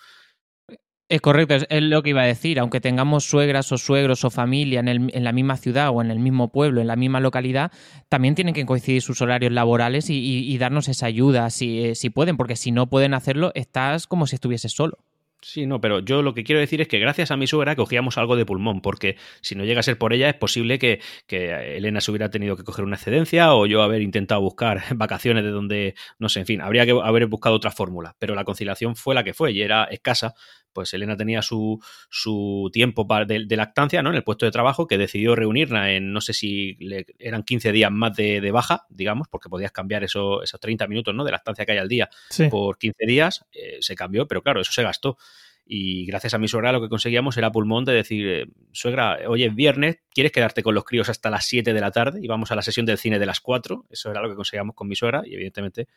Es 1.12 1.20
correcto, 1.20 1.56
es, 1.68 1.82
lo 1.82 2.02
que 2.02 2.08
iba 2.08 2.22
a 2.22 2.26
decir. 2.26 2.58
Aunque 2.58 2.80
tengamos 2.80 3.24
suegras 3.24 3.70
o 3.70 3.76
suegros 3.76 4.24
o 4.24 4.30
familia 4.30 4.80
en, 4.80 5.24
la 5.24 5.32
misma 5.32 5.58
ciudad 5.58 5.90
o 5.90 6.00
en 6.00 6.10
el 6.10 6.18
mismo 6.18 6.48
pueblo, 6.48 6.80
en 6.80 6.86
la 6.86 6.96
misma 6.96 7.20
localidad, 7.20 7.70
también 8.08 8.34
tienen 8.34 8.54
que 8.54 8.64
coincidir 8.64 9.02
sus 9.02 9.20
horarios 9.20 9.52
laborales 9.52 10.06
y, 10.08 10.56
darnos 10.56 10.88
esa 10.88 11.04
ayuda 11.04 11.50
si, 11.50 11.84
eh, 11.84 11.94
si 11.96 12.08
pueden, 12.08 12.38
porque 12.38 12.56
si 12.56 12.72
no 12.72 12.88
pueden 12.88 13.12
hacerlo, 13.12 13.52
estás 13.54 14.06
como 14.06 14.26
si 14.26 14.36
estuvieses 14.36 14.72
solo. 14.72 15.00
Sí, 15.42 15.66
no, 15.66 15.80
pero 15.80 15.98
yo 15.98 16.22
lo 16.22 16.34
que 16.34 16.44
quiero 16.44 16.60
decir 16.60 16.80
es 16.80 16.86
que 16.86 17.00
gracias 17.00 17.32
a 17.32 17.36
mi 17.36 17.48
suegra 17.48 17.74
cogíamos 17.74 18.16
algo 18.16 18.36
de 18.36 18.46
pulmón, 18.46 18.80
porque 18.80 19.16
si 19.40 19.56
no 19.56 19.64
llega 19.64 19.80
a 19.80 19.82
ser 19.82 19.98
por 19.98 20.12
ella 20.12 20.28
es 20.28 20.36
posible 20.36 20.78
que, 20.78 21.00
que, 21.26 21.76
Elena 21.76 22.00
se 22.00 22.12
hubiera 22.12 22.30
tenido 22.30 22.56
que 22.56 22.62
coger 22.62 22.84
una 22.84 22.94
excedencia 22.94 23.52
o 23.52 23.66
yo 23.66 23.82
haber 23.82 24.02
intentado 24.02 24.40
buscar 24.40 24.82
vacaciones 24.94 25.42
de 25.42 25.50
donde, 25.50 25.94
no 26.20 26.28
sé, 26.28 26.40
en 26.40 26.46
fin, 26.46 26.60
habría 26.60 26.86
que 26.86 26.92
haber 26.92 27.26
buscado 27.26 27.56
otra 27.56 27.72
fórmula, 27.72 28.14
pero 28.20 28.36
la 28.36 28.44
conciliación 28.44 28.94
fue 28.94 29.16
la 29.16 29.24
que 29.24 29.34
fue 29.34 29.50
y 29.50 29.62
era 29.62 29.84
escasa, 29.84 30.34
pues 30.72 30.94
Elena 30.94 31.16
tenía 31.16 31.42
su, 31.42 31.80
su 32.08 32.70
tiempo 32.72 33.06
de, 33.26 33.56
lactancia 33.56 34.02
¿no? 34.02 34.10
en 34.10 34.16
el 34.16 34.24
puesto 34.24 34.46
de 34.46 34.52
trabajo 34.52 34.86
que 34.86 34.98
decidió 34.98 35.34
reunirla 35.34 35.92
en, 35.92 36.12
no 36.12 36.20
sé 36.20 36.32
si 36.32 36.78
eran 37.18 37.42
15 37.42 37.72
días 37.72 37.90
más 37.90 38.16
de, 38.16 38.50
baja, 38.50 38.86
digamos, 38.88 39.28
porque 39.28 39.48
podías 39.48 39.72
cambiar 39.72 40.04
eso, 40.04 40.42
esos 40.42 40.60
30 40.60 40.86
minutos 40.86 41.14
¿no? 41.14 41.24
de 41.24 41.32
lactancia 41.32 41.64
que 41.64 41.72
hay 41.72 41.78
al 41.78 41.88
día 41.88 42.08
por 42.50 42.78
15 42.78 43.06
días, 43.06 43.44
eh, 43.52 43.78
se 43.80 43.94
cambió, 43.94 44.26
pero 44.26 44.42
claro, 44.42 44.60
eso 44.60 44.72
se 44.72 44.82
gastó. 44.82 45.16
Y 45.64 46.06
gracias 46.06 46.34
a 46.34 46.38
mi 46.38 46.48
suegra 46.48 46.72
lo 46.72 46.80
que 46.80 46.88
conseguíamos 46.88 47.36
era 47.36 47.52
pulmón 47.52 47.84
de 47.84 47.92
decir, 47.92 48.26
eh, 48.26 48.46
suegra, 48.72 49.18
hoy 49.28 49.44
es 49.44 49.54
viernes, 49.54 49.98
¿quieres 50.10 50.32
quedarte 50.32 50.62
con 50.62 50.74
los 50.74 50.84
críos 50.84 51.08
hasta 51.08 51.30
las 51.30 51.44
7 51.46 51.72
de 51.72 51.80
la 51.80 51.90
tarde? 51.90 52.20
Y 52.22 52.26
vamos 52.26 52.50
a 52.50 52.56
la 52.56 52.62
sesión 52.62 52.84
del 52.84 52.98
cine 52.98 53.18
de 53.18 53.26
las 53.26 53.40
4. 53.40 53.86
Eso 53.88 54.10
era 54.10 54.20
lo 54.20 54.28
que 54.28 54.34
conseguíamos 54.34 54.74
con 54.74 54.88
mi 54.88 54.96
suegra 54.96 55.22
y 55.24 55.34
evidentemente, 55.34 55.88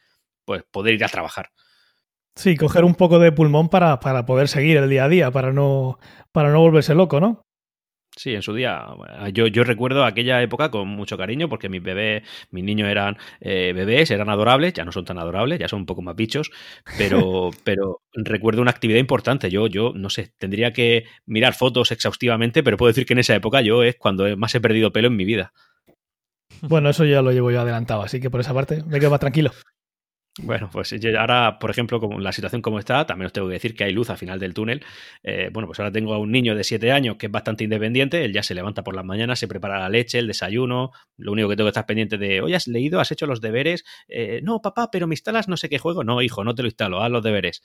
pues 0.46 0.64
poder 0.70 0.94
ir 0.94 1.04
a 1.04 1.10
trabajar. 1.10 1.52
Sí, 2.36 2.58
coger 2.58 2.84
un 2.84 2.96
poco 2.96 3.18
de 3.18 3.32
pulmón 3.32 3.70
para, 3.70 4.00
para, 4.00 4.26
poder 4.26 4.50
seguir 4.50 4.78
el 4.78 4.90
día 4.90 5.06
a 5.06 5.10
día, 5.10 5.32
para 5.32 5.54
no, 5.54 6.00
para 6.34 6.52
no 6.52 6.60
volverse 6.60 6.94
loco, 6.94 7.22
¿no? 7.22 7.45
Sí, 8.18 8.34
en 8.34 8.42
su 8.42 8.54
día. 8.54 8.86
Yo, 9.34 9.48
yo 9.48 9.66
recuerdo 9.66 10.06
aquella 10.06 10.42
época 10.42 10.72
con 10.72 10.88
mucho 10.88 11.18
cariño 11.18 11.50
porque 11.50 11.68
mis 11.68 11.84
bebés, 11.84 12.24
mis 12.50 12.64
niños 12.64 12.88
eran 12.88 13.18
eh, 13.42 13.74
bebés, 13.76 14.10
eran 14.10 14.30
adorables, 14.30 14.74
ya 14.74 14.86
no 14.86 14.94
son 14.94 15.04
tan 15.04 15.18
adorables, 15.20 15.60
ya 15.60 15.68
son 15.68 15.82
un 15.82 15.86
poco 15.86 16.02
más 16.02 16.16
bichos, 16.16 16.50
pero, 16.98 17.50
pero 17.66 18.02
recuerdo 18.14 18.62
una 18.62 18.72
actividad 18.72 19.00
importante. 19.00 19.50
Yo, 19.50 19.68
yo, 19.68 19.92
no 19.94 20.10
sé, 20.10 20.32
tendría 20.38 20.72
que 20.72 21.04
mirar 21.26 21.56
fotos 21.56 21.92
exhaustivamente, 21.92 22.64
pero 22.64 22.78
puedo 22.78 22.88
decir 22.88 23.06
que 23.06 23.14
en 23.14 23.20
esa 23.20 23.36
época 23.36 23.62
yo 23.62 23.84
es 23.84 23.98
cuando 23.98 24.38
más 24.38 24.56
he 24.56 24.62
perdido 24.62 24.94
pelo 24.94 25.10
en 25.10 25.18
mi 25.18 25.26
vida. 25.26 25.52
Bueno, 26.62 26.90
eso 26.90 27.04
ya 27.04 27.22
lo 27.22 27.32
llevo 27.32 27.52
yo 27.52 27.62
adelantado, 27.62 28.02
así 28.02 28.22
que 28.22 28.30
por 28.30 28.40
esa 28.40 28.54
parte 28.54 28.82
me 28.88 29.00
quedo 29.00 29.12
más 29.12 29.20
tranquilo. 29.20 29.52
Bueno, 30.38 30.70
pues 30.70 30.94
ahora, 31.18 31.60
por 31.60 31.72
ejemplo, 31.72 32.02
como 32.02 32.20
la 32.20 32.34
situación 32.34 32.62
como 32.62 32.78
está, 32.78 33.06
también 33.06 33.28
os 33.28 33.32
tengo 33.34 33.48
que 33.48 33.54
decir 33.54 33.74
que 33.74 33.86
hay 33.86 33.94
luz 33.94 34.10
al 34.10 34.18
final 34.18 34.38
del 34.38 34.54
túnel. 34.54 34.84
Eh, 35.24 35.50
bueno, 35.54 35.66
pues 35.68 35.80
ahora 35.80 35.94
tengo 35.94 36.14
a 36.14 36.18
un 36.18 36.30
niño 36.30 36.56
de 36.56 36.66
7 36.66 36.92
años 36.92 37.16
que 37.16 37.28
es 37.28 37.32
bastante 37.32 37.64
independiente, 37.64 38.26
él 38.26 38.34
ya 38.34 38.44
se 38.44 38.54
levanta 38.54 38.84
por 38.84 38.96
las 38.98 39.06
mañanas, 39.06 39.40
se 39.40 39.48
prepara 39.48 39.80
la 39.80 39.88
leche, 39.88 40.20
el 40.20 40.28
desayuno, 40.28 40.92
lo 41.16 41.32
único 41.32 41.48
que 41.48 41.56
tengo 41.56 41.68
que 41.68 41.70
estar 41.70 41.86
pendiente 41.86 42.18
de, 42.18 42.42
oye, 42.42 42.54
¿has 42.56 42.68
leído? 42.68 43.00
¿Has 43.00 43.12
hecho 43.14 43.28
los 43.28 43.40
deberes? 43.40 43.86
Eh, 44.10 44.42
no, 44.44 44.62
papá, 44.62 44.90
pero 44.92 45.08
me 45.08 45.14
instalas 45.14 45.48
no 45.48 45.56
sé 45.56 45.70
qué 45.70 45.80
juego. 45.80 46.04
No, 46.04 46.22
hijo, 46.22 46.44
no 46.44 46.54
te 46.54 46.64
lo 46.64 46.68
instalo, 46.68 47.02
haz 47.02 47.12
los 47.12 47.24
deberes. 47.24 47.64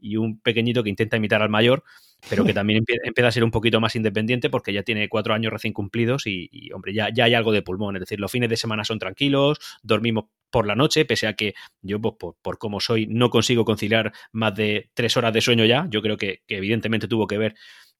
Y 0.00 0.16
un 0.16 0.40
pequeñito 0.40 0.82
que 0.82 0.90
intenta 0.90 1.16
imitar 1.16 1.42
al 1.42 1.48
mayor, 1.50 1.84
pero 2.28 2.44
que 2.44 2.52
también 2.52 2.82
empieza 3.04 3.28
a 3.28 3.32
ser 3.32 3.44
un 3.44 3.50
poquito 3.52 3.80
más 3.80 3.94
independiente 3.96 4.50
porque 4.50 4.72
ya 4.72 4.82
tiene 4.82 5.08
cuatro 5.08 5.34
años 5.34 5.52
recién 5.52 5.72
cumplidos 5.72 6.26
y, 6.26 6.48
hombre, 6.72 6.94
ya, 6.94 7.10
ya 7.14 7.24
hay 7.24 7.34
algo 7.34 7.52
de 7.52 7.62
pulmón. 7.62 7.96
Es 7.96 8.00
decir, 8.00 8.18
los 8.20 8.30
fines 8.30 8.48
de 8.50 8.56
semana 8.56 8.84
son 8.84 8.98
tranquilos, 8.98 9.58
dormimos 9.82 10.26
por 10.50 10.66
la 10.66 10.74
noche, 10.74 11.04
pese 11.04 11.26
a 11.26 11.34
que 11.34 11.54
yo, 11.82 12.00
pues, 12.00 12.14
por, 12.18 12.36
por 12.40 12.58
cómo 12.58 12.80
soy, 12.80 13.06
no 13.06 13.30
consigo 13.30 13.64
conciliar 13.64 14.12
más 14.32 14.54
de 14.54 14.90
tres 14.94 15.16
horas 15.16 15.32
de 15.32 15.40
sueño 15.40 15.64
ya. 15.64 15.86
Yo 15.90 16.02
creo 16.02 16.16
que, 16.16 16.42
evidentemente 16.48 17.08
tuvo 17.08 17.26
que 17.26 17.38
ver 17.38 17.54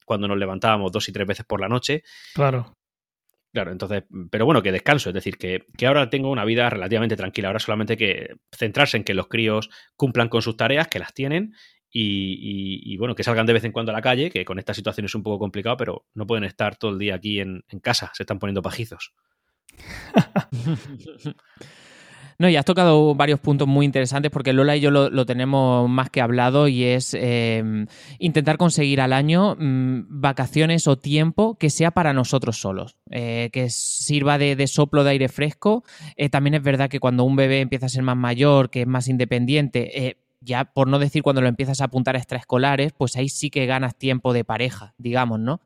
cuando 0.05 0.27
nos 0.27 0.37
levantábamos 0.37 0.91
dos 0.91 1.07
y 1.09 1.11
tres 1.11 1.27
veces 1.27 1.45
por 1.45 1.61
la 1.61 1.69
noche. 1.69 2.03
Claro. 2.33 2.75
Claro, 3.51 3.71
entonces, 3.71 4.03
pero 4.29 4.45
bueno, 4.45 4.61
que 4.61 4.71
descanso, 4.71 5.09
es 5.09 5.15
decir, 5.15 5.37
que, 5.37 5.65
que, 5.75 5.87
ahora 5.87 6.11
tengo 6.11 6.29
una 6.29 6.45
vida 6.45 6.69
relativamente 6.69 7.15
tranquila, 7.15 7.47
ahora 7.47 7.59
solamente 7.59 7.97
que 7.97 8.35
centrarse 8.55 8.97
en 8.97 9.03
que 9.03 9.15
los 9.15 9.27
críos 9.27 9.71
cumplan 9.95 10.29
con 10.29 10.43
sus 10.43 10.55
tareas, 10.55 10.87
que 10.87 10.99
las 10.99 11.15
tienen, 11.15 11.55
y, 11.91 12.95
bueno, 12.97 13.15
que 13.15 13.23
salgan 13.23 13.47
de 13.47 13.53
vez 13.53 13.63
en 13.63 13.71
cuando 13.71 13.91
a 13.91 13.95
la 13.95 14.01
calle, 14.01 14.29
que 14.29 14.45
con 14.45 14.59
esta 14.59 14.75
situación 14.75 15.05
es 15.05 15.15
un 15.15 15.23
poco 15.23 15.39
complicado, 15.39 15.77
pero 15.77 16.05
no 16.13 16.27
pueden 16.27 16.43
estar 16.43 16.75
todo 16.75 16.91
el 16.91 16.99
día 16.99 17.15
aquí 17.15 17.39
en, 17.39 17.63
en 17.67 17.79
casa, 17.79 18.11
se 18.13 18.23
están 18.23 18.37
poniendo 18.37 18.61
pajizos. 18.61 19.13
No, 22.39 22.47
y 22.47 22.55
has 22.55 22.63
tocado 22.63 23.15
varios 23.15 23.41
puntos 23.41 23.67
muy 23.67 23.85
interesantes 23.85 24.31
porque 24.31 24.53
Lola 24.53 24.77
y 24.77 24.79
yo 24.79 24.91
lo, 24.91 25.25
tenemos 25.25 25.89
más 25.89 26.09
que 26.09 26.21
hablado 26.21 26.69
y 26.69 26.85
es 26.85 27.13
em, 27.13 27.85
intentar 28.17 28.55
conseguir 28.55 29.01
al 29.01 29.11
año 29.11 29.57
mm, 29.59 30.05
vacaciones 30.07 30.87
o 30.87 30.97
tiempo 30.97 31.57
que 31.57 31.69
sea 31.69 31.91
para 31.91 32.13
nosotros 32.13 32.57
solos, 32.57 32.95
eh, 33.11 33.49
que 33.51 33.69
sirva 33.69 34.37
de, 34.37 34.67
soplo 34.67 35.03
de 35.03 35.09
aire 35.09 35.27
fresco. 35.27 35.83
Eh, 36.15 36.29
también 36.29 36.53
es 36.53 36.63
verdad 36.63 36.89
que 36.89 37.01
cuando 37.01 37.25
un 37.25 37.35
bebé 37.35 37.59
empieza 37.59 37.87
a 37.87 37.89
ser 37.89 38.03
más 38.03 38.15
mayor, 38.15 38.69
que 38.69 38.81
es 38.81 38.87
más 38.87 39.09
independiente, 39.09 40.07
eh, 40.07 40.17
ya 40.39 40.63
por 40.63 40.87
no 40.87 40.97
decir 40.97 41.23
cuando 41.23 41.41
lo 41.41 41.49
empiezas 41.49 41.81
a 41.81 41.85
apuntar 41.85 42.15
a 42.15 42.19
extraescolares, 42.19 42.93
pues 42.93 43.17
ahí 43.17 43.27
sí 43.27 43.49
que 43.49 43.65
ganas 43.65 43.97
tiempo 43.97 44.31
de 44.31 44.45
pareja, 44.45 44.93
digamos, 44.97 45.41
¿no? 45.41 45.59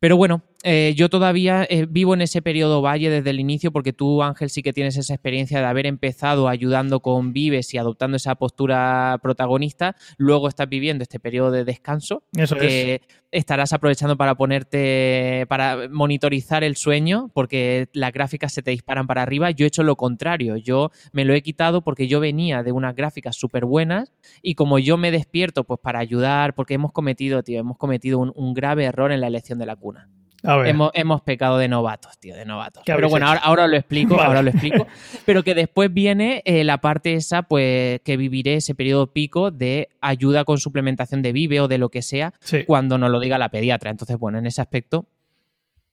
Pero 0.00 0.16
bueno, 0.16 0.42
eh, 0.64 0.92
yo 0.96 1.08
todavía 1.08 1.64
eh, 1.70 1.86
vivo 1.88 2.14
en 2.14 2.20
ese 2.20 2.42
periodo 2.42 2.82
valle 2.82 3.10
desde 3.10 3.30
el 3.30 3.38
inicio 3.38 3.70
porque 3.70 3.92
tú, 3.92 4.24
Ángel, 4.24 4.50
sí 4.50 4.62
que 4.62 4.72
tienes 4.72 4.96
esa 4.96 5.14
experiencia 5.14 5.60
de 5.60 5.66
haber 5.66 5.86
empezado 5.86 6.48
ayudando 6.48 6.98
con 6.98 7.32
Vives 7.32 7.72
y 7.74 7.78
adoptando 7.78 8.16
esa 8.16 8.34
postura 8.34 9.18
protagonista. 9.22 9.94
Luego 10.16 10.48
estás 10.48 10.68
viviendo 10.68 11.02
este 11.02 11.20
periodo 11.20 11.52
de 11.52 11.64
descanso 11.64 12.24
Eso 12.36 12.56
que 12.56 12.94
es. 12.96 13.00
estarás 13.30 13.72
aprovechando 13.72 14.16
para 14.16 14.34
ponerte, 14.34 15.46
para 15.48 15.88
monitorizar 15.90 16.64
el 16.64 16.74
sueño 16.74 17.30
porque 17.34 17.88
las 17.92 18.12
gráficas 18.12 18.52
se 18.52 18.62
te 18.62 18.72
disparan 18.72 19.06
para 19.06 19.22
arriba. 19.22 19.52
Yo 19.52 19.64
he 19.64 19.68
hecho 19.68 19.84
lo 19.84 19.94
contrario. 19.94 20.56
Yo 20.56 20.90
me 21.12 21.24
lo 21.24 21.34
he 21.34 21.42
quitado 21.42 21.82
porque 21.82 22.08
yo 22.08 22.18
venía 22.18 22.64
de 22.64 22.72
unas 22.72 22.96
gráficas 22.96 23.36
súper 23.36 23.64
buenas 23.64 24.12
y 24.42 24.56
como 24.56 24.80
yo 24.80 24.96
me 24.96 25.12
despierto 25.12 25.62
pues 25.62 25.78
para 25.80 26.00
ayudar, 26.00 26.56
porque 26.56 26.74
hemos 26.74 26.90
cometido, 26.90 27.44
tío, 27.44 27.60
hemos 27.60 27.78
cometido 27.78 28.18
un, 28.18 28.32
un 28.34 28.54
grave 28.54 28.86
error 28.86 29.12
en 29.12 29.20
la 29.20 29.28
elección 29.28 29.60
de 29.60 29.66
la 29.66 29.76
cuna. 29.76 30.08
A 30.44 30.56
ver. 30.56 30.68
Hemos, 30.68 30.90
hemos 30.94 31.20
pecado 31.22 31.58
de 31.58 31.66
novatos, 31.68 32.16
tío, 32.18 32.36
de 32.36 32.44
novatos. 32.44 32.84
¿Qué 32.86 32.94
Pero 32.94 33.08
bueno, 33.08 33.26
ahora, 33.26 33.40
ahora 33.40 33.66
lo 33.66 33.76
explico, 33.76 34.14
Vale. 34.16 34.26
ahora 34.28 34.42
lo 34.42 34.50
explico. 34.50 34.86
Pero 35.26 35.42
que 35.42 35.54
después 35.54 35.92
viene 35.92 36.42
eh, 36.44 36.62
la 36.64 36.78
parte 36.78 37.14
esa, 37.14 37.42
pues, 37.42 38.00
que 38.04 38.16
viviré 38.16 38.54
ese 38.54 38.74
periodo 38.76 39.12
pico 39.12 39.50
de 39.50 39.88
ayuda 40.00 40.44
con 40.44 40.58
suplementación 40.58 41.22
de 41.22 41.32
Vive 41.32 41.60
o 41.60 41.66
de 41.68 41.78
lo 41.78 41.88
que 41.88 42.02
sea, 42.02 42.32
Sí, 42.40 42.64
cuando 42.64 42.98
nos 42.98 43.10
lo 43.10 43.18
diga 43.20 43.36
la 43.38 43.48
pediatra. 43.48 43.90
Entonces, 43.90 44.16
bueno, 44.16 44.38
en 44.38 44.46
ese 44.46 44.60
aspecto, 44.60 45.06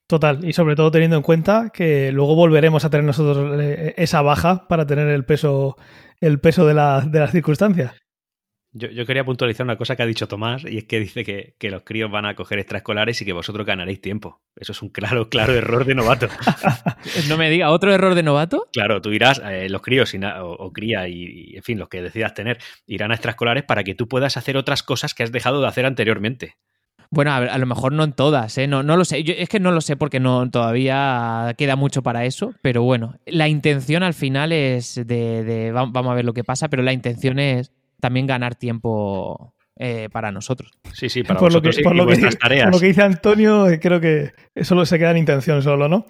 total. 0.08 0.46
Y 0.48 0.54
sobre 0.54 0.76
todo 0.76 0.92
teniendo 0.92 1.18
en 1.18 1.24
cuenta 1.24 1.72
que 1.74 2.12
luego 2.12 2.36
volveremos 2.36 2.86
a 2.86 2.90
tener 2.92 3.04
nosotros 3.04 3.60
eh, 3.60 3.96
esa 3.98 4.22
baja 4.22 4.68
para 4.68 4.86
tener 4.86 5.08
el 5.08 5.26
peso, 5.26 5.76
el 6.22 6.40
peso 6.40 6.68
de, 6.68 6.76
la- 6.76 7.02
de 7.02 7.20
las 7.20 7.32
circunstancias. 7.32 7.94
Yo, 8.78 8.90
yo 8.90 9.06
quería 9.06 9.24
puntualizar 9.24 9.64
una 9.66 9.78
cosa 9.78 9.96
que 9.96 10.04
ha 10.04 10.06
dicho 10.06 10.28
Tomás, 10.28 10.66
y 10.66 10.78
es 10.80 10.84
que 10.84 11.00
dice 11.00 11.24
que, 11.24 11.56
que 11.58 11.70
los 11.72 11.84
críos 11.84 12.12
van 12.12 12.26
a 12.26 12.36
coger 12.36 12.60
extraescolares 12.60 13.22
y 13.22 13.26
que 13.26 13.32
vosotros 13.32 13.66
ganaréis 13.66 14.02
tiempo. 14.02 14.42
Eso 14.56 14.74
es 14.74 14.82
un 14.82 14.90
claro, 14.90 15.30
claro 15.30 15.54
error 15.58 15.86
de 15.86 15.96
novato. 15.96 16.28
no 17.30 17.38
me 17.38 17.50
diga, 17.50 17.72
¿otro 17.72 17.94
error 17.94 18.16
de 18.16 18.24
novato? 18.24 18.68
Claro, 18.74 19.02
tú 19.02 19.12
irás, 19.14 19.42
eh, 19.46 19.70
los 19.70 19.82
críos 19.82 20.14
y 20.14 20.18
o, 20.18 20.50
o 20.52 20.74
cría 20.74 21.08
y, 21.08 21.24
y, 21.54 21.56
en 21.56 21.64
fin, 21.64 21.80
los 21.80 21.88
que 21.88 22.02
decidas 22.02 22.34
tener, 22.34 22.58
irán 22.86 23.12
a 23.12 23.16
extraescolares 23.16 23.64
para 23.64 23.84
que 23.86 23.96
tú 23.96 24.08
puedas 24.10 24.36
hacer 24.36 24.58
otras 24.58 24.84
cosas 24.84 25.14
que 25.14 25.24
has 25.24 25.32
dejado 25.32 25.62
de 25.62 25.68
hacer 25.68 25.86
anteriormente. 25.86 26.58
Bueno, 27.12 27.32
a, 27.32 27.40
ver, 27.40 27.50
a 27.52 27.58
lo 27.58 27.68
mejor 27.68 27.94
no 27.94 28.04
en 28.04 28.12
todas, 28.12 28.58
¿eh? 28.58 28.68
No, 28.68 28.84
no 28.84 28.98
lo 28.98 29.06
sé. 29.06 29.24
Yo, 29.24 29.34
es 29.38 29.48
que 29.48 29.60
no 29.62 29.72
lo 29.72 29.80
sé 29.80 29.96
porque 29.96 30.20
no, 30.20 30.50
todavía 30.52 31.54
queda 31.58 31.76
mucho 31.78 32.04
para 32.04 32.26
eso, 32.26 32.54
pero 32.62 32.84
bueno, 32.84 33.16
la 33.26 33.48
intención 33.48 34.04
al 34.04 34.14
final 34.16 34.52
es 34.52 34.96
de, 34.96 35.44
de- 35.46 35.72
va- 35.72 35.86
vamos 35.86 36.12
a 36.12 36.16
ver 36.16 36.26
lo 36.26 36.34
que 36.34 36.44
pasa, 36.44 36.68
pero 36.68 36.84
la 36.84 36.92
intención 36.94 37.40
es 37.40 37.72
también 38.00 38.28
ganar 38.28 38.56
tiempo 38.56 39.54
eh, 39.78 40.08
para 40.12 40.32
nosotros. 40.32 40.72
Sí, 40.94 41.10
sí, 41.10 41.24
para 41.24 41.40
por 41.40 41.52
lo 41.54 41.62
que, 41.62 41.68
vosotros 41.70 41.80
y- 41.80 41.84
por 41.84 41.96
y 41.96 41.98
lo 41.98 42.04
que- 42.04 42.08
vuestras 42.08 42.38
tareas. 42.38 42.66
por 42.66 42.74
lo 42.76 42.80
que 42.80 42.88
dice 42.88 43.02
Antonio, 43.02 43.68
eh, 43.70 43.80
creo 43.80 44.00
que 44.00 44.32
solo 44.64 44.86
se 44.86 44.98
queda 44.98 45.12
en 45.12 45.18
intención 45.18 45.62
solo, 45.62 45.90
¿no? 45.90 46.06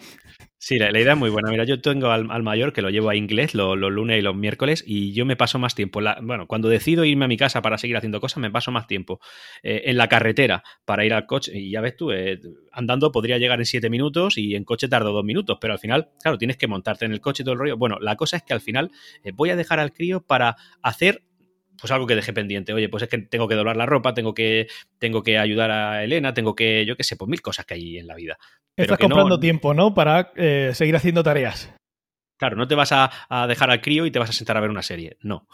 Sí, 0.58 0.80
la, 0.80 0.90
la 0.90 1.00
idea 1.00 1.14
es 1.14 1.20
muy 1.20 1.30
buena. 1.30 1.52
Mira, 1.52 1.64
yo 1.64 1.80
tengo 1.80 2.10
al, 2.10 2.32
al 2.32 2.42
mayor 2.42 2.74
que 2.74 2.82
lo 2.82 2.90
llevo 2.90 3.10
a 3.10 3.16
inglés 3.16 3.54
lo- 3.54 3.76
los 3.76 3.92
lunes 3.92 4.18
y 4.18 4.22
los 4.24 4.36
miércoles 4.36 4.84
y 4.86 5.14
yo 5.14 5.24
me 5.26 5.36
paso 5.36 5.60
más 5.60 5.76
tiempo. 5.76 6.02
la- 6.02 6.18
bueno, 6.22 6.48
cuando 6.48 6.70
decido 6.70 7.06
irme 7.06 7.26
a 7.26 7.28
mi 7.28 7.38
casa 7.38 7.62
para 7.62 7.78
seguir 7.78 7.98
haciendo 7.98 8.20
cosas, 8.20 8.38
me 8.38 8.50
paso 8.50 8.72
más 8.72 8.88
tiempo 8.88 9.20
eh, 9.64 9.84
en 9.86 9.98
la 9.98 10.08
carretera 10.10 10.64
para 10.86 11.06
ir 11.06 11.14
al 11.14 11.26
coche. 11.28 11.52
Y 11.56 11.70
ya 11.72 11.82
ves 11.82 11.96
tú, 11.96 12.12
eh, 12.12 12.40
andando 12.72 13.12
podría 13.12 13.38
llegar 13.38 13.60
en 13.60 13.66
siete 13.66 13.90
minutos 13.92 14.38
y 14.40 14.56
en 14.56 14.64
coche 14.64 14.88
tardo 14.88 15.12
dos 15.12 15.24
minutos, 15.26 15.58
pero 15.62 15.74
al 15.74 15.80
final, 15.80 16.10
claro, 16.22 16.38
tienes 16.40 16.58
que 16.58 16.68
montarte 16.68 17.06
en 17.06 17.12
el 17.12 17.22
coche 17.22 17.44
y 17.44 17.46
todo 17.46 17.54
el 17.54 17.60
rollo. 17.60 17.78
Bueno, 17.78 17.98
la 18.00 18.16
cosa 18.16 18.38
es 18.38 18.44
que 18.44 18.54
al 18.54 18.62
final 18.62 18.90
eh, 19.24 19.32
voy 19.36 19.52
a 19.52 19.56
dejar 19.56 19.80
al 19.80 19.92
crío 19.94 20.22
para 20.22 20.56
hacer 20.82 21.22
pues 21.80 21.92
algo 21.92 22.08
que 22.08 22.16
dejé 22.16 22.34
pendiente. 22.34 22.74
Oye, 22.74 22.90
pues 22.90 23.04
es 23.04 23.10
que 23.10 23.18
tengo 23.18 23.48
que 23.48 23.56
doblar 23.56 23.76
la 23.78 23.86
ropa, 23.86 24.14
tengo 24.14 24.34
que, 24.34 24.68
tengo 25.00 25.24
que 25.24 25.38
ayudar 25.38 25.72
a 25.72 26.04
Elena, 26.04 26.34
tengo 26.34 26.56
que, 26.56 26.86
yo 26.86 26.96
qué 26.96 27.04
sé, 27.04 27.16
pues 27.16 27.30
mil 27.30 27.42
cosas 27.42 27.66
que 27.66 27.74
hay 27.76 27.98
en 27.98 28.08
la 28.08 28.16
vida. 28.16 28.38
Pero 28.76 28.86
Estás 28.86 28.98
que 29.00 29.08
no- 29.08 29.16
comprando 29.16 29.40
tiempo, 29.40 29.74
¿no? 29.74 29.94
Para 29.94 30.32
eh, 30.36 30.72
seguir 30.74 30.96
haciendo 30.96 31.24
tareas. 31.24 31.74
Claro, 32.38 32.58
no 32.58 32.68
te 32.68 32.76
vas 32.76 32.92
a, 32.92 33.10
a 33.30 33.48
dejar 33.48 33.72
al 33.72 33.82
crío 33.82 34.06
y 34.06 34.12
te 34.12 34.20
vas 34.20 34.30
a 34.30 34.34
sentar 34.34 34.58
a 34.58 34.60
ver 34.62 34.70
una 34.70 34.82
serie. 34.82 35.18
No. 35.22 35.48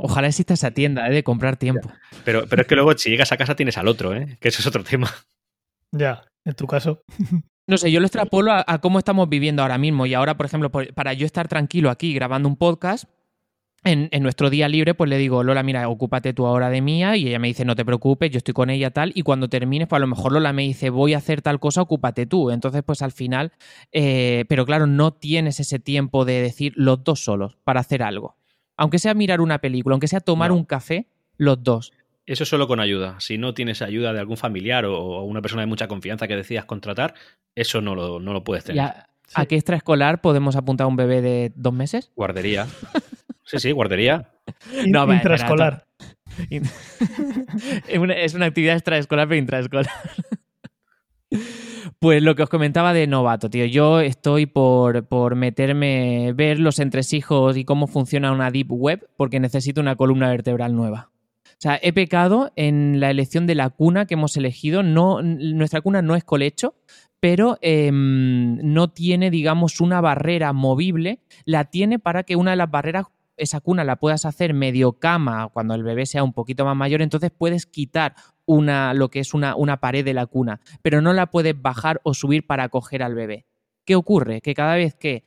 Ojalá 0.00 0.28
exista 0.28 0.54
esa 0.54 0.70
tienda 0.70 1.08
¿eh? 1.08 1.12
de 1.12 1.24
comprar 1.24 1.56
tiempo. 1.56 1.90
Pero, 2.24 2.46
pero 2.48 2.62
es 2.62 2.68
que 2.68 2.74
luego 2.76 2.96
si 2.96 3.10
llegas 3.10 3.32
a 3.32 3.36
casa 3.36 3.56
tienes 3.56 3.76
al 3.78 3.88
otro, 3.88 4.14
¿eh? 4.14 4.38
Que 4.40 4.48
eso 4.48 4.60
es 4.60 4.66
otro 4.66 4.84
tema. 4.84 5.12
Ya, 5.92 6.24
en 6.44 6.54
tu 6.54 6.66
caso. 6.66 7.02
No 7.70 7.76
sé, 7.76 7.92
yo 7.92 8.00
lo 8.00 8.06
extrapolo 8.06 8.50
a, 8.52 8.64
a 8.66 8.78
cómo 8.80 8.98
estamos 8.98 9.28
viviendo 9.28 9.60
ahora 9.60 9.76
mismo. 9.76 10.06
Y 10.06 10.14
ahora, 10.14 10.38
por 10.38 10.46
ejemplo, 10.46 10.70
por- 10.70 10.94
para 10.94 11.12
yo 11.12 11.26
estar 11.26 11.48
tranquilo 11.48 11.90
aquí 11.90 12.14
grabando 12.14 12.48
un 12.48 12.56
podcast, 12.56 13.04
en, 13.84 14.08
en 14.10 14.22
nuestro 14.22 14.50
día 14.50 14.68
libre, 14.68 14.94
pues 14.94 15.08
le 15.08 15.18
digo, 15.18 15.42
Lola, 15.44 15.62
mira, 15.62 15.88
ocúpate 15.88 16.32
tú 16.34 16.46
ahora 16.46 16.68
de 16.68 16.80
mía. 16.82 17.16
Y 17.16 17.28
ella 17.28 17.38
me 17.38 17.48
dice, 17.48 17.64
no 17.64 17.76
te 17.76 17.84
preocupes, 17.84 18.30
yo 18.30 18.38
estoy 18.38 18.52
con 18.54 18.70
ella 18.70 18.90
tal. 18.90 19.12
Y 19.14 19.22
cuando 19.22 19.48
termines, 19.48 19.88
pues 19.88 19.98
a 19.98 20.00
lo 20.00 20.06
mejor 20.08 20.32
Lola 20.32 20.52
me 20.52 20.62
dice, 20.62 20.90
voy 20.90 21.14
a 21.14 21.18
hacer 21.18 21.42
tal 21.42 21.60
cosa, 21.60 21.82
ocúpate 21.82 22.26
tú. 22.26 22.50
Entonces, 22.50 22.82
pues 22.84 23.02
al 23.02 23.12
final, 23.12 23.52
eh, 23.92 24.44
pero 24.48 24.66
claro, 24.66 24.86
no 24.86 25.12
tienes 25.12 25.60
ese 25.60 25.78
tiempo 25.78 26.24
de 26.24 26.42
decir 26.42 26.72
los 26.76 27.02
dos 27.04 27.22
solos 27.24 27.56
para 27.64 27.80
hacer 27.80 28.02
algo. 28.02 28.36
Aunque 28.76 28.98
sea 28.98 29.14
mirar 29.14 29.40
una 29.40 29.58
película, 29.58 29.94
aunque 29.94 30.08
sea 30.08 30.20
tomar 30.20 30.50
No. 30.50 30.56
un 30.56 30.64
café, 30.64 31.06
los 31.36 31.62
dos. 31.62 31.92
Eso 32.26 32.44
solo 32.44 32.68
con 32.68 32.78
ayuda. 32.80 33.16
Si 33.20 33.38
no 33.38 33.54
tienes 33.54 33.80
ayuda 33.80 34.12
de 34.12 34.20
algún 34.20 34.36
familiar 34.36 34.84
o, 34.84 35.22
una 35.22 35.40
persona 35.40 35.62
de 35.62 35.66
mucha 35.66 35.88
confianza 35.88 36.28
que 36.28 36.36
decidas 36.36 36.66
contratar, 36.66 37.14
eso 37.54 37.80
no 37.80 37.94
lo, 37.94 38.20
no 38.20 38.32
lo 38.34 38.44
puedes 38.44 38.64
¿Y 38.64 38.66
tener. 38.68 38.82
a, 38.82 39.08
a 39.34 39.46
qué 39.46 39.54
extraescolar 39.56 40.20
podemos 40.20 40.54
apuntar 40.54 40.84
a 40.84 40.88
un 40.88 40.96
bebé 40.96 41.22
de 41.22 41.52
dos 41.56 41.72
meses? 41.72 42.10
Guardería. 42.16 42.66
Sí, 43.48 43.58
sí, 43.58 43.72
guardería. 43.72 44.30
No, 44.86 45.12
intraescolar. 45.12 45.86
es, 46.50 47.98
una, 47.98 48.14
es 48.14 48.34
una 48.34 48.46
actividad 48.46 48.76
extraescolar, 48.76 49.28
pero 49.28 49.38
intraescolar. 49.38 49.90
Pues 52.00 52.22
lo 52.22 52.36
que 52.36 52.44
os 52.44 52.48
comentaba 52.48 52.92
de 52.92 53.08
novato, 53.08 53.50
tío. 53.50 53.64
Yo 53.64 54.00
estoy 54.00 54.46
por, 54.46 55.06
por 55.08 55.34
meterme, 55.34 56.32
ver 56.32 56.60
los 56.60 56.78
entresijos 56.78 57.56
y 57.56 57.64
cómo 57.64 57.88
funciona 57.88 58.30
una 58.30 58.52
deep 58.52 58.70
web, 58.70 59.08
porque 59.16 59.40
necesito 59.40 59.80
una 59.80 59.96
columna 59.96 60.28
vertebral 60.28 60.76
nueva. 60.76 61.10
O 61.44 61.60
sea, 61.60 61.78
he 61.82 61.92
pecado 61.92 62.52
en 62.54 63.00
la 63.00 63.10
elección 63.10 63.48
de 63.48 63.56
la 63.56 63.70
cuna 63.70 64.06
que 64.06 64.14
hemos 64.14 64.36
elegido. 64.36 64.84
No, 64.84 65.22
nuestra 65.22 65.80
cuna 65.80 66.00
no 66.00 66.14
es 66.14 66.22
colecho, 66.22 66.76
pero 67.18 67.58
em, 67.62 68.58
no 68.62 68.88
tiene, 68.88 69.30
digamos, 69.30 69.80
una 69.80 70.00
barrera 70.00 70.52
movible. 70.52 71.18
La 71.44 71.64
tiene 71.64 71.98
para 71.98 72.22
que 72.22 72.36
una 72.36 72.52
de 72.52 72.58
las 72.58 72.70
barreras, 72.70 73.06
esa 73.38 73.60
cuna 73.60 73.84
la 73.84 73.96
puedas 73.96 74.24
hacer 74.24 74.54
medio 74.54 74.94
cama 74.94 75.48
cuando 75.52 75.74
el 75.74 75.82
bebé 75.82 76.06
sea 76.06 76.22
un 76.22 76.32
poquito 76.32 76.64
más 76.64 76.76
mayor. 76.76 77.02
Entonces 77.02 77.30
puedes 77.36 77.66
quitar 77.66 78.14
una, 78.46 78.94
lo 78.94 79.10
que 79.10 79.20
es 79.20 79.34
una, 79.34 79.56
una 79.56 79.78
pared 79.78 80.04
de 80.04 80.14
la 80.14 80.26
cuna, 80.26 80.60
pero 80.82 81.00
no 81.00 81.12
la 81.12 81.26
puedes 81.30 81.60
bajar 81.60 82.00
o 82.02 82.14
subir 82.14 82.46
para 82.46 82.64
acoger 82.64 83.02
al 83.02 83.14
bebé. 83.14 83.46
¿Qué 83.84 83.94
ocurre? 83.94 84.40
Que 84.40 84.54
cada 84.54 84.74
vez 84.74 84.94
que 84.94 85.24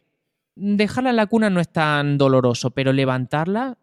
dejarla 0.55 1.11
en 1.11 1.15
la 1.15 1.27
cuna 1.27 1.49
no 1.49 1.59
es 1.59 1.71
tan 1.71 2.17
doloroso, 2.17 2.71
pero 2.71 2.93
levantarla... 2.93 3.77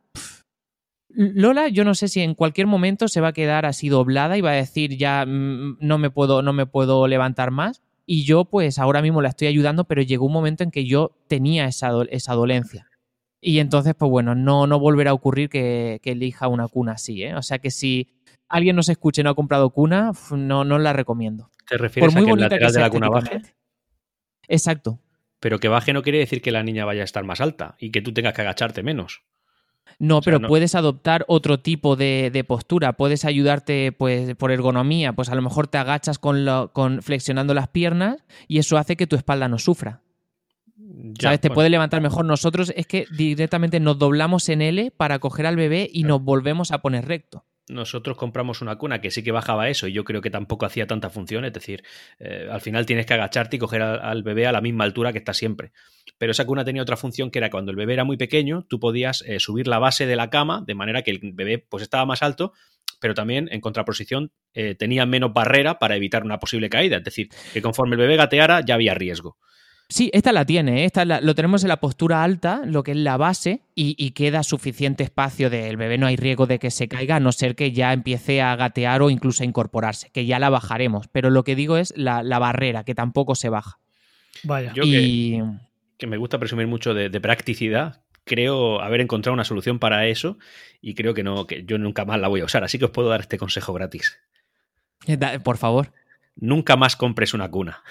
Lola, 1.11 1.69
yo 1.69 1.85
no 1.85 1.95
sé 1.95 2.07
si 2.07 2.21
en 2.21 2.35
cualquier 2.35 2.67
momento 2.67 3.09
se 3.09 3.21
va 3.21 3.29
a 3.29 3.33
quedar 3.33 3.65
así 3.65 3.89
doblada 3.89 4.37
y 4.37 4.43
va 4.43 4.51
a 4.51 4.55
decir 4.55 4.97
ya 4.97 5.25
mm, 5.27 5.79
no 5.81 5.99
me 5.99 6.11
puedo, 6.11 6.43
no 6.43 6.53
me 6.53 6.67
puedo 6.67 7.09
levantar 7.09 7.51
más. 7.51 7.83
Y 8.05 8.25
yo, 8.25 8.45
pues 8.45 8.79
ahora 8.79 9.03
mismo 9.03 9.21
la 9.23 9.31
estoy 9.31 9.49
ayudando, 9.49 9.85
pero 9.85 10.03
llegó 10.03 10.27
un 10.27 10.33
momento 10.33 10.65
en 10.65 10.71
que 10.71 10.87
yo 10.87 11.17
tenía 11.27 11.67
esa, 11.67 11.93
esa 12.11 12.35
dolencia. 12.35 12.89
Y 13.41 13.61
entonces, 13.61 13.95
pues 13.97 14.11
bueno, 14.11 14.35
no, 14.35 14.67
no 14.67 14.79
volverá 14.81 15.11
a 15.11 15.15
ocurrir 15.15 15.49
que, 15.49 16.01
que 16.03 16.13
elija 16.13 16.49
una 16.49 16.67
cuna 16.69 16.93
así, 16.93 17.23
¿eh? 17.23 17.35
O 17.37 17.43
sea 17.43 17.59
que 17.59 17.71
si 17.71 18.09
alguien 18.49 18.75
nos 18.77 18.89
escuche 18.89 19.21
y 19.21 19.25
no 19.25 19.31
ha 19.31 19.35
comprado 19.35 19.71
cuna, 19.71 20.13
no, 20.33 20.65
no 20.65 20.79
la 20.79 20.93
recomiendo. 20.93 21.51
¿Te 21.69 21.77
refieres 21.79 22.13
Por 22.13 22.21
muy 22.21 22.31
a 22.31 22.35
que 22.35 22.43
el 22.43 22.49
que 22.49 22.55
lateral 22.55 22.73
de 22.73 22.81
la 22.81 22.91
cuna 22.91 23.09
baje? 23.11 23.43
Exacto. 24.49 24.99
Pero 25.41 25.61
que 25.61 25.69
baje 25.69 25.93
no 25.93 26.03
quiere 26.03 26.19
decir 26.19 26.43
que 26.43 26.51
la 26.51 26.63
niña 26.63 26.85
vaya 26.85 27.03
a 27.03 27.05
estar 27.05 27.25
más 27.25 27.41
alta 27.41 27.77
y 27.79 27.91
que 27.91 28.03
tú 28.03 28.13
tengas 28.13 28.35
que 28.35 28.41
agacharte 28.43 28.83
menos. 28.83 29.23
No, 30.01 30.19
O 30.19 30.23
sea, 30.23 30.25
pero 30.33 30.39
no- 30.41 30.49
puedes 30.49 30.75
adoptar 30.75 31.25
otro 31.29 31.61
tipo 31.61 31.97
de, 31.97 32.31
de 32.33 32.45
postura. 32.45 32.95
Puedes 32.95 33.25
ayudarte, 33.25 33.93
pues, 33.93 34.35
por 34.37 34.51
ergonomía. 34.51 35.13
Pues 35.13 35.29
a 35.29 35.35
lo 35.35 35.43
mejor 35.43 35.69
te 35.69 35.79
agachas 35.79 36.19
con, 36.19 36.45
lo- 36.45 36.73
con 36.73 37.03
flexionando 37.03 37.55
las 37.55 37.69
piernas 37.69 38.25
y 38.49 38.59
eso 38.59 38.77
hace 38.79 38.97
que 38.97 39.07
tu 39.07 39.17
espalda 39.17 39.49
no 39.49 39.59
sufra. 39.59 40.03
Ya, 40.81 41.29
¿Sabes? 41.29 41.41
Te 41.41 41.49
bueno. 41.49 41.55
puede 41.57 41.71
levantar 41.71 42.01
mejor. 42.01 42.25
Nosotros 42.25 42.73
es 42.77 42.87
que 42.87 43.07
directamente 43.11 43.81
nos 43.81 43.99
doblamos 43.99 44.49
en 44.49 44.63
L 44.63 44.93
para 44.93 45.19
coger 45.19 45.47
al 45.47 45.57
bebé 45.57 45.91
y 45.93 46.05
nos 46.05 46.23
volvemos 46.23 46.71
a 46.71 46.79
poner 46.79 47.07
recto. 47.07 47.45
nosotros 47.69 48.17
compramos 48.17 48.63
una 48.63 48.77
cuna 48.77 49.01
que 49.01 49.11
sí 49.11 49.23
que 49.23 49.33
bajaba 49.33 49.69
eso 49.69 49.89
y 49.89 49.93
yo 49.93 50.05
creo 50.05 50.23
que 50.23 50.31
tampoco 50.31 50.65
hacía 50.67 50.87
tanta 50.87 51.11
función, 51.11 51.45
es 51.45 51.53
decir, 51.53 51.83
eh, 52.19 52.49
al 52.51 52.61
final 52.61 52.87
tienes 52.87 53.05
que 53.07 53.15
agacharte 53.15 53.57
y 53.57 53.59
coger 53.59 53.83
al, 53.83 54.01
al 54.01 54.23
bebé 54.23 54.47
a 54.47 54.53
la 54.53 54.61
misma 54.61 54.85
altura 54.85 55.13
que 55.13 55.19
está 55.19 55.35
siempre. 55.35 55.73
Pero 56.17 56.33
esa 56.33 56.47
cuna 56.47 56.65
tenía 56.65 56.81
otra 56.81 56.97
función 56.97 57.31
que 57.31 57.39
era 57.39 57.51
cuando 57.51 57.71
el 57.71 57.77
bebé 57.77 57.93
era 57.93 58.05
muy 58.05 58.17
pequeño, 58.17 58.65
tú 58.69 58.81
podías 58.81 59.23
eh, 59.27 59.39
subir 59.39 59.67
la 59.67 59.79
base 59.79 60.07
de 60.07 60.17
la 60.17 60.31
cama 60.31 60.63
de 60.67 60.75
manera 60.75 61.03
que 61.03 61.11
el 61.11 61.21
bebé 61.35 61.59
pues 61.59 61.83
estaba 61.83 62.07
más 62.07 62.23
alto, 62.23 62.53
pero 63.01 63.15
también 63.15 63.49
en 63.53 63.61
contraposición 63.61 64.33
eh, 64.55 64.75
tenía 64.75 65.05
menos 65.07 65.33
barrera 65.35 65.79
para 65.79 65.97
evitar 65.97 66.25
una 66.25 66.39
posible 66.39 66.71
caída, 66.71 66.97
es 66.99 67.05
decir, 67.05 67.29
que 67.53 67.61
conforme 67.61 67.97
el 67.97 68.01
bebé 68.01 68.17
gateara 68.17 68.65
ya 68.65 68.75
había 68.75 68.95
riesgo. 68.95 69.37
Sí, 69.91 70.11
esta 70.13 70.33
la 70.33 70.45
tiene, 70.45 70.83
¿eh? 70.83 70.85
esta 70.85 71.07
la- 71.07 71.23
lo 71.23 71.35
tenemos 71.35 71.63
en 71.63 71.69
la 71.69 71.81
postura 71.81 72.23
alta, 72.23 72.61
lo 72.67 72.83
que 72.83 72.91
es 72.91 72.97
la 72.99 73.17
base, 73.17 73.63
y, 73.75 73.95
y 73.97 74.11
queda 74.11 74.43
suficiente 74.43 75.03
espacio 75.03 75.49
del 75.49 75.79
bebé, 75.79 75.97
no 75.97 76.07
hay 76.07 76.17
riesgo 76.17 76.47
de 76.47 76.59
que 76.59 76.71
se 76.71 76.89
caiga, 76.89 77.17
a 77.17 77.21
no 77.21 77.33
ser 77.33 77.57
que 77.57 77.73
ya 77.73 77.95
empiece 77.95 78.43
a 78.43 78.55
gatear 78.55 79.01
o 79.01 79.09
incluso 79.09 79.43
a 79.43 79.47
incorporarse, 79.47 80.11
que 80.11 80.27
ya 80.27 80.39
la 80.39 80.51
bajaremos. 80.51 81.09
Pero 81.09 81.31
lo 81.31 81.43
que 81.43 81.55
digo 81.57 81.79
es 81.79 81.95
la, 81.97 82.23
la 82.23 82.39
barrera, 82.39 82.85
que 82.85 82.95
tampoco 82.95 83.35
se 83.35 83.49
baja. 83.49 83.79
Vaya. 84.43 84.73
Yo 84.75 84.83
y 84.85 85.43
que 85.97 86.07
me 86.07 86.19
gusta 86.19 86.39
presumir 86.39 86.67
mucho 86.67 86.93
de, 86.93 87.09
de 87.09 87.21
practicidad, 87.21 88.03
creo 88.25 88.83
haber 88.83 89.01
encontrado 89.01 89.33
una 89.33 89.45
solución 89.45 89.79
para 89.79 90.07
eso 90.07 90.39
y 90.83 90.95
creo 90.95 91.15
que 91.15 91.23
no, 91.23 91.47
que 91.47 91.65
yo 91.65 91.79
nunca 91.79 92.05
más 92.05 92.21
la 92.21 92.29
voy 92.29 92.43
a 92.43 92.45
usar. 92.45 92.63
Así 92.63 92.79
que 92.79 92.85
os 92.85 92.91
puedo 92.91 93.09
dar 93.09 93.21
este 93.21 93.39
consejo 93.39 93.73
gratis. 93.73 94.19
da- 95.07 95.39
por 95.39 95.57
favor. 95.57 95.95
Nunca 96.37 96.77
más 96.77 96.95
compres 96.95 97.33
una 97.33 97.51
cuna. 97.51 97.83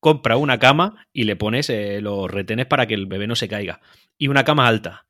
Compra 0.00 0.36
una 0.36 0.58
cama 0.58 1.06
y 1.12 1.24
le 1.24 1.36
pones 1.36 1.70
eh, 1.70 2.00
los 2.00 2.30
retenes 2.30 2.66
para 2.66 2.86
que 2.86 2.94
el 2.94 3.06
bebé 3.06 3.26
no 3.26 3.34
se 3.36 3.48
caiga. 3.48 3.80
Y 4.16 4.28
una 4.28 4.44
cama 4.44 4.68
alta. 4.68 5.06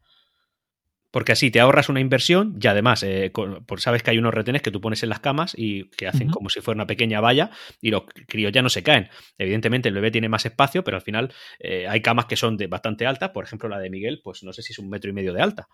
Porque 1.10 1.32
así 1.32 1.50
te 1.50 1.58
ahorras 1.60 1.88
una 1.88 2.00
inversión 2.00 2.58
y 2.60 2.66
además, 2.66 3.02
eh, 3.02 3.30
con- 3.32 3.64
por, 3.64 3.80
sabes 3.80 4.02
que 4.02 4.10
hay 4.10 4.18
unos 4.18 4.34
retenes 4.34 4.60
que 4.60 4.70
tú 4.70 4.80
pones 4.82 5.02
en 5.02 5.08
las 5.08 5.20
camas 5.20 5.54
y 5.56 5.88
que 5.90 6.06
hacen 6.06 6.28
como 6.28 6.50
si 6.50 6.60
fuera 6.60 6.76
una 6.76 6.86
pequeña 6.86 7.20
valla 7.22 7.50
y 7.80 7.90
los 7.90 8.02
críos 8.26 8.52
ya 8.52 8.60
no 8.60 8.68
se 8.68 8.82
caen. 8.82 9.08
Evidentemente 9.38 9.88
el 9.88 9.94
bebé 9.94 10.10
tiene 10.10 10.28
más 10.28 10.44
espacio, 10.44 10.84
pero 10.84 10.98
al 10.98 11.02
final 11.02 11.32
eh, 11.60 11.86
hay 11.88 12.02
camas 12.02 12.26
que 12.26 12.36
son 12.36 12.58
de 12.58 12.66
bastante 12.66 13.06
altas. 13.06 13.30
Por 13.30 13.44
ejemplo, 13.44 13.70
la 13.70 13.78
de 13.78 13.88
Miguel, 13.88 14.20
pues 14.22 14.42
no 14.42 14.52
sé 14.52 14.60
si 14.62 14.72
es 14.74 14.78
un 14.78 14.90
metro 14.90 15.08
y 15.10 15.14
medio 15.14 15.32
de 15.32 15.40
alta. 15.40 15.68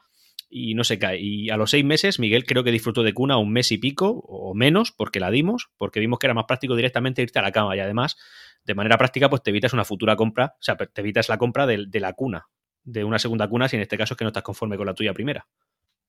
Y 0.49 0.75
no 0.75 0.85
se 0.85 1.01
cae. 1.01 1.19
Y 1.21 1.51
a 1.51 1.57
los 1.57 1.71
seis 1.71 1.85
meses, 1.85 2.21
Miguel 2.21 2.45
creo 2.45 2.62
que 2.62 2.71
disfrutó 2.71 3.03
de 3.03 3.12
cuna 3.12 3.37
un 3.37 3.51
mes 3.53 3.73
y 3.73 3.79
pico 3.79 4.11
o 4.29 4.55
menos, 4.55 4.93
porque 4.93 5.19
la 5.19 5.33
dimos, 5.33 5.69
porque 5.79 5.99
vimos 5.99 6.21
que 6.21 6.29
era 6.29 6.35
más 6.35 6.45
práctico 6.47 6.77
directamente 6.77 7.23
irte 7.23 7.41
a 7.41 7.43
la 7.43 7.51
cama. 7.51 7.75
Y 7.75 7.81
además, 7.81 8.17
de 8.65 8.75
manera 8.75 8.99
práctica, 8.99 9.29
pues 9.29 9.43
te 9.43 9.51
evitas 9.51 9.73
una 9.73 9.85
futura 9.85 10.17
compra, 10.17 10.55
o 10.59 10.62
sea, 10.62 10.77
te 10.77 11.01
evitas 11.01 11.29
la 11.29 11.39
compra 11.39 11.67
de, 11.67 11.87
de 11.87 12.01
la 12.01 12.12
cuna, 12.12 12.49
de 12.83 13.05
una 13.05 13.19
segunda 13.19 13.49
cuna, 13.49 13.69
si 13.69 13.77
en 13.77 13.83
este 13.83 13.99
caso 13.99 14.15
es 14.15 14.19
que 14.19 14.25
no 14.25 14.29
estás 14.29 14.43
conforme 14.43 14.77
con 14.77 14.87
la 14.87 14.95
tuya 14.95 15.12
primera. 15.12 15.47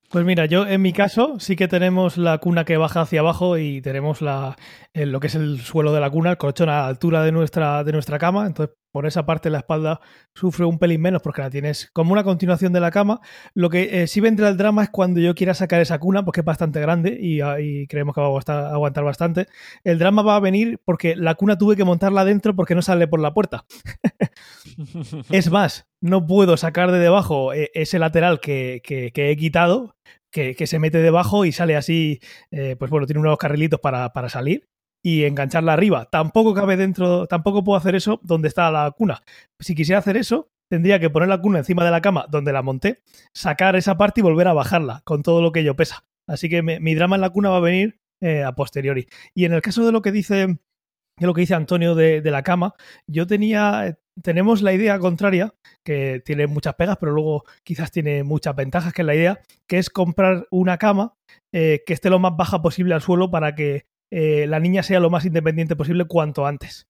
Pues 0.10 0.24
mira, 0.24 0.45
yo 0.45 0.68
en 0.68 0.82
mi 0.82 0.93
caso 0.93 1.39
sí 1.39 1.56
que 1.56 1.68
tenemos 1.68 2.18
la 2.18 2.38
cuna 2.38 2.64
que 2.64 2.78
baja 2.78 3.01
hacia 3.01 3.22
abajo 3.22 3.58
y 3.58 3.82
tenemos 3.82 4.22
la, 4.22 4.56
lo 4.93 5.20
que 5.20 5.28
es 5.28 5.36
el 5.36 5.60
suelo 5.62 5.93
de 5.93 5.99
la 5.99 6.10
cuna, 6.10 6.32
el 6.32 6.38
colchón 6.38 6.70
a 6.70 6.74
la 6.74 6.88
altura 6.88 7.24
de 7.24 7.32
nuestra, 7.32 7.84
de 7.84 7.91
nuestra 7.91 8.20
cama. 8.20 8.45
Entonces, 8.45 8.76
por 8.96 9.06
esa 9.06 9.26
parte 9.26 9.50
la 9.50 9.58
espalda 9.58 10.00
sufre 10.34 10.64
un 10.64 10.80
pelín 10.80 11.02
menos 11.02 11.22
porque 11.22 11.41
la 11.41 11.50
tienes 11.50 11.89
como 11.91 12.14
una 12.14 12.24
continuación 12.24 12.72
de 12.72 12.80
la 12.80 12.91
cama. 12.91 13.20
Lo 13.54 13.70
que 13.70 14.04
eh, 14.04 14.08
sí 14.08 14.22
vendrá 14.22 14.48
el 14.48 14.56
drama 14.56 14.84
es 14.84 14.89
cuando 14.89 15.20
yo 15.20 15.36
quiera 15.36 15.54
sacar 15.54 15.82
esa 15.82 16.00
cuna, 16.00 16.24
porque 16.24 16.39
es 16.39 16.46
bastante 16.46 16.80
grande 16.80 17.18
y, 17.20 17.41
ah, 17.41 17.58
creemos 17.89 18.16
que 18.16 18.22
va 18.22 18.28
a 18.28 18.70
aguantar, 18.74 19.04
bastante. 19.04 19.48
El 19.84 20.00
drama 20.00 20.22
va 20.22 20.38
a 20.38 20.39
venir 20.39 20.80
porque 20.86 21.18
la 21.18 21.36
cuna 21.36 21.58
tuve 21.58 21.76
que 21.76 21.84
montarla 21.84 22.24
dentro 22.24 22.56
porque 22.56 22.74
no 22.74 22.82
sale 22.82 23.06
por 23.10 23.20
la 23.20 23.34
puerta. 23.34 23.66
Es 25.30 25.52
más, 25.52 25.88
no 26.02 26.26
puedo 26.26 26.56
sacar 26.56 26.91
de 26.91 27.00
debajo 27.00 27.54
eh, 27.54 27.72
ese 27.74 28.00
lateral 28.00 28.39
que, 28.39 28.82
que- 28.84 29.12
que 29.12 29.30
he 29.30 29.36
quitado, 29.38 29.96
que, 30.32 30.56
que 30.56 30.68
se 30.68 30.80
mete 30.80 31.00
debajo 31.00 31.43
y 31.46 31.52
sale 31.52 31.76
así, 31.76 32.20
eh, 32.52 32.76
pues 32.80 32.89
bueno, 32.91 33.06
tiene 33.08 33.20
unos 33.20 33.38
carrilitos 33.38 33.80
para, 33.82 34.14
para 34.14 34.30
salir 34.30 34.68
y 35.06 35.26
engancharla 35.26 35.74
arriba. 35.74 36.06
Tampoco 36.10 36.56
cabe 36.56 36.78
dentro, 36.78 37.28
tampoco 37.28 37.64
puedo 37.64 37.78
hacer 37.78 37.93
eso 37.93 38.20
donde 38.24 38.47
está 38.47 38.72
la 38.72 38.89
cuna. 38.89 39.22
Si 39.60 39.76
quisiera 39.76 39.99
hacer 39.99 40.18
eso, 40.18 40.49
tendría 40.68 40.99
que 40.99 41.12
poner 41.12 41.30
la 41.30 41.39
cuna 41.39 41.60
encima 41.60 41.86
de 41.86 41.91
la 41.91 42.01
cama 42.01 42.26
donde 42.28 42.51
la 42.51 42.64
monté, 42.64 43.03
sacar 43.32 43.76
esa 43.76 43.97
parte 43.97 44.22
y 44.22 44.24
volver 44.24 44.47
a 44.47 44.53
bajarla 44.53 45.03
con 45.06 45.22
todo 45.22 45.43
lo 45.43 45.51
que 45.51 45.60
ello 45.60 45.76
pesa. 45.76 46.06
Así 46.28 46.49
que 46.49 46.64
me- 46.64 46.80
mi 46.80 46.95
drama 46.95 47.18
en 47.18 47.22
la 47.22 47.30
cuna 47.30 47.51
va 47.51 47.58
a 47.58 47.60
venir 47.60 47.99
eh, 48.20 48.43
a 48.43 48.53
posteriori. 48.53 49.06
Y 49.36 49.45
en 49.45 49.53
el 49.53 49.62
caso 49.62 49.86
de 49.86 49.91
lo 49.91 50.01
que 50.01 50.12
dice, 50.12 50.47
de 50.47 51.28
lo 51.28 51.36
que 51.36 51.41
dice 51.41 51.53
Antonio 51.53 51.93
de, 51.93 52.22
la 52.24 52.41
cama, 52.41 52.74
yo 53.06 53.28
tenía, 53.28 53.99
tenemos 54.24 54.64
la 54.64 54.74
idea 54.74 54.97
contraria, 54.97 55.53
que 55.84 56.24
tiene 56.26 56.47
muchas 56.47 56.74
pegas, 56.74 56.97
pero 56.99 57.12
luego 57.12 57.43
quizás 57.64 57.91
tiene 57.91 58.24
muchas 58.24 58.56
ventajas, 58.56 58.91
que 58.91 59.03
es 59.03 59.06
la 59.06 59.14
idea, 59.14 59.39
que 59.68 59.78
es 59.78 59.91
comprar 59.91 60.47
una 60.49 60.80
cama 60.80 61.14
eh, 61.53 61.84
que 61.86 61.93
esté 61.93 62.10
lo 62.10 62.18
más 62.18 62.36
baja 62.36 62.64
posible 62.64 62.95
al 62.95 63.03
suelo 63.03 63.30
para 63.30 63.53
que 63.53 63.86
eh, 64.12 64.45
la 64.47 64.60
niña 64.60 64.84
sea 64.84 64.99
lo 64.99 65.10
más 65.10 65.26
independiente 65.26 65.76
posible 65.76 66.06
cuanto 66.06 66.45
antes. 66.45 66.88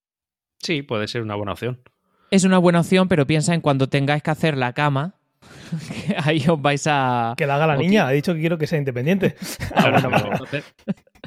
Sí, 0.60 0.82
puede 0.82 1.08
ser 1.08 1.22
una 1.22 1.36
buena 1.36 1.54
opción. 1.54 1.82
Es 2.32 2.44
una 2.44 2.58
buena 2.58 2.80
opción, 2.82 3.08
pero 3.08 3.28
piensa 3.28 3.54
en 3.54 3.62
cuando 3.62 3.88
tengáis 3.88 4.24
que 4.24 4.32
hacer 4.32 4.58
la 4.58 4.74
cama, 4.74 5.16
que 6.08 6.16
ahí 6.24 6.44
os 6.48 6.60
vais 6.62 6.86
a... 6.88 7.34
Que 7.38 7.46
la 7.46 7.56
haga 7.56 7.68
la 7.68 7.78
niña, 7.78 8.08
ha 8.08 8.12
dicho 8.12 8.34
que 8.34 8.40
quiero 8.40 8.58
que 8.58 8.68
sea 8.68 8.80
independiente. 8.80 9.36
Ah, 9.76 9.90
bueno, 9.92 10.10
pero, 10.50 10.64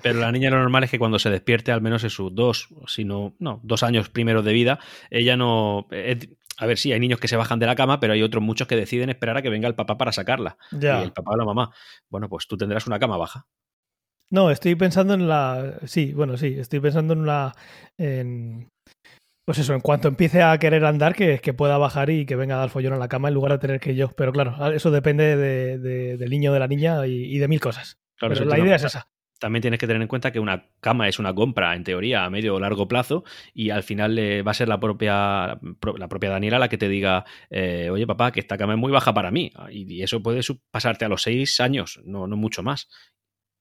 pero 0.02 0.20
la 0.20 0.32
niña 0.32 0.50
lo 0.50 0.58
normal 0.58 0.82
es 0.84 0.90
que 0.90 0.98
cuando 0.98 1.18
se 1.18 1.30
despierte, 1.30 1.70
al 1.70 1.80
menos 1.82 2.02
en 2.02 2.10
sus 2.10 2.34
dos, 2.34 2.68
sino, 2.86 3.34
no, 3.38 3.60
dos 3.62 3.82
años 3.82 4.08
primeros 4.08 4.44
de 4.44 4.52
vida, 4.52 4.78
ella 5.10 5.36
no. 5.36 5.86
es- 5.90 6.28
a 6.60 6.66
ver, 6.66 6.76
sí, 6.78 6.92
hay 6.92 6.98
niños 6.98 7.20
que 7.20 7.28
se 7.28 7.36
bajan 7.36 7.60
de 7.60 7.66
la 7.66 7.76
cama, 7.76 8.00
pero 8.00 8.14
hay 8.14 8.22
otros 8.22 8.42
muchos 8.42 8.66
que 8.66 8.74
deciden 8.74 9.10
esperar 9.10 9.36
a 9.36 9.42
que 9.42 9.48
venga 9.50 9.68
el 9.68 9.76
papá 9.76 9.96
para 9.96 10.10
sacarla. 10.10 10.56
Ya. 10.72 10.98
Y 11.00 11.04
el 11.04 11.12
papá 11.12 11.30
o 11.34 11.36
la 11.36 11.44
mamá. 11.44 11.70
Bueno, 12.08 12.28
pues 12.28 12.48
tú 12.48 12.56
tendrás 12.56 12.86
una 12.88 12.98
cama 12.98 13.16
baja. 13.16 13.46
No, 14.30 14.50
estoy 14.50 14.74
pensando 14.74 15.14
en 15.14 15.28
la. 15.28 15.78
Sí, 15.86 16.12
bueno, 16.12 16.36
sí, 16.36 16.56
estoy 16.58 16.80
pensando 16.80 17.12
en 17.14 17.20
una. 17.20 17.54
En... 17.96 18.68
Pues 19.46 19.58
eso, 19.58 19.72
en 19.72 19.80
cuanto 19.80 20.08
empiece 20.08 20.42
a 20.42 20.58
querer 20.58 20.84
andar, 20.84 21.14
que, 21.14 21.38
que 21.38 21.54
pueda 21.54 21.78
bajar 21.78 22.10
y 22.10 22.26
que 22.26 22.36
venga 22.36 22.56
a 22.56 22.58
dar 22.58 22.68
follón 22.68 22.92
a 22.92 22.98
la 22.98 23.08
cama 23.08 23.28
en 23.28 23.34
lugar 23.34 23.52
de 23.52 23.58
tener 23.58 23.80
que 23.80 23.94
yo. 23.94 24.10
Pero 24.14 24.30
claro, 24.32 24.72
eso 24.72 24.90
depende 24.90 25.36
de- 25.38 25.78
de- 25.78 26.16
del 26.18 26.28
niño, 26.30 26.52
de 26.52 26.58
la 26.58 26.68
niña 26.68 27.06
y, 27.06 27.24
y 27.34 27.38
de 27.38 27.48
mil 27.48 27.58
cosas. 27.60 27.98
Claro, 28.18 28.34
Pero 28.34 28.44
la 28.50 28.58
idea 28.58 28.76
es 28.76 28.84
esa. 28.84 29.08
También 29.40 29.62
tienes 29.62 29.78
que 29.80 29.86
tener 29.86 30.02
en 30.02 30.08
cuenta 30.08 30.32
que 30.32 30.40
una 30.40 30.66
cama 30.80 31.08
es 31.08 31.18
una 31.20 31.32
compra, 31.32 31.74
en 31.76 31.84
teoría, 31.84 32.24
a 32.24 32.30
medio 32.30 32.56
o 32.56 32.60
largo 32.60 32.88
plazo, 32.88 33.22
y 33.54 33.70
al 33.70 33.84
final 33.84 34.18
eh, 34.18 34.42
va 34.42 34.50
a 34.50 34.54
ser 34.54 34.68
la 34.68 34.80
propia, 34.80 35.58
pro- 35.78 35.96
la 35.96 36.08
propia 36.08 36.28
Daniela 36.30 36.58
la 36.58 36.68
que 36.68 36.76
te 36.76 36.88
diga, 36.88 37.24
eh, 37.48 37.88
oye 37.90 38.04
papá, 38.06 38.32
que 38.32 38.40
esta 38.40 38.58
cama 38.58 38.74
es 38.74 38.78
muy 38.80 38.90
baja 38.92 39.14
para 39.14 39.30
mí. 39.30 39.52
Y, 39.70 39.90
y 39.94 40.02
eso 40.02 40.22
puede 40.22 40.40
pasarte 40.72 41.04
a 41.04 41.08
los 41.08 41.22
seis 41.22 41.58
años, 41.60 42.00
no, 42.04 42.26
no 42.26 42.36
mucho 42.36 42.62
más. 42.64 42.88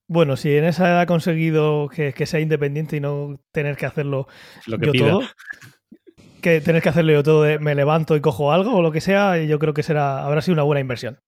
Bueno, 0.07 0.37
si 0.37 0.55
en 0.55 0.63
esa 0.63 0.87
edad 0.87 1.01
ha 1.01 1.05
conseguido 1.05 1.89
que, 1.89 2.13
que 2.13 2.25
sea 2.25 2.39
independiente 2.39 2.95
y 2.95 2.99
no 3.01 3.39
tener 3.51 3.75
que 3.75 3.85
hacerlo 3.85 4.27
Lo 4.65 4.77
que 4.77 4.85
yo 4.87 4.91
pida. 4.93 5.09
todo, 5.09 5.21
que 6.41 6.61
tener 6.61 6.81
que 6.81 6.89
hacerlo 6.89 7.11
yo 7.11 7.23
todo 7.23 7.43
de 7.43 7.59
me 7.59 7.75
levanto 7.75 8.15
y 8.15 8.21
cojo 8.21 8.51
algo 8.51 8.75
o 8.75 8.81
lo 8.81 8.91
que 8.91 9.01
sea, 9.01 9.37
yo 9.37 9.59
creo 9.59 9.73
que 9.73 9.83
será 9.83 10.25
habrá 10.25 10.41
sido 10.41 10.53
una 10.53 10.63
buena 10.63 10.79
inversión. 10.79 11.19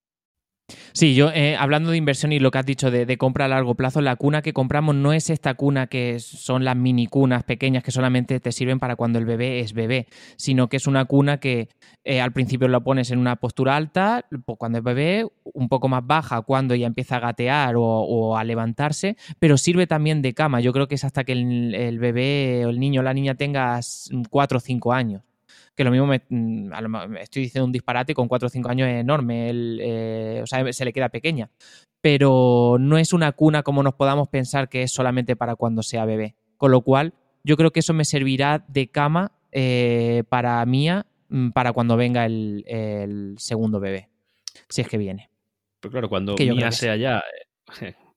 Sí, 0.93 1.15
yo 1.15 1.32
eh, 1.32 1.55
hablando 1.57 1.91
de 1.91 1.97
inversión 1.97 2.32
y 2.32 2.39
lo 2.39 2.51
que 2.51 2.57
has 2.57 2.65
dicho 2.65 2.91
de, 2.91 3.17
compra 3.17 3.45
a 3.45 3.47
largo 3.47 3.76
plazo, 3.76 4.01
la 4.01 4.15
cuna 4.15 4.41
que 4.41 4.53
compramos 4.53 4.95
no 4.95 5.13
es 5.13 5.30
esta 5.30 5.53
cuna 5.53 5.88
que 5.88 6.20
son 6.20 6.63
las 6.63 6.76
mini 6.76 7.07
cunas 7.07 7.43
pequeñas 7.43 7.84
que 7.84 7.91
solamente 7.91 8.39
te 8.39 8.51
sirven 8.51 8.80
para 8.80 8.95
cuando 8.95 9.20
el 9.20 9.26
bebé 9.26 9.59
es 9.59 9.74
bebé, 9.74 10.07
sino 10.36 10.70
que 10.70 10.78
es 10.78 10.88
una 10.88 11.05
cuna 11.05 11.39
que 11.39 11.70
eh, 12.03 12.22
al 12.22 12.32
principio 12.32 12.67
lo 12.67 12.84
pones 12.84 13.11
en 13.11 13.20
una 13.20 13.36
postura 13.36 13.76
alta, 13.76 14.26
pues 14.45 14.57
cuando 14.57 14.78
es 14.78 14.84
bebé, 14.84 15.26
un 15.43 15.70
poco 15.70 15.88
más 15.88 16.05
baja 16.05 16.41
cuando 16.41 16.76
ya 16.76 16.88
empieza 16.88 17.17
a 17.17 17.20
gatear 17.20 17.76
o, 17.78 18.38
a 18.38 18.43
levantarse, 18.43 19.17
pero 19.39 19.57
sirve 19.57 19.88
también 19.88 20.22
de 20.22 20.34
cama. 20.34 20.61
Yo 20.61 20.74
creo 20.74 20.88
que 20.88 20.95
es 20.95 21.03
hasta 21.03 21.24
que 21.24 21.34
el, 21.34 21.76
el 21.76 21.99
bebé 21.99 22.63
o 22.65 22.70
el 22.70 22.80
niño 22.80 23.01
o 23.01 23.03
la 23.03 23.13
niña 23.13 23.36
tenga 23.36 23.80
4 24.30 24.57
o 24.57 24.61
5 24.61 24.93
años 24.93 25.28
que 25.80 25.86
lo 25.86 25.91
mismo 25.91 26.07
me, 26.07 26.21
mm, 26.27 27.07
me 27.07 27.21
estoy 27.21 27.43
diciendo 27.43 27.65
un 27.65 27.71
disparate, 27.71 28.13
con 28.13 28.27
4 28.27 28.47
o 28.47 28.49
5 28.49 28.69
años 28.69 28.89
es 28.89 28.99
enorme, 28.99 29.49
el, 29.49 29.80
eh, 29.82 30.41
o 30.43 30.45
sea, 30.45 30.73
se 30.73 30.84
le 30.84 30.91
queda 30.91 31.07
pequeña. 31.07 31.51
Pero 32.01 32.75
no 32.77 32.97
es 32.97 33.13
una 33.13 33.32
cuna 33.32 33.63
como 33.63 33.82
nos 33.82 33.93
podamos 33.93 34.27
pensar 34.27 34.67
que 34.67 34.84
es 34.84 34.91
solamente 34.91 35.38
para 35.38 35.55
cuando 35.55 35.82
sea 35.82 36.03
bebé. 36.03 36.36
Con 36.57 36.71
lo 36.71 36.82
cual, 36.82 37.13
yo 37.45 37.55
creo 37.55 37.71
que 37.71 37.80
eso 37.80 37.93
me 37.93 38.03
servirá 38.03 38.65
de 38.67 38.89
cama 38.89 39.32
eh, 39.53 40.23
para 40.27 40.65
mía, 40.65 41.05
mm, 41.30 41.51
para 41.51 41.71
cuando 41.71 41.95
venga 41.95 42.25
el, 42.25 42.65
el 42.67 43.36
segundo 43.38 43.80
bebé, 43.80 44.09
si 44.67 44.82
es 44.82 44.89
que 44.89 44.97
viene. 44.97 45.30
Pero 45.80 45.93
claro, 45.93 46.09
cuando 46.09 46.36
Mía 46.36 46.73
sea 46.73 46.97
ya. 46.97 47.23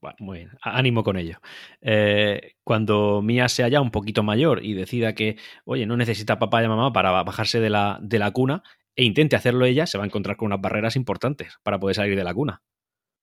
Bueno, 0.02 0.16
muy 0.18 0.38
bien, 0.38 0.50
ánimo 0.60 1.02
con 1.04 1.16
ello. 1.16 1.38
Eh, 1.80 2.56
cuando 2.64 3.22
Mía 3.22 3.48
sea 3.48 3.68
ya 3.68 3.80
un 3.80 3.90
poquito 3.92 4.22
mayor 4.24 4.64
y 4.64 4.74
decida 4.74 5.14
que, 5.14 5.36
oye, 5.64 5.86
no 5.86 5.96
necesita 5.96 6.38
papá 6.38 6.62
y 6.62 6.68
mamá 6.68 6.92
para 6.92 7.22
bajarse 7.22 7.60
de 7.60 7.70
la, 7.70 7.98
de 8.02 8.18
la 8.18 8.32
cuna 8.32 8.62
e 8.96 9.04
intente 9.04 9.36
hacerlo 9.36 9.64
ella, 9.64 9.86
se 9.86 9.96
va 9.98 10.04
a 10.04 10.06
encontrar 10.06 10.36
con 10.36 10.46
unas 10.46 10.60
barreras 10.60 10.96
importantes 10.96 11.54
para 11.62 11.78
poder 11.78 11.94
salir 11.96 12.16
de 12.16 12.24
la 12.24 12.34
cuna. 12.34 12.60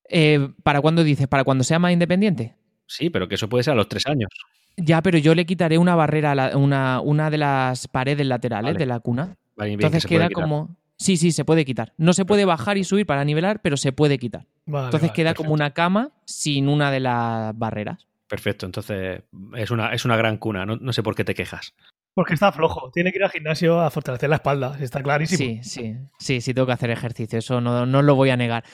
Eh, 0.09 0.49
¿Para 0.63 0.81
cuándo 0.81 1.03
dices? 1.03 1.27
¿Para 1.27 1.43
cuando 1.43 1.63
sea 1.63 1.77
más 1.79 1.91
independiente? 1.91 2.55
Sí, 2.87 3.09
pero 3.11 3.27
que 3.27 3.35
eso 3.35 3.49
puede 3.49 3.63
ser 3.63 3.73
a 3.73 3.75
los 3.75 3.87
tres 3.89 4.07
años. 4.07 4.29
Ya, 4.77 5.01
pero 5.01 5.17
yo 5.17 5.35
le 5.35 5.45
quitaré 5.45 5.77
una 5.77 5.93
barrera, 5.95 6.31
a 6.31 6.35
la- 6.35 6.57
una, 6.57 7.01
una 7.01 7.29
de 7.29 7.37
las 7.37 7.87
paredes 7.89 8.25
laterales 8.25 8.69
Vale. 8.73 8.79
de 8.79 8.85
la 8.85 8.99
cuna. 9.01 9.35
Vale, 9.57 9.71
bien, 9.71 9.79
que 9.79 9.85
Entonces 9.85 10.05
queda 10.09 10.29
como. 10.29 10.75
Sí, 10.99 11.15
sí, 11.15 11.31
se 11.31 11.45
puede 11.45 11.63
quitar. 11.63 11.93
No 11.97 12.11
se 12.11 12.25
puede 12.25 12.43
bajar 12.43 12.77
y 12.77 12.83
subir 12.83 13.05
para 13.05 13.23
nivelar, 13.23 13.61
pero 13.61 13.77
se 13.77 13.93
puede 13.93 14.19
quitar. 14.19 14.45
Vale, 14.65 14.85
Entonces 14.87 15.09
vale, 15.09 15.15
queda 15.15 15.29
perfecto. 15.29 15.43
como 15.43 15.53
una 15.53 15.71
cama 15.71 16.11
sin 16.25 16.67
una 16.67 16.91
de 16.91 16.99
las 16.99 17.57
barreras. 17.57 18.05
Perfecto, 18.27 18.65
entonces 18.65 19.23
es 19.55 19.71
una, 19.71 19.93
es 19.93 20.05
una 20.05 20.17
gran 20.17 20.37
cuna, 20.37 20.65
no, 20.65 20.75
no 20.75 20.93
sé 20.93 21.01
por 21.01 21.15
qué 21.15 21.23
te 21.23 21.33
quejas. 21.33 21.73
Porque 22.13 22.33
está 22.33 22.51
flojo, 22.51 22.91
tiene 22.91 23.11
que 23.11 23.17
ir 23.17 23.23
al 23.23 23.31
gimnasio 23.31 23.79
a 23.79 23.89
fortalecer 23.89 24.29
la 24.29 24.35
espalda, 24.35 24.77
está 24.79 25.01
clarísimo. 25.01 25.37
Sí, 25.37 25.59
sí, 25.63 25.95
sí, 26.19 26.41
sí, 26.41 26.53
tengo 26.53 26.67
que 26.67 26.73
hacer 26.73 26.91
ejercicio, 26.91 27.39
eso 27.39 27.61
no, 27.61 27.85
no 27.85 28.01
lo 28.01 28.15
voy 28.15 28.29
a 28.29 28.37
negar. 28.37 28.65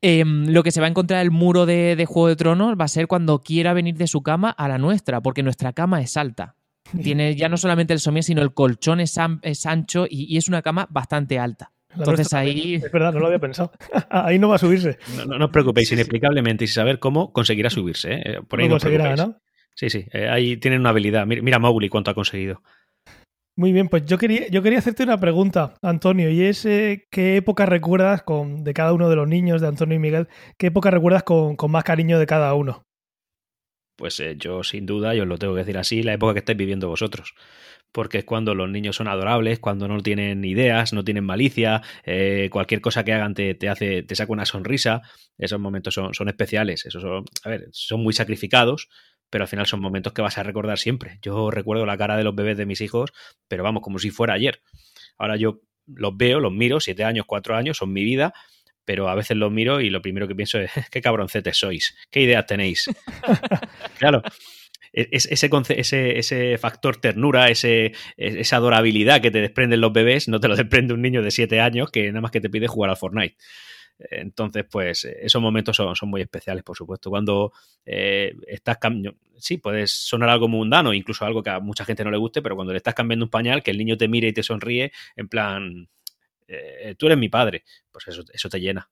Em, 0.00 0.46
lo 0.46 0.62
que 0.62 0.70
se 0.70 0.80
va 0.80 0.86
a 0.86 0.90
encontrar 0.90 1.20
el 1.22 1.32
muro 1.32 1.66
de, 1.66 1.96
de 1.96 2.06
Juego 2.06 2.28
de 2.28 2.36
Tronos 2.36 2.76
va 2.80 2.84
a 2.84 2.88
ser 2.88 3.08
cuando 3.08 3.40
quiera 3.40 3.72
venir 3.74 3.96
de 3.96 4.06
su 4.06 4.22
cama 4.22 4.50
a 4.50 4.68
la 4.68 4.78
nuestra, 4.78 5.20
porque 5.20 5.42
nuestra 5.42 5.72
cama 5.72 6.00
es 6.00 6.16
alta. 6.16 6.54
Tiene 7.02 7.34
ya 7.36 7.48
no 7.48 7.56
solamente 7.56 7.92
el 7.92 8.00
somier, 8.00 8.24
sino 8.24 8.42
el 8.42 8.52
colchón 8.54 9.00
es, 9.00 9.16
am- 9.18 9.40
es 9.42 9.66
ancho 9.66 10.06
y, 10.08 10.24
y 10.32 10.36
es 10.38 10.48
una 10.48 10.62
cama 10.62 10.86
bastante 10.90 11.38
alta. 11.38 11.70
La 11.90 11.96
Entonces 11.98 12.32
ahí- 12.34 12.74
Es 12.76 12.92
verdad, 12.92 13.12
no 13.12 13.20
lo 13.20 13.26
había 13.26 13.38
pensado. 13.38 13.72
ahí 14.10 14.38
no 14.38 14.48
va 14.48 14.56
a 14.56 14.58
subirse. 14.58 14.98
No, 15.16 15.24
no- 15.24 15.38
no 15.38 15.44
os 15.46 15.50
preocupéis, 15.50 15.90
inexplicablemente, 15.92 16.64
y 16.64 16.66
sin 16.68 16.74
saber 16.76 16.98
cómo 16.98 17.32
conseguirá 17.32 17.70
subirse. 17.70 18.12
¿eh? 18.14 18.22
Eh, 18.24 18.40
Por 18.46 18.60
ahí 18.60 18.68
no 18.68 18.76
os 18.76 18.82
conseguirá. 18.82 19.16
¿no? 19.16 19.36
Sí, 19.74 19.90
sí, 19.90 20.06
eh, 20.12 20.28
ahí 20.28 20.56
tienen 20.56 20.80
una 20.80 20.90
habilidad. 20.90 21.26
Mira, 21.26 21.42
mira 21.42 21.58
Mowgli 21.58 21.88
cuánto 21.88 22.10
ha 22.10 22.14
conseguido. 22.14 22.62
Muy 23.56 23.72
bien, 23.72 23.88
pues 23.88 24.04
yo 24.06 24.18
quería, 24.18 24.46
yo 24.48 24.62
quería 24.62 24.78
hacerte 24.78 25.02
una 25.02 25.18
pregunta, 25.18 25.74
Antonio, 25.82 26.30
y 26.30 26.42
es 26.42 26.64
eh, 26.64 27.06
¿qué 27.10 27.36
época 27.36 27.66
recuerdas 27.66 28.22
con, 28.22 28.62
de 28.62 28.72
cada 28.72 28.92
uno 28.92 29.08
de 29.10 29.16
los 29.16 29.26
niños, 29.26 29.60
de 29.60 29.66
Antonio 29.66 29.96
y 29.96 29.98
Miguel, 29.98 30.28
qué 30.56 30.68
época 30.68 30.92
recuerdas 30.92 31.24
con, 31.24 31.56
con 31.56 31.72
más 31.72 31.82
cariño 31.82 32.20
de 32.20 32.26
cada 32.26 32.54
uno? 32.54 32.84
Pues 33.98 34.20
eh, 34.20 34.36
yo, 34.38 34.62
sin 34.62 34.86
duda, 34.86 35.12
y 35.16 35.20
os 35.20 35.26
lo 35.26 35.38
tengo 35.38 35.54
que 35.54 35.58
decir 35.58 35.76
así, 35.76 36.04
la 36.04 36.12
época 36.12 36.32
que 36.32 36.38
estáis 36.38 36.56
viviendo 36.56 36.88
vosotros. 36.88 37.34
Porque 37.90 38.18
es 38.18 38.24
cuando 38.24 38.54
los 38.54 38.70
niños 38.70 38.94
son 38.94 39.08
adorables, 39.08 39.58
cuando 39.58 39.88
no 39.88 40.00
tienen 40.00 40.44
ideas, 40.44 40.92
no 40.92 41.02
tienen 41.02 41.24
malicia, 41.24 41.82
eh, 42.04 42.48
cualquier 42.52 42.80
cosa 42.80 43.02
que 43.04 43.12
hagan 43.12 43.34
te, 43.34 43.56
te 43.56 43.68
hace, 43.68 44.04
te 44.04 44.14
saca 44.14 44.32
una 44.32 44.46
sonrisa. 44.46 45.02
Esos 45.36 45.58
momentos 45.58 45.94
son, 45.94 46.14
son 46.14 46.28
especiales. 46.28 46.86
Esos 46.86 47.02
son, 47.02 47.24
a 47.42 47.48
ver, 47.48 47.66
son 47.72 48.00
muy 48.00 48.12
sacrificados, 48.12 48.88
pero 49.30 49.42
al 49.42 49.48
final 49.48 49.66
son 49.66 49.80
momentos 49.80 50.12
que 50.12 50.22
vas 50.22 50.38
a 50.38 50.44
recordar 50.44 50.78
siempre. 50.78 51.18
Yo 51.20 51.50
recuerdo 51.50 51.84
la 51.84 51.98
cara 51.98 52.16
de 52.16 52.22
los 52.22 52.36
bebés 52.36 52.56
de 52.56 52.66
mis 52.66 52.80
hijos, 52.80 53.12
pero 53.48 53.64
vamos, 53.64 53.82
como 53.82 53.98
si 53.98 54.10
fuera 54.10 54.34
ayer. 54.34 54.62
Ahora 55.18 55.34
yo 55.34 55.60
los 55.86 56.16
veo, 56.16 56.38
los 56.38 56.52
miro, 56.52 56.78
siete 56.78 57.02
años, 57.02 57.24
cuatro 57.26 57.56
años, 57.56 57.78
son 57.78 57.92
mi 57.92 58.04
vida, 58.04 58.32
pero 58.88 59.10
a 59.10 59.14
veces 59.14 59.36
los 59.36 59.52
miro 59.52 59.82
y 59.82 59.90
lo 59.90 60.00
primero 60.00 60.26
que 60.26 60.34
pienso 60.34 60.58
es, 60.58 60.70
qué 60.90 61.02
cabroncetes 61.02 61.58
sois, 61.58 61.94
qué 62.10 62.22
ideas 62.22 62.46
tenéis. 62.46 62.88
claro, 63.98 64.22
es- 64.92 65.26
ese, 65.30 65.50
ese, 65.76 66.18
ese 66.18 66.58
factor 66.58 66.96
ternura, 66.96 67.50
ese, 67.50 67.92
esa 68.16 68.56
adorabilidad 68.56 69.20
que 69.20 69.30
te 69.30 69.42
desprenden 69.42 69.82
los 69.82 69.92
bebés, 69.92 70.28
no 70.28 70.40
te 70.40 70.48
lo 70.48 70.56
desprende 70.56 70.94
un 70.94 71.02
niño 71.02 71.22
de 71.22 71.30
siete 71.30 71.60
años 71.60 71.90
que 71.90 72.08
nada 72.08 72.22
más 72.22 72.30
que 72.30 72.40
te 72.40 72.48
pide 72.48 72.66
jugar 72.66 72.90
al 72.90 72.96
Fortnite. 72.96 73.36
Entonces, 74.10 74.64
pues 74.70 75.04
esos 75.04 75.42
momentos 75.42 75.76
son, 75.76 75.94
son 75.96 76.08
muy 76.08 76.20
especiales, 76.22 76.62
por 76.62 76.76
supuesto. 76.76 77.10
Cuando 77.10 77.52
eh, 77.84 78.32
estás 78.46 78.78
cambiando, 78.78 79.18
sí, 79.36 79.58
puedes 79.58 79.90
sonar 79.92 80.28
algo 80.30 80.48
mundano, 80.48 80.94
incluso 80.94 81.24
algo 81.26 81.42
que 81.42 81.50
a 81.50 81.60
mucha 81.60 81.84
gente 81.84 82.04
no 82.04 82.10
le 82.12 82.16
guste, 82.16 82.40
pero 82.40 82.54
cuando 82.54 82.72
le 82.72 82.76
estás 82.78 82.94
cambiando 82.94 83.24
un 83.26 83.30
pañal, 83.30 83.62
que 83.62 83.72
el 83.72 83.78
niño 83.78 83.96
te 83.96 84.08
mire 84.08 84.28
y 84.28 84.32
te 84.32 84.42
sonríe, 84.44 84.92
en 85.16 85.28
plan, 85.28 85.88
eh, 86.48 86.94
tú 86.98 87.06
eres 87.06 87.18
mi 87.18 87.28
padre, 87.28 87.64
pues 87.92 88.08
eso, 88.08 88.22
eso 88.32 88.48
te 88.48 88.60
llena. 88.60 88.88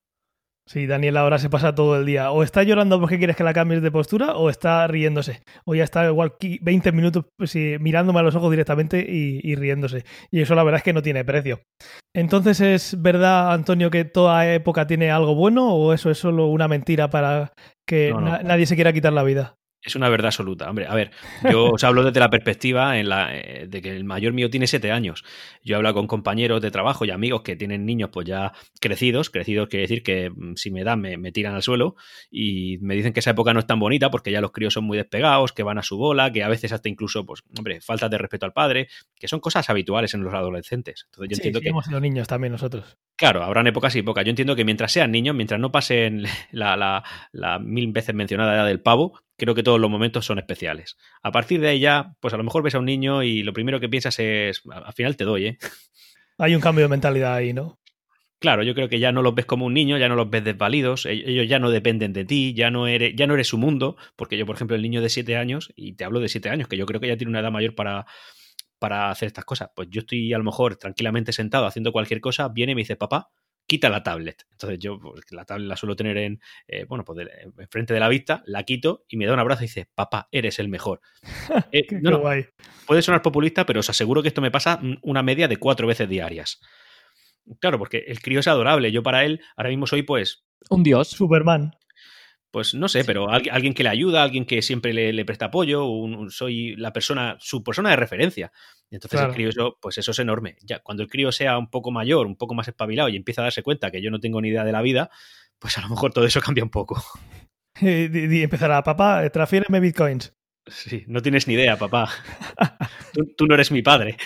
Sí, 0.68 0.88
Daniel 0.88 1.16
ahora 1.16 1.38
se 1.38 1.48
pasa 1.48 1.72
todo 1.76 1.96
el 1.96 2.04
día. 2.04 2.32
O 2.32 2.42
está 2.42 2.64
llorando 2.64 2.98
porque 2.98 3.18
quieres 3.18 3.36
que 3.36 3.44
la 3.44 3.54
cambies 3.54 3.82
de 3.82 3.92
postura 3.92 4.34
o 4.34 4.50
está 4.50 4.84
riéndose. 4.88 5.40
O 5.64 5.76
ya 5.76 5.84
está 5.84 6.04
igual 6.06 6.32
qui- 6.40 6.58
20 6.60 6.90
minutos 6.90 7.24
pues, 7.38 7.54
mirándome 7.54 8.18
a 8.18 8.22
los 8.24 8.34
ojos 8.34 8.50
directamente 8.50 8.98
y, 9.08 9.38
y 9.44 9.54
riéndose. 9.54 10.04
Y 10.32 10.40
eso 10.40 10.56
la 10.56 10.64
verdad 10.64 10.78
es 10.78 10.82
que 10.82 10.92
no 10.92 11.02
tiene 11.02 11.24
precio. 11.24 11.60
Entonces, 12.16 12.60
¿es 12.60 13.00
verdad, 13.00 13.52
Antonio, 13.52 13.90
que 13.92 14.04
toda 14.06 14.52
época 14.52 14.88
tiene 14.88 15.12
algo 15.12 15.36
bueno 15.36 15.72
o 15.72 15.92
eso 15.92 16.10
es 16.10 16.18
solo 16.18 16.46
una 16.48 16.66
mentira 16.66 17.10
para 17.10 17.52
que 17.86 18.10
No, 18.10 18.20
no. 18.20 18.30
na- 18.32 18.42
nadie 18.42 18.66
se 18.66 18.74
quiera 18.74 18.92
quitar 18.92 19.12
la 19.12 19.22
vida? 19.22 19.54
Es 19.82 19.94
una 19.94 20.08
verdad 20.08 20.26
absoluta. 20.28 20.68
Hombre, 20.68 20.86
a 20.88 20.94
ver, 20.96 21.12
yo 21.48 21.70
os 21.74 21.84
hablo 21.84 22.02
desde 22.02 22.18
la 22.18 22.28
perspectiva 22.28 22.98
en 22.98 23.08
la, 23.08 23.36
eh, 23.36 23.66
de 23.68 23.80
que 23.80 23.90
el 23.94 24.02
mayor 24.02 24.32
mío 24.32 24.50
tiene 24.50 24.66
siete 24.66 24.90
años. 24.90 25.22
Yo 25.62 25.74
he 25.74 25.76
hablado 25.76 25.94
con 25.94 26.08
compañeros 26.08 26.60
de 26.60 26.72
trabajo 26.72 27.04
y 27.04 27.12
amigos 27.12 27.42
que 27.42 27.54
tienen 27.54 27.86
niños 27.86 28.10
pues 28.12 28.26
ya 28.26 28.52
crecidos. 28.80 29.30
Crecidos 29.30 29.68
quiere 29.68 29.82
decir 29.82 30.02
que 30.02 30.28
mm, 30.30 30.54
si 30.56 30.72
me 30.72 30.82
dan 30.82 31.00
me, 31.00 31.16
me 31.18 31.30
tiran 31.30 31.54
al 31.54 31.62
suelo 31.62 31.94
y 32.32 32.78
me 32.80 32.96
dicen 32.96 33.12
que 33.12 33.20
esa 33.20 33.30
época 33.30 33.54
no 33.54 33.60
es 33.60 33.66
tan 33.68 33.78
bonita 33.78 34.10
porque 34.10 34.32
ya 34.32 34.40
los 34.40 34.50
críos 34.50 34.74
son 34.74 34.82
muy 34.84 34.96
despegados, 34.98 35.52
que 35.52 35.62
van 35.62 35.78
a 35.78 35.84
su 35.84 35.96
bola, 35.96 36.32
que 36.32 36.42
a 36.42 36.48
veces 36.48 36.72
hasta 36.72 36.88
incluso, 36.88 37.24
pues, 37.24 37.42
hombre, 37.56 37.80
falta 37.80 38.08
de 38.08 38.18
respeto 38.18 38.44
al 38.44 38.52
padre, 38.52 38.88
que 39.14 39.28
son 39.28 39.38
cosas 39.38 39.70
habituales 39.70 40.14
en 40.14 40.24
los 40.24 40.34
adolescentes. 40.34 41.04
Entonces 41.12 41.30
yo 41.30 41.36
Sí, 41.36 41.40
entiendo 41.48 41.60
que 41.60 41.68
hemos 41.68 41.84
sido 41.86 42.00
niños 42.00 42.26
también 42.26 42.50
nosotros. 42.50 42.96
Claro, 43.16 43.44
habrán 43.44 43.66
épocas 43.68 43.94
y 43.94 44.00
épocas. 44.00 44.24
Yo 44.24 44.30
entiendo 44.30 44.56
que 44.56 44.64
mientras 44.64 44.90
sean 44.90 45.12
niños, 45.12 45.36
mientras 45.36 45.60
no 45.60 45.70
pasen 45.70 46.24
la, 46.50 46.76
la- 46.76 47.04
la 47.30 47.58
mil 47.60 47.92
veces 47.92 48.14
mencionada 48.16 48.54
edad 48.56 48.66
del 48.66 48.80
pavo, 48.80 49.20
creo 49.36 49.54
que 49.54 49.62
todos 49.62 49.80
los 49.80 49.90
momentos 49.90 50.26
son 50.26 50.38
especiales. 50.38 50.96
A 51.22 51.32
partir 51.32 51.60
de 51.60 51.68
ahí 51.68 51.80
ya, 51.80 52.14
pues 52.20 52.34
a 52.34 52.36
lo 52.36 52.44
mejor 52.44 52.62
ves 52.62 52.74
a 52.74 52.78
un 52.78 52.86
niño 52.86 53.22
y 53.22 53.42
lo 53.42 53.52
primero 53.52 53.80
que 53.80 53.88
piensas 53.88 54.18
es, 54.18 54.62
al 54.70 54.92
final 54.92 55.16
te 55.16 55.24
doy, 55.24 55.46
¿eh? 55.46 55.58
Hay 56.38 56.54
un 56.54 56.60
cambio 56.60 56.84
de 56.84 56.90
mentalidad 56.90 57.34
ahí, 57.34 57.52
¿no? 57.52 57.78
Claro, 58.38 58.62
yo 58.62 58.74
creo 58.74 58.88
que 58.90 58.98
ya 58.98 59.12
no 59.12 59.22
los 59.22 59.34
ves 59.34 59.46
como 59.46 59.64
un 59.64 59.72
niño, 59.72 59.96
ya 59.96 60.10
no 60.10 60.14
los 60.14 60.28
ves 60.28 60.44
desvalidos, 60.44 61.06
e- 61.06 61.12
ellos 61.12 61.48
ya 61.48 61.58
no 61.58 61.70
dependen 61.70 62.12
de 62.12 62.26
ti, 62.26 62.52
ya 62.54 62.70
no 62.70 62.86
eres, 62.86 63.14
ya 63.16 63.26
no 63.26 63.32
eres 63.34 63.48
su 63.48 63.56
mundo, 63.56 63.96
porque 64.14 64.36
yo, 64.36 64.44
por 64.44 64.56
ejemplo, 64.56 64.76
el 64.76 64.82
niño 64.82 65.00
de 65.00 65.08
7 65.08 65.36
años, 65.36 65.72
y 65.74 65.94
te 65.94 66.04
hablo 66.04 66.20
de 66.20 66.28
7 66.28 66.50
años, 66.50 66.68
que 66.68 66.76
yo 66.76 66.84
creo 66.84 67.00
que 67.00 67.08
ya 67.08 67.16
tiene 67.16 67.30
una 67.30 67.40
edad 67.40 67.50
mayor 67.50 67.74
para, 67.74 68.04
para 68.78 69.10
hacer 69.10 69.28
estas 69.28 69.46
cosas, 69.46 69.70
pues 69.74 69.88
yo 69.90 70.00
estoy 70.00 70.34
a 70.34 70.38
lo 70.38 70.44
mejor 70.44 70.76
tranquilamente 70.76 71.32
sentado 71.32 71.66
haciendo 71.66 71.92
cualquier 71.92 72.20
cosa, 72.20 72.48
viene 72.48 72.72
y 72.72 72.74
me 72.74 72.82
dice, 72.82 72.96
papá, 72.96 73.30
quita 73.66 73.88
la 73.88 74.02
tablet. 74.02 74.46
Entonces 74.52 74.78
yo 74.78 74.98
pues, 74.98 75.22
la 75.32 75.44
tablet 75.44 75.68
la 75.68 75.76
suelo 75.76 75.96
tener 75.96 76.16
en, 76.18 76.40
eh, 76.68 76.84
bueno, 76.84 77.04
pues 77.04 77.18
de- 77.18 77.30
enfrente 77.58 77.92
de 77.94 78.00
la 78.00 78.08
vista, 78.08 78.42
la 78.46 78.62
quito 78.62 79.04
y 79.08 79.16
me 79.16 79.26
da 79.26 79.32
un 79.34 79.40
abrazo 79.40 79.62
y 79.64 79.66
dice, 79.66 79.88
papá, 79.94 80.28
eres 80.32 80.58
el 80.58 80.68
mejor. 80.68 81.00
Eh, 81.72 81.86
Qué, 81.86 81.96
no, 81.96 82.02
qué 82.02 82.10
no, 82.10 82.18
guay. 82.20 82.46
puede 82.86 83.02
sonar 83.02 83.22
populista, 83.22 83.66
pero 83.66 83.80
os 83.80 83.90
aseguro 83.90 84.22
que 84.22 84.28
esto 84.28 84.40
me 84.40 84.50
pasa 84.50 84.78
mm, 84.80 84.98
una 85.02 85.22
media 85.22 85.48
de 85.48 85.56
cuatro 85.56 85.86
veces 85.86 86.08
diarias. 86.08 86.60
Claro, 87.60 87.78
porque 87.78 88.04
el 88.06 88.20
crío 88.20 88.40
es 88.40 88.48
adorable. 88.48 88.90
Yo 88.92 89.02
para 89.02 89.24
él 89.24 89.40
ahora 89.56 89.70
mismo 89.70 89.86
soy, 89.86 90.02
pues, 90.02 90.44
Un 90.70 90.82
dios. 90.82 91.08
Superman. 91.08 91.72
Pues 92.56 92.72
no 92.72 92.88
sé, 92.88 93.04
pero 93.04 93.28
alguien, 93.28 93.54
alguien 93.54 93.74
que 93.74 93.82
le 93.82 93.90
ayuda, 93.90 94.22
alguien 94.22 94.46
que 94.46 94.62
siempre 94.62 94.94
le, 94.94 95.12
le 95.12 95.26
presta 95.26 95.44
apoyo, 95.46 95.84
un- 95.84 96.14
un- 96.14 96.30
soy 96.30 96.74
la 96.76 96.90
persona, 96.90 97.36
su 97.38 97.62
persona 97.62 97.90
de 97.90 97.96
referencia. 97.96 98.50
Y 98.88 98.94
entonces 98.94 99.18
Claro. 99.18 99.28
el 99.28 99.34
crío, 99.34 99.50
eso, 99.50 99.76
pues 99.78 99.98
eso 99.98 100.12
es 100.12 100.18
enorme. 100.20 100.56
Ya 100.62 100.78
cuando 100.78 101.02
el 101.02 101.10
crío 101.10 101.32
sea 101.32 101.58
un 101.58 101.68
poco 101.68 101.90
mayor, 101.90 102.26
un 102.26 102.34
poco 102.36 102.54
más 102.54 102.66
espabilado 102.66 103.10
y 103.10 103.16
empieza 103.16 103.42
a 103.42 103.44
darse 103.44 103.62
cuenta 103.62 103.90
que 103.90 104.00
yo 104.00 104.10
no 104.10 104.20
tengo 104.20 104.40
ni 104.40 104.48
idea 104.48 104.64
de 104.64 104.72
la 104.72 104.80
vida, 104.80 105.10
pues 105.58 105.76
a 105.76 105.82
lo 105.82 105.90
mejor 105.90 106.14
todo 106.14 106.24
eso 106.24 106.40
cambia 106.40 106.64
un 106.64 106.70
poco. 106.70 106.96
Y, 107.82 107.88
y- 108.06 108.38
y 108.38 108.42
empezará, 108.42 108.82
papá, 108.82 109.28
transfiéreme 109.28 109.80
bitcoins. 109.80 110.34
Sí, 110.66 111.04
no 111.08 111.20
tienes 111.20 111.46
ni 111.46 111.52
idea, 111.52 111.76
papá. 111.76 112.08
Tú, 113.12 113.34
tú 113.36 113.46
no 113.46 113.54
eres 113.54 113.70
mi 113.70 113.82
padre. 113.82 114.16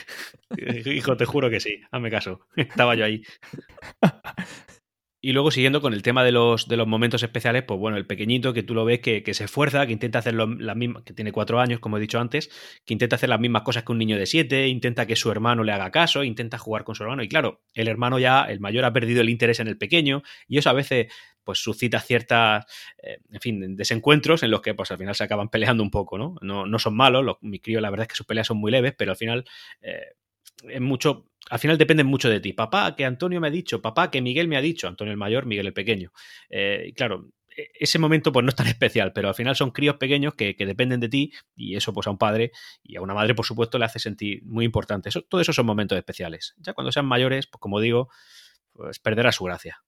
Hijo, 0.86 1.16
te 1.16 1.24
juro 1.24 1.50
que 1.50 1.58
sí. 1.58 1.80
Hazme 1.90 2.10
caso. 2.12 2.46
Estaba 2.54 2.94
yo 2.94 3.04
ahí. 3.04 3.22
Y 5.22 5.32
luego 5.32 5.50
siguiendo 5.50 5.82
con 5.82 5.92
el 5.92 6.02
tema 6.02 6.24
de 6.24 6.32
los, 6.32 6.66
de 6.66 6.78
los 6.78 6.86
momentos 6.86 7.22
especiales, 7.22 7.62
pues 7.64 7.78
bueno, 7.78 7.98
el 7.98 8.06
pequeñito 8.06 8.54
que 8.54 8.62
tú 8.62 8.74
lo 8.74 8.86
ves 8.86 9.00
que, 9.00 9.22
se 9.34 9.44
esfuerza, 9.44 9.86
que 9.86 9.92
intenta 9.92 10.20
hacer 10.20 10.34
las 10.34 10.76
mismas, 10.76 11.02
que 11.02 11.12
tiene 11.12 11.30
cuatro 11.30 11.60
años, 11.60 11.78
como 11.78 11.98
he 11.98 12.00
dicho 12.00 12.18
antes, 12.18 12.48
que 12.86 12.94
intenta 12.94 13.16
hacer 13.16 13.28
las 13.28 13.38
mismas 13.38 13.62
cosas 13.62 13.84
que 13.84 13.92
un 13.92 13.98
niño 13.98 14.16
de 14.16 14.24
siete, 14.24 14.68
intenta 14.68 15.06
que 15.06 15.16
su 15.16 15.30
hermano 15.30 15.62
le 15.62 15.72
haga 15.72 15.90
caso, 15.90 16.24
intenta 16.24 16.56
jugar 16.56 16.84
con 16.84 16.94
su 16.94 17.02
hermano. 17.02 17.22
Y 17.22 17.28
claro, 17.28 17.62
el 17.74 17.88
hermano 17.88 18.18
ya, 18.18 18.44
el 18.44 18.60
mayor 18.60 18.84
ha 18.86 18.92
perdido 18.94 19.20
el 19.20 19.28
interés 19.28 19.60
en 19.60 19.68
el 19.68 19.76
pequeño, 19.76 20.22
y 20.48 20.56
eso 20.56 20.70
a 20.70 20.74
veces 20.74 21.08
pues 21.44 21.58
suscita 21.58 22.00
ciertas, 22.00 22.64
eh, 23.02 23.18
en 23.30 23.40
fin, 23.40 23.76
desencuentros 23.76 24.42
en 24.42 24.50
los 24.50 24.62
que 24.62 24.74
pues 24.74 24.90
al 24.90 24.98
final 24.98 25.14
se 25.14 25.24
acaban 25.24 25.48
peleando 25.48 25.82
un 25.82 25.90
poco, 25.90 26.16
¿no? 26.16 26.36
No, 26.42 26.66
no 26.66 26.78
son 26.78 26.96
malos, 26.96 27.24
los, 27.24 27.36
mi 27.42 27.58
crío 27.60 27.80
la 27.80 27.90
verdad 27.90 28.04
es 28.04 28.08
que 28.08 28.16
sus 28.16 28.26
peleas 28.26 28.46
son 28.46 28.58
muy 28.58 28.70
leves, 28.70 28.94
pero 28.96 29.10
al 29.10 29.16
final 29.16 29.44
eh, 29.82 30.14
es 30.68 30.80
mucho, 30.80 31.29
al 31.48 31.58
final 31.58 31.78
dependen 31.78 32.06
mucho 32.06 32.28
de 32.28 32.40
ti. 32.40 32.52
Papá, 32.52 32.94
que 32.96 33.04
Antonio 33.04 33.40
me 33.40 33.48
ha 33.48 33.50
dicho, 33.50 33.80
papá, 33.80 34.10
que 34.10 34.20
Miguel 34.20 34.48
me 34.48 34.56
ha 34.56 34.60
dicho, 34.60 34.88
Antonio 34.88 35.12
el 35.12 35.18
mayor, 35.18 35.46
Miguel 35.46 35.66
el 35.66 35.72
pequeño. 35.72 36.12
Eh, 36.50 36.92
claro, 36.94 37.30
e- 37.56 37.68
ese 37.80 37.98
momento 37.98 38.32
pues 38.32 38.44
no 38.44 38.50
es 38.50 38.56
tan 38.56 38.66
especial, 38.68 39.12
pero 39.12 39.28
al 39.28 39.34
final 39.34 39.56
son 39.56 39.70
críos 39.70 39.96
pequeños 39.96 40.34
que, 40.34 40.54
que 40.56 40.66
dependen 40.66 41.00
de 41.00 41.08
ti 41.08 41.32
y 41.56 41.76
eso 41.76 41.92
pues 41.92 42.06
a 42.06 42.10
un 42.10 42.18
padre 42.18 42.52
y 42.82 42.96
a 42.96 43.02
una 43.02 43.14
madre 43.14 43.34
por 43.34 43.46
supuesto 43.46 43.78
le 43.78 43.84
hace 43.86 43.98
sentir 43.98 44.42
muy 44.44 44.64
importante. 44.64 45.08
Eso, 45.08 45.22
todo 45.22 45.40
eso 45.40 45.52
son 45.52 45.66
momentos 45.66 45.96
especiales. 45.98 46.54
Ya 46.58 46.74
cuando 46.74 46.92
sean 46.92 47.06
mayores, 47.06 47.46
pues 47.46 47.60
como 47.60 47.80
digo, 47.80 48.08
pues 48.72 48.98
perderá 48.98 49.32
su 49.32 49.44
gracia. 49.44 49.82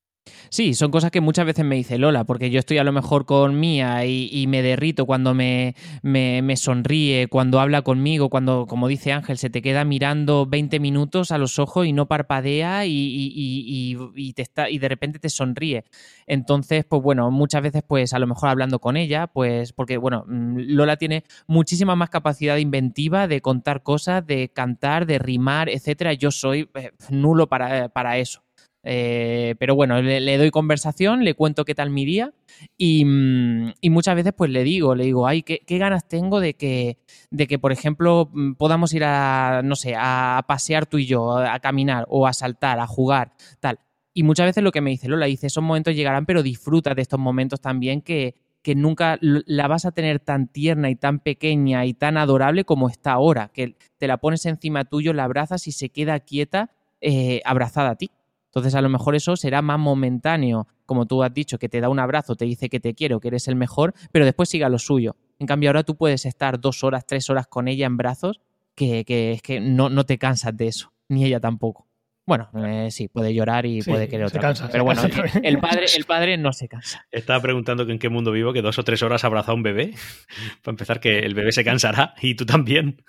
Sí, 0.51 0.75
son 0.75 0.91
cosas 0.93 1.11
que 1.11 1.21
muchas 1.21 1.47
veces 1.47 1.65
me 1.65 1.75
dice 1.75 1.99
Lola, 1.99 2.23
porque 2.25 2.51
yo 2.51 2.59
estoy 2.61 2.79
a 2.79 2.85
lo 2.85 2.93
mejor 2.93 3.27
con 3.27 3.59
Mía 3.59 4.05
y, 4.07 4.29
y 4.31 4.47
me 4.47 4.63
derrito 4.63 5.05
cuando 5.05 5.35
me, 5.35 5.75
me- 6.03 6.43
sonríe, 6.57 7.27
cuando 7.29 7.59
habla 7.59 7.83
conmigo, 7.83 8.29
cuando, 8.31 8.67
como 8.69 8.87
dice 8.87 9.13
Ángel, 9.13 9.37
se 9.39 9.51
te 9.51 9.63
queda 9.63 9.85
mirando 9.85 10.47
20 10.47 10.79
minutos 10.79 11.33
a 11.33 11.39
los 11.39 11.59
ojos 11.59 11.87
y 11.87 11.93
no 11.93 12.07
parpadea 12.07 12.87
y, 12.87 12.91
y- 12.93 13.97
y- 14.15 14.33
te 14.35 14.47
y 14.71 14.79
de 14.79 14.89
repente 14.89 15.19
te 15.19 15.29
sonríe. 15.29 15.85
Entonces, 16.27 16.85
pues 16.85 17.03
bueno, 17.03 17.31
muchas 17.31 17.63
veces, 17.63 17.83
pues 17.87 18.13
a 18.13 18.19
lo 18.21 18.27
mejor 18.27 18.49
hablando 18.51 18.79
con 18.79 18.97
ella, 18.97 19.27
pues 19.27 19.73
porque, 19.73 19.97
bueno, 19.97 20.25
mm, 20.29 20.57
Lola 20.69 20.97
tiene 20.99 21.25
muchísima 21.49 21.97
más 21.97 22.11
capacidad 22.11 22.57
inventiva 22.59 23.27
de 23.27 23.41
contar 23.41 23.83
cosas, 23.83 24.25
de 24.27 24.51
cantar, 24.51 25.07
de 25.07 25.19
rimar, 25.19 25.69
etcétera. 25.69 26.13
Yo 26.13 26.31
soy 26.31 26.69
eh, 26.75 26.93
nulo 27.11 27.49
para, 27.49 27.89
para 27.89 28.19
eso. 28.19 28.43
Eh, 28.85 29.55
pero 29.59 29.77
bueno, 29.77 30.03
le, 30.03 30.39
doy 30.39 30.51
conversación, 30.51 31.23
le 31.25 31.35
cuento 31.35 31.65
qué 31.65 31.75
tal 31.75 31.91
mi 31.91 32.05
día 32.05 32.33
y, 32.77 33.05
mm, 33.05 33.75
muchas 33.91 34.17
veces 34.17 34.33
pues 34.37 34.51
le 34.51 34.65
digo, 34.65 34.95
le 34.95 35.05
digo, 35.05 35.27
ay, 35.27 35.43
qué, 35.43 35.61
qué 35.67 35.79
ganas 35.79 36.09
tengo 36.09 36.41
de 36.41 36.55
que, 36.55 36.99
de 37.31 37.47
que, 37.47 37.59
por 37.59 37.73
ejemplo, 37.73 38.29
mm, 38.33 38.55
podamos 38.55 38.93
ir 38.95 39.05
a, 39.05 39.63
no 39.65 39.77
sé, 39.77 39.95
a 39.97 40.45
pasear 40.49 40.87
tú 40.87 40.99
y 40.99 41.07
yo, 41.07 41.37
a 41.37 41.61
caminar 41.61 42.07
o 42.09 42.27
a 42.27 42.33
saltar, 42.33 42.81
a 42.81 42.87
jugar, 42.87 43.33
tal. 43.61 43.79
Y 44.15 44.25
muchas 44.25 44.47
veces 44.47 44.63
lo 44.63 44.73
que 44.73 44.81
me 44.81 44.91
dice 44.91 45.09
Lola, 45.09 45.27
dice, 45.27 45.47
esos 45.47 45.63
momentos 45.63 45.95
llegarán, 45.95 46.27
pero 46.27 46.43
disfruta 46.43 46.95
de 46.95 47.03
estos 47.03 47.19
momentos 47.19 47.61
también 47.61 48.03
que, 48.03 48.35
que 48.63 48.75
nunca 48.75 49.19
la 49.21 49.69
vas 49.69 49.85
a 49.85 49.93
tener 49.93 50.21
tan 50.21 50.49
tierna 50.49 50.91
y 50.91 50.97
tan 50.97 51.19
pequeña 51.19 51.85
y 51.87 51.95
tan 51.95 52.17
adorable 52.17 52.65
como 52.65 52.89
está 52.89 53.13
ahora, 53.13 53.51
que 53.53 53.77
te 53.99 54.07
la 54.07 54.19
pones 54.19 54.47
encima 54.47 54.85
tuyo, 54.85 55.13
la 55.13 55.25
abrazas 55.25 55.67
y 55.67 55.73
se 55.73 55.89
queda 55.89 56.21
quieta 56.21 56.71
eh, 57.01 57.41
abrazada 57.45 57.91
a 57.91 57.97
ti. 57.97 58.11
Entonces 58.53 58.75
a 58.75 58.83
lo 58.83 58.91
mejor 58.91 59.15
eso 59.15 59.35
será 59.35 59.63
más 59.63 59.79
momentáneo, 59.79 60.69
como 60.85 61.07
tú 61.07 61.23
has 61.23 61.33
dicho, 61.33 61.59
que 61.59 61.71
te 61.71 61.81
da 61.81 61.89
un 61.89 61.99
abrazo, 61.99 62.37
te 62.37 62.45
dice 62.45 62.69
que 62.69 62.81
te 62.81 62.93
quiero, 62.93 63.19
que 63.19 63.29
eres 63.29 63.49
el 63.49 63.57
mejor, 63.57 63.95
pero 64.13 64.27
después 64.27 64.51
siga 64.51 64.69
lo 64.69 64.79
suyo. 64.79 65.17
En 65.39 65.47
cambio 65.47 65.71
ahora 65.71 65.85
tú 65.85 65.97
puedes 65.97 66.27
estar 66.27 66.61
dos 66.61 66.85
horas, 66.85 67.07
tres 67.07 67.31
horas 67.31 67.47
con 67.47 67.67
ella 67.67 67.87
en 67.87 67.97
brazos, 67.97 68.43
que, 68.75 69.05
es 69.09 69.41
que 69.41 69.59
no, 69.59 69.89
no 69.89 70.05
te 70.05 70.19
cansas 70.19 70.55
de 70.55 70.69
eso, 70.69 70.93
ni 71.09 71.25
ella 71.25 71.41
tampoco. 71.41 71.89
Bueno, 72.27 72.51
eh, 72.67 72.91
sí, 72.91 73.09
puede 73.09 73.33
llorar 73.33 73.65
y 73.65 73.81
puede 73.81 74.07
querer 74.07 74.27
otra 74.27 74.51
cosa. 74.51 74.69
Pero 74.71 74.85
bueno, 74.85 75.03
el 75.43 75.59
padre, 75.59 75.87
el 75.97 76.05
padre 76.05 76.37
no 76.37 76.53
se 76.53 76.69
cansa. 76.69 77.07
Estaba 77.11 77.41
preguntando 77.41 77.83
en 77.89 77.99
qué 77.99 78.11
mundo 78.11 78.33
vivo 78.33 78.53
que 78.53 78.61
dos 78.61 78.79
o 78.79 78.85
tres 78.85 79.03
horas 79.03 79.25
abrazado 79.25 79.53
a 79.53 79.57
un 79.57 79.63
bebé. 79.63 79.95
Para 80.63 80.73
empezar, 80.73 81.01
que 81.01 81.21
el 81.21 81.35
bebé 81.35 81.53
se 81.53 81.65
cansará 81.65 82.15
y 82.21 82.35
tú 82.35 82.45
también. 82.45 83.03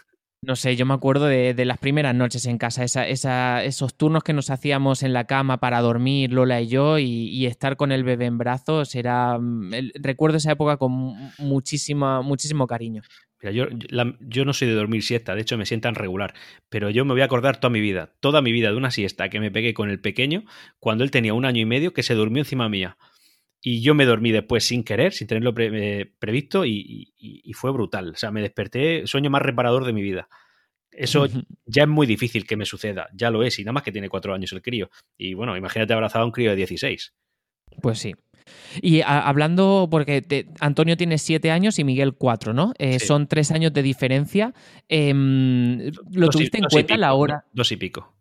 No 0.46 0.58
sé, 0.58 0.76
yo 0.76 0.86
me 0.86 0.94
acuerdo 0.94 1.28
de, 1.28 1.66
las 1.66 1.78
primeras 1.78 2.14
noches 2.14 2.46
en 2.48 2.58
casa, 2.58 2.84
esos 2.84 3.96
turnos 3.96 4.24
que 4.24 4.34
nos 4.34 4.50
hacíamos 4.50 5.02
en 5.02 5.14
la 5.14 5.26
cama 5.26 5.60
para 5.62 5.80
dormir, 5.80 6.34
Lola 6.34 6.60
y 6.60 6.68
yo, 6.68 7.00
y, 7.00 7.46
estar 7.46 7.78
con 7.78 7.92
el 7.92 8.04
bebé 8.04 8.26
en 8.26 8.38
brazos, 8.38 8.94
era, 8.96 9.38
mm, 9.40 9.72
recuerdo 9.96 10.38
esa 10.38 10.52
época 10.52 10.78
con 10.78 11.16
muchísima, 11.38 12.22
muchísimo 12.22 12.68
cariño. 12.68 13.04
Mira, 13.42 13.52
yo, 13.52 13.66
yo, 14.20 14.46
no 14.46 14.54
soy 14.54 14.68
de 14.68 14.74
dormir 14.74 15.04
siesta, 15.04 15.34
de 15.34 15.42
hecho 15.42 15.58
me 15.58 15.66
sientan 15.66 15.96
regular, 15.96 16.34
pero 16.70 16.90
yo 16.90 17.06
me 17.06 17.14
voy 17.14 17.22
a 17.22 17.26
acordar 17.26 17.58
toda 17.58 17.70
mi 17.70 17.80
vida, 17.80 18.12
toda 18.20 18.42
mi 18.42 18.52
vida 18.52 18.70
de 18.70 18.78
una 18.78 18.92
siesta 18.92 19.30
que 19.30 19.40
me 19.40 19.52
pegué 19.52 19.74
con 19.74 19.90
el 19.90 20.00
pequeño 20.00 20.44
cuando 20.80 21.04
él 21.04 21.12
tenía 21.12 21.34
un 21.34 21.46
año 21.46 21.62
y 21.62 21.66
medio 21.66 21.94
que 21.94 22.04
se 22.04 22.16
durmió 22.16 22.42
encima 22.42 22.68
mía. 22.68 22.98
Y 23.66 23.82
yo 23.82 23.96
me 23.96 24.06
dormí 24.06 24.34
después 24.34 24.66
sin 24.66 24.84
querer, 24.84 25.14
sin 25.14 25.26
tenerlo 25.26 25.54
eh, 25.58 26.12
previsto 26.20 26.66
y, 26.66 27.14
fue 27.54 27.72
brutal. 27.72 28.10
O 28.10 28.16
sea, 28.18 28.30
me 28.30 28.42
desperté, 28.42 29.08
sueño 29.08 29.30
más 29.30 29.42
reparador 29.42 29.86
de 29.86 29.94
mi 29.94 30.02
vida. 30.02 30.28
Eso 30.92 31.26
ya 31.66 31.84
es 31.84 31.90
muy 31.90 32.06
difícil 32.06 32.46
que 32.46 32.58
me 32.58 32.66
suceda, 32.66 33.08
ya 33.14 33.32
lo 33.32 33.42
es, 33.42 33.58
y 33.58 33.64
nada 33.64 33.72
más 33.72 33.84
que 33.84 33.92
tiene 33.92 34.10
cuatro 34.10 34.34
años 34.34 34.52
el 34.52 34.62
crío. 34.62 34.92
Y 35.18 35.34
bueno, 35.34 35.56
imagínate 35.56 35.94
abrazado 35.94 36.24
a 36.24 36.26
un 36.26 36.34
crío 36.34 36.52
de 36.52 36.58
16. 36.58 37.14
Pues 37.82 38.00
sí. 38.00 38.14
Y 38.82 39.02
hablando, 39.02 39.88
porque 39.90 40.46
Antonio 40.60 40.98
tiene 40.98 41.18
siete 41.18 41.50
años 41.50 41.80
y 41.80 41.86
Miguel 41.86 42.16
cuatro, 42.16 42.54
¿no? 42.54 42.74
Eh, 42.78 43.00
son 43.00 43.28
tres 43.28 43.52
años 43.52 43.72
de 43.74 43.82
diferencia. 43.82 44.54
Em, 44.90 45.90
¿Lo 46.12 46.28
tuviste 46.30 46.58
en 46.58 46.66
cuenta 46.66 46.98
la 46.98 47.14
hora? 47.14 47.46
Dos 47.54 47.72
y 47.72 47.78
pico. 47.78 48.13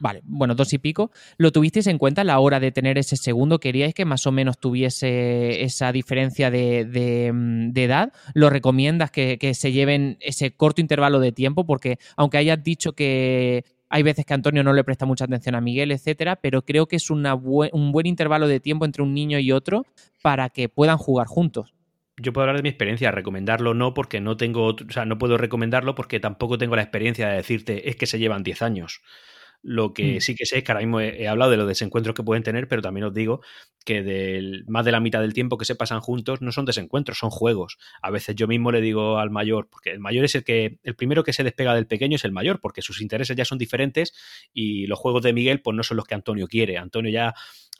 Vale, 0.00 0.20
bueno, 0.24 0.54
dos 0.54 0.72
y 0.72 0.78
pico. 0.78 1.10
¿Lo 1.36 1.52
tuvisteis 1.52 1.86
en 1.86 1.98
cuenta 1.98 2.22
a 2.22 2.24
la 2.24 2.38
hora 2.40 2.60
de 2.60 2.72
tener 2.72 2.98
ese 2.98 3.16
segundo? 3.16 3.60
¿Queríais 3.60 3.94
que 3.94 4.04
más 4.04 4.26
o 4.26 4.32
menos 4.32 4.58
tuviese 4.58 5.62
esa 5.62 5.92
diferencia 5.92 6.50
de, 6.50 7.30
mm, 7.32 7.76
edad? 7.76 8.12
¿Lo 8.34 8.50
recomiendas 8.50 9.10
que, 9.10 9.54
se 9.54 9.72
lleven 9.72 10.16
ese 10.20 10.52
corto 10.52 10.80
intervalo 10.80 11.20
de 11.20 11.32
tiempo? 11.32 11.64
Porque 11.64 11.98
aunque 12.16 12.38
hayas 12.38 12.62
dicho 12.62 12.92
que 12.92 13.64
hay 13.88 14.02
veces 14.02 14.24
que 14.24 14.34
Antonio 14.34 14.64
no 14.64 14.72
le 14.72 14.82
presta 14.82 15.06
mucha 15.06 15.26
atención 15.26 15.54
a 15.54 15.60
Miguel, 15.60 15.92
etcétera, 15.92 16.36
pero 16.36 16.62
creo 16.62 16.86
que 16.86 16.96
es 16.96 17.10
un 17.10 17.92
buen 17.92 18.06
intervalo 18.06 18.48
de 18.48 18.58
tiempo 18.58 18.84
entre 18.84 19.02
un 19.02 19.14
niño 19.14 19.38
y 19.38 19.52
otro 19.52 19.86
para 20.22 20.48
que 20.50 20.68
puedan 20.68 20.98
jugar 20.98 21.28
juntos 21.28 21.74
yo 22.16 22.32
puedo 22.32 22.44
hablar 22.44 22.56
de 22.56 22.62
mi 22.62 22.68
experiencia, 22.68 23.10
recomendarlo 23.10 23.74
no 23.74 23.94
porque 23.94 24.20
no 24.20 24.36
tengo, 24.36 24.66
o 24.68 24.76
sea, 24.90 25.04
no 25.04 25.18
puedo 25.18 25.36
recomendarlo 25.36 25.94
porque 25.94 26.20
tampoco 26.20 26.58
tengo 26.58 26.76
la 26.76 26.82
experiencia 26.82 27.28
de 27.28 27.36
decirte 27.36 27.88
es 27.88 27.96
que 27.96 28.06
se 28.06 28.18
llevan 28.18 28.42
10 28.42 28.62
años. 28.62 29.02
Lo 29.66 29.94
que 29.94 30.16
mm. 30.16 30.20
sí 30.20 30.34
que 30.34 30.44
sé 30.44 30.58
es 30.58 30.64
que 30.64 30.72
ahora 30.72 30.84
mismo 30.84 31.00
he, 31.00 31.26
hablado 31.26 31.50
de 31.50 31.56
los 31.56 31.66
desencuentros 31.66 32.14
que 32.14 32.22
pueden 32.22 32.42
tener, 32.42 32.68
pero 32.68 32.82
también 32.82 33.04
os 33.04 33.14
digo 33.14 33.40
que 33.86 34.02
del, 34.02 34.64
más 34.68 34.84
de 34.84 34.92
la 34.92 35.00
mitad 35.00 35.22
del 35.22 35.32
tiempo 35.32 35.56
que 35.56 35.64
se 35.64 35.74
pasan 35.74 36.00
juntos 36.00 36.42
no 36.42 36.52
son 36.52 36.66
desencuentros, 36.66 37.18
son 37.18 37.30
juegos. 37.30 37.78
A 38.02 38.10
veces 38.10 38.36
yo 38.36 38.46
mismo 38.46 38.70
le 38.72 38.82
digo 38.82 39.18
al 39.18 39.30
mayor, 39.30 39.68
porque 39.70 39.92
el 39.92 40.00
mayor 40.00 40.26
es 40.26 40.34
el 40.34 40.44
que, 40.44 40.78
el 40.82 40.94
primero 40.94 41.24
que 41.24 41.32
se 41.32 41.42
despega 41.42 41.74
del 41.74 41.86
pequeño 41.86 42.16
es 42.16 42.24
el 42.26 42.32
mayor, 42.32 42.60
porque 42.60 42.82
sus 42.82 43.00
intereses 43.00 43.34
ya 43.36 43.46
son 43.46 43.56
diferentes 43.56 44.12
y 44.52 44.86
los 44.86 44.98
juegos 44.98 45.22
de 45.22 45.32
Miguel 45.32 45.62
pues 45.62 45.74
no 45.74 45.82
son 45.82 45.96
los 45.96 46.04
que 46.04 46.14
Antonio 46.14 46.46
quiere. 46.46 46.76
Antonio 46.76 47.10
ya 47.10 47.34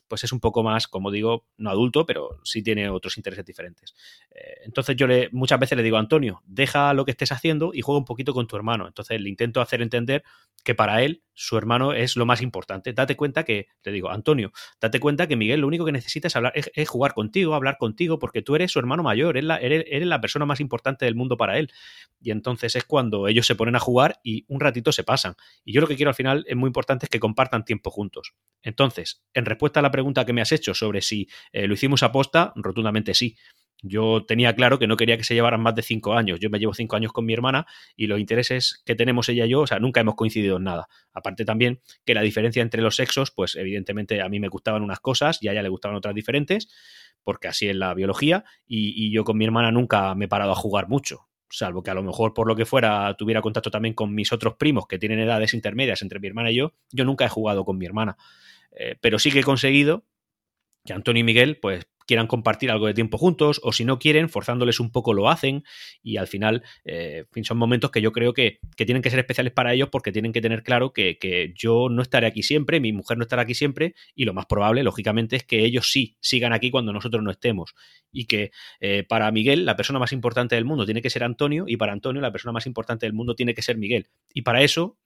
pues 0.07 0.23
es 0.23 0.31
un 0.31 0.39
poco 0.39 0.63
más, 0.63 0.87
como 0.87 1.11
digo, 1.11 1.45
no 1.57 1.69
adulto, 1.69 2.05
pero 2.05 2.39
sí 2.43 2.61
tiene 2.61 2.89
otros 2.89 3.17
intereses 3.17 3.45
diferentes. 3.45 3.95
Eh, 4.31 4.61
entonces 4.65 4.95
yo 4.95 5.07
le, 5.07 5.29
muchas 5.31 5.59
veces 5.59 5.77
le 5.77 5.83
digo, 5.83 5.97
Antonio, 5.97 6.41
deja 6.45 6.93
lo 6.93 7.05
que 7.05 7.11
estés 7.11 7.31
haciendo 7.31 7.71
y 7.73 7.81
juega 7.81 7.99
un 7.99 8.05
poquito 8.05 8.33
con 8.33 8.47
tu 8.47 8.55
hermano. 8.55 8.87
Entonces 8.87 9.19
le 9.19 9.29
intento 9.29 9.61
hacer 9.61 9.81
entender 9.81 10.23
que 10.63 10.75
para 10.75 11.03
él 11.03 11.21
su 11.33 11.57
hermano 11.57 11.93
es 11.93 12.15
lo 12.15 12.25
más 12.25 12.41
importante. 12.41 12.93
Date 12.93 13.15
cuenta 13.15 13.43
que, 13.43 13.67
le 13.83 13.91
digo, 13.91 14.09
Antonio, 14.09 14.51
date 14.79 14.99
cuenta 14.99 15.27
que 15.27 15.35
Miguel 15.35 15.61
lo 15.61 15.67
único 15.67 15.85
que 15.85 15.91
necesita 15.91 16.27
es, 16.27 16.35
hablar, 16.35 16.53
es, 16.55 16.89
jugar 16.89 17.13
contigo, 17.13 17.53
hablar 17.55 17.77
contigo, 17.77 18.19
porque 18.19 18.41
tú 18.41 18.55
eres 18.55 18.71
su 18.71 18.79
hermano 18.79 19.03
mayor, 19.03 19.37
eres 19.37 19.45
la, 19.45 19.57
eres 19.57 20.07
la 20.07 20.21
persona 20.21 20.45
más 20.45 20.59
importante 20.59 21.05
del 21.05 21.15
mundo 21.15 21.37
para 21.37 21.59
él. 21.59 21.71
Y 22.21 22.31
entonces 22.31 22.75
es 22.75 22.85
cuando 22.85 23.27
ellos 23.27 23.45
se 23.45 23.55
ponen 23.55 23.75
a 23.75 23.79
jugar 23.79 24.19
y 24.23 24.45
un 24.47 24.59
ratito 24.59 24.91
se 24.91 25.03
pasan. 25.03 25.35
Y 25.63 25.73
yo 25.73 25.81
lo 25.81 25.87
que 25.87 25.95
quiero 25.95 26.09
al 26.09 26.15
final 26.15 26.45
es 26.47 26.55
muy 26.55 26.67
importante 26.67 27.05
es 27.05 27.09
que 27.09 27.19
compartan 27.19 27.65
tiempo 27.65 27.91
juntos. 27.91 28.33
Entonces, 28.63 29.23
en 29.33 29.45
respuesta 29.45 29.81
a 29.81 29.83
la 29.83 29.91
pregunta 29.95 30.25
que 30.25 30.33
me 30.33 30.41
has 30.41 30.51
hecho 30.51 30.73
sobre 30.73 31.01
si 31.01 31.27
eh, 31.51 31.67
lo 31.67 31.73
hicimos 31.73 32.03
a 32.03 32.11
posta, 32.11 32.53
rotundamente 32.55 33.13
sí. 33.13 33.35
Yo 33.81 34.25
tenía 34.25 34.55
claro 34.55 34.79
que 34.79 34.87
no 34.87 34.97
quería 34.97 35.17
que 35.17 35.23
se 35.23 35.35
llevaran 35.35 35.61
más 35.61 35.75
de 35.75 35.81
cinco 35.81 36.13
años. 36.13 36.39
Yo 36.39 36.49
me 36.49 36.59
llevo 36.59 36.73
cinco 36.73 36.95
años 36.95 37.11
con 37.11 37.25
mi 37.25 37.33
hermana 37.33 37.67
y 37.95 38.07
los 38.07 38.19
intereses 38.19 38.81
que 38.85 38.95
tenemos 38.95 39.29
ella 39.29 39.45
y 39.45 39.49
yo, 39.49 39.61
o 39.61 39.67
sea, 39.67 39.79
nunca 39.79 39.99
hemos 40.01 40.15
coincidido 40.15 40.57
en 40.57 40.63
nada. 40.63 40.87
Aparte 41.13 41.45
también 41.45 41.81
que 42.05 42.13
la 42.13 42.21
diferencia 42.21 42.61
entre 42.61 42.81
los 42.81 42.95
sexos, 42.95 43.31
pues 43.31 43.55
evidentemente 43.55 44.21
a 44.21 44.29
mí 44.29 44.39
me 44.39 44.47
gustaban 44.47 44.81
unas 44.81 44.99
cosas 44.99 45.37
y 45.41 45.49
a 45.49 45.51
ella 45.51 45.61
le 45.61 45.69
gustaban 45.69 45.95
otras 45.97 46.15
diferentes, 46.15 46.69
porque 47.23 47.47
así 47.47 47.67
es 47.67 47.75
la 47.75 47.93
biología, 47.93 48.43
y, 48.65 48.93
y 48.95 49.11
yo 49.11 49.23
con 49.23 49.37
mi 49.37 49.45
hermana 49.45 49.71
nunca 49.71 50.15
me 50.15 50.25
he 50.25 50.27
parado 50.27 50.51
a 50.51 50.55
jugar 50.55 50.87
mucho 50.87 51.27
salvo 51.49 51.83
que 51.83 51.91
a 51.91 51.93
lo 51.93 52.03
mejor 52.03 52.33
por 52.33 52.47
lo 52.47 52.55
que 52.55 52.65
fuera 52.65 53.13
tuviera 53.15 53.41
contacto 53.41 53.71
también 53.71 53.93
con 53.93 54.13
mis 54.13 54.31
otros 54.33 54.55
primos 54.55 54.87
que 54.87 54.99
tienen 54.99 55.19
edades 55.19 55.53
intermedias 55.53 56.01
entre 56.01 56.19
mi 56.19 56.27
hermana 56.27 56.51
y 56.51 56.55
yo, 56.55 56.73
yo 56.91 57.05
nunca 57.05 57.25
he 57.25 57.29
jugado 57.29 57.65
con 57.65 57.77
mi 57.77 57.85
hermana. 57.85 58.17
Eh, 58.75 58.95
pero 59.01 59.19
sí 59.19 59.31
que 59.31 59.39
he 59.39 59.43
conseguido 59.43 60.05
que 60.85 60.93
Antonio 60.93 61.21
y 61.21 61.23
Miguel, 61.23 61.57
pues 61.57 61.87
quieran 62.05 62.27
compartir 62.27 62.71
algo 62.71 62.87
de 62.87 62.93
tiempo 62.93 63.17
juntos 63.17 63.59
o 63.63 63.71
si 63.71 63.85
no 63.85 63.99
quieren, 63.99 64.29
forzándoles 64.29 64.79
un 64.79 64.91
poco 64.91 65.13
lo 65.13 65.29
hacen 65.29 65.63
y 66.03 66.17
al 66.17 66.27
final 66.27 66.63
eh, 66.83 67.25
son 67.43 67.57
momentos 67.57 67.91
que 67.91 68.01
yo 68.01 68.11
creo 68.11 68.33
que, 68.33 68.59
tienen 68.75 69.01
que 69.01 69.09
ser 69.09 69.19
especiales 69.19 69.53
para 69.53 69.73
ellos 69.73 69.89
porque 69.91 70.11
tienen 70.11 70.31
que 70.31 70.41
tener 70.41 70.63
claro 70.63 70.93
que, 70.93 71.17
yo 71.55 71.89
no 71.89 72.01
estaré 72.01 72.27
aquí 72.27 72.43
siempre, 72.43 72.79
mi 72.79 72.93
mujer 72.93 73.17
no 73.17 73.23
estará 73.23 73.41
aquí 73.41 73.55
siempre 73.55 73.95
y 74.13 74.25
lo 74.25 74.33
más 74.33 74.45
probable, 74.45 74.83
lógicamente, 74.83 75.35
es 75.35 75.43
que 75.43 75.65
ellos 75.65 75.91
sí 75.91 76.17
sigan 76.19 76.53
aquí 76.53 76.69
cuando 76.69 76.93
nosotros 76.93 77.23
no 77.23 77.31
estemos. 77.31 77.73
Y 78.11 78.25
que 78.25 78.51
eh, 78.79 79.03
para 79.07 79.31
Miguel 79.31 79.65
la 79.65 79.75
persona 79.75 79.99
más 79.99 80.13
importante 80.13 80.55
del 80.55 80.65
mundo 80.65 80.85
tiene 80.85 81.01
que 81.01 81.09
ser 81.09 81.23
Antonio 81.23 81.65
y 81.67 81.77
para 81.77 81.93
Antonio 81.93 82.21
la 82.21 82.31
persona 82.31 82.51
más 82.51 82.67
importante 82.67 83.05
del 83.05 83.13
mundo 83.13 83.35
tiene 83.35 83.53
que 83.53 83.61
ser 83.61 83.77
Miguel. 83.77 84.07
Y 84.33 84.43
para 84.43 84.61
eso 84.61 84.97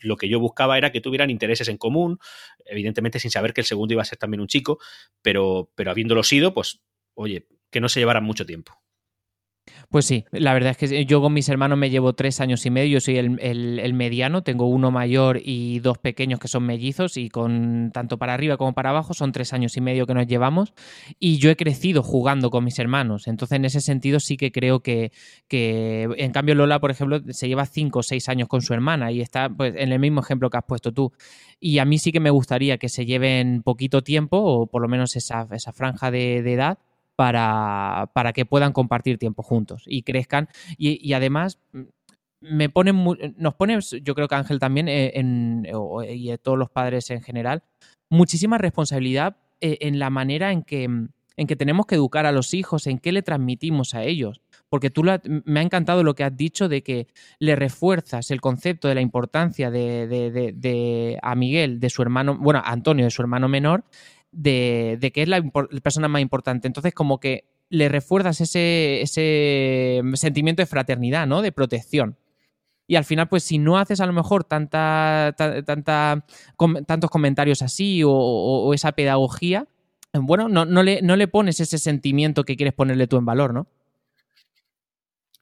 lo 0.00 0.16
que 0.16 0.28
yo 0.28 0.40
buscaba 0.40 0.78
era 0.78 0.92
que 0.92 1.00
tuvieran 1.00 1.30
intereses 1.30 1.68
en 1.68 1.76
común, 1.78 2.18
evidentemente 2.64 3.18
sin 3.20 3.30
saber 3.30 3.52
que 3.52 3.60
el 3.62 3.66
segundo 3.66 3.94
iba 3.94 4.02
a 4.02 4.06
ser 4.06 4.18
también 4.18 4.40
un 4.40 4.48
chico, 4.48 4.78
pero, 5.22 5.70
pero 5.74 5.90
habiéndolo 5.90 6.22
sido, 6.22 6.54
pues, 6.54 6.80
oye, 7.14 7.46
que 7.70 7.80
no 7.80 7.88
se 7.88 8.00
llevaran 8.00 8.24
mucho 8.24 8.46
tiempo. 8.46 8.80
Pues 9.88 10.06
sí, 10.06 10.24
la 10.30 10.54
verdad 10.54 10.70
es 10.70 10.76
que 10.76 11.04
yo 11.04 11.20
con 11.20 11.32
mis 11.32 11.48
hermanos 11.48 11.76
me 11.76 11.90
llevo 11.90 12.12
tres 12.12 12.40
años 12.40 12.64
y 12.64 12.70
medio, 12.70 12.94
yo 12.94 13.00
soy 13.00 13.18
el, 13.18 13.94
mediano, 13.94 14.42
tengo 14.42 14.66
uno 14.66 14.90
mayor 14.90 15.40
y 15.42 15.80
dos 15.80 15.98
pequeños 15.98 16.38
que 16.38 16.48
son 16.48 16.64
mellizos 16.64 17.16
y 17.16 17.28
con 17.28 17.90
tanto 17.92 18.18
para 18.18 18.34
arriba 18.34 18.56
como 18.56 18.72
para 18.72 18.90
abajo 18.90 19.14
son 19.14 19.32
tres 19.32 19.52
años 19.52 19.76
y 19.76 19.80
medio 19.80 20.06
que 20.06 20.14
nos 20.14 20.26
llevamos. 20.26 20.72
Y 21.18 21.38
yo 21.38 21.50
he 21.50 21.56
crecido 21.56 22.02
jugando 22.02 22.50
con 22.50 22.64
mis 22.64 22.78
hermanos, 22.78 23.26
entonces 23.26 23.56
en 23.56 23.64
ese 23.64 23.80
sentido 23.80 24.20
sí 24.20 24.36
que 24.36 24.52
creo 24.52 24.80
que, 24.80 25.12
que 25.48 26.08
en 26.16 26.32
cambio 26.32 26.54
Lola, 26.54 26.78
por 26.80 26.90
ejemplo, 26.90 27.20
se 27.30 27.48
lleva 27.48 27.66
cinco 27.66 28.00
o 28.00 28.02
seis 28.02 28.28
años 28.28 28.48
con 28.48 28.62
su 28.62 28.72
hermana 28.74 29.10
y 29.10 29.20
está 29.20 29.48
pues, 29.48 29.74
en 29.76 29.92
el 29.92 29.98
mismo 29.98 30.20
ejemplo 30.20 30.50
que 30.50 30.58
has 30.58 30.64
puesto 30.64 30.92
tú. 30.92 31.12
Y 31.58 31.78
a 31.78 31.84
mí 31.84 31.98
sí 31.98 32.12
que 32.12 32.20
me 32.20 32.30
gustaría 32.30 32.78
que 32.78 32.88
se 32.88 33.06
lleven 33.06 33.62
poquito 33.62 34.02
tiempo 34.02 34.38
o 34.38 34.66
por 34.66 34.82
lo 34.82 34.88
menos 34.88 35.16
esa, 35.16 35.48
esa 35.50 35.72
franja 35.72 36.10
de, 36.10 36.42
de 36.42 36.52
edad 36.52 36.78
para, 37.20 38.10
para 38.14 38.32
que 38.32 38.46
puedan 38.46 38.72
compartir 38.72 39.18
tiempo 39.18 39.42
juntos 39.42 39.82
y 39.84 40.04
crezcan. 40.04 40.48
Y, 40.78 41.12
además 41.12 41.58
mm, 41.72 41.82
me 42.40 42.70
pone 42.70 42.94
nos 43.36 43.54
pone, 43.56 43.78
yo 44.02 44.14
creo 44.14 44.26
que 44.26 44.36
Ángel 44.36 44.58
también, 44.58 44.88
eh, 44.88 45.12
y 46.08 46.38
todos 46.38 46.56
los 46.56 46.70
padres 46.70 47.10
en 47.10 47.20
general, 47.20 47.62
muchísima 48.08 48.56
responsabilidad 48.56 49.36
eh, 49.60 49.76
en 49.82 49.98
la 49.98 50.08
manera 50.08 50.50
en 50.50 50.62
que, 50.62 50.84
en 50.84 51.46
que 51.46 51.56
tenemos 51.56 51.84
que 51.84 51.96
educar 51.96 52.24
a 52.24 52.32
los 52.32 52.54
hijos, 52.54 52.86
en 52.86 52.98
qué 52.98 53.12
le 53.12 53.20
transmitimos 53.20 53.94
a 53.94 54.02
ellos. 54.02 54.40
Porque 54.70 54.88
tú 54.88 55.02
me 55.02 55.60
ha 55.60 55.62
encantado 55.62 56.02
lo 56.02 56.14
que 56.14 56.24
has 56.24 56.34
dicho 56.34 56.70
de 56.70 56.82
que 56.82 57.08
le 57.38 57.54
refuerzas 57.54 58.30
el 58.30 58.40
concepto 58.40 58.88
de 58.88 58.94
la 58.94 59.02
importancia 59.02 59.70
de, 59.70 60.06
de 60.08 61.18
a 61.20 61.34
Miguel, 61.34 61.80
de 61.80 61.90
su 61.90 62.00
hermano, 62.00 62.38
bueno, 62.38 62.60
a 62.60 62.70
Antonio, 62.70 63.04
de 63.04 63.10
su 63.10 63.20
hermano 63.20 63.48
menor, 63.48 63.84
de, 64.32 65.10
que 65.12 65.22
es 65.22 65.28
la, 65.28 65.42
persona 65.82 66.08
más 66.08 66.22
importante. 66.22 66.66
Entonces, 66.66 66.94
como 66.94 67.20
que 67.20 67.44
le 67.68 67.88
refuerzas 67.88 68.40
ese, 68.40 69.02
ese 69.02 70.02
sentimiento 70.14 70.62
de 70.62 70.66
fraternidad, 70.66 71.26
¿no? 71.26 71.42
De 71.42 71.52
protección. 71.52 72.16
Y 72.86 72.96
al 72.96 73.04
final, 73.04 73.28
pues 73.28 73.44
si 73.44 73.58
no 73.58 73.78
haces 73.78 74.00
a 74.00 74.06
lo 74.06 74.12
mejor 74.12 74.42
tanta, 74.42 75.34
tanta, 75.64 76.24
tantos 76.86 77.10
comentarios 77.10 77.62
así 77.62 78.02
o, 78.04 78.74
esa 78.74 78.92
pedagogía, 78.92 79.68
bueno, 80.12 80.48
no, 80.48 80.64
no, 80.64 80.82
le, 80.82 81.00
no 81.00 81.14
le 81.14 81.28
pones 81.28 81.60
ese 81.60 81.78
sentimiento 81.78 82.42
que 82.42 82.56
quieres 82.56 82.74
ponerle 82.74 83.06
tú 83.06 83.16
en 83.16 83.24
valor, 83.24 83.54
¿no? 83.54 83.68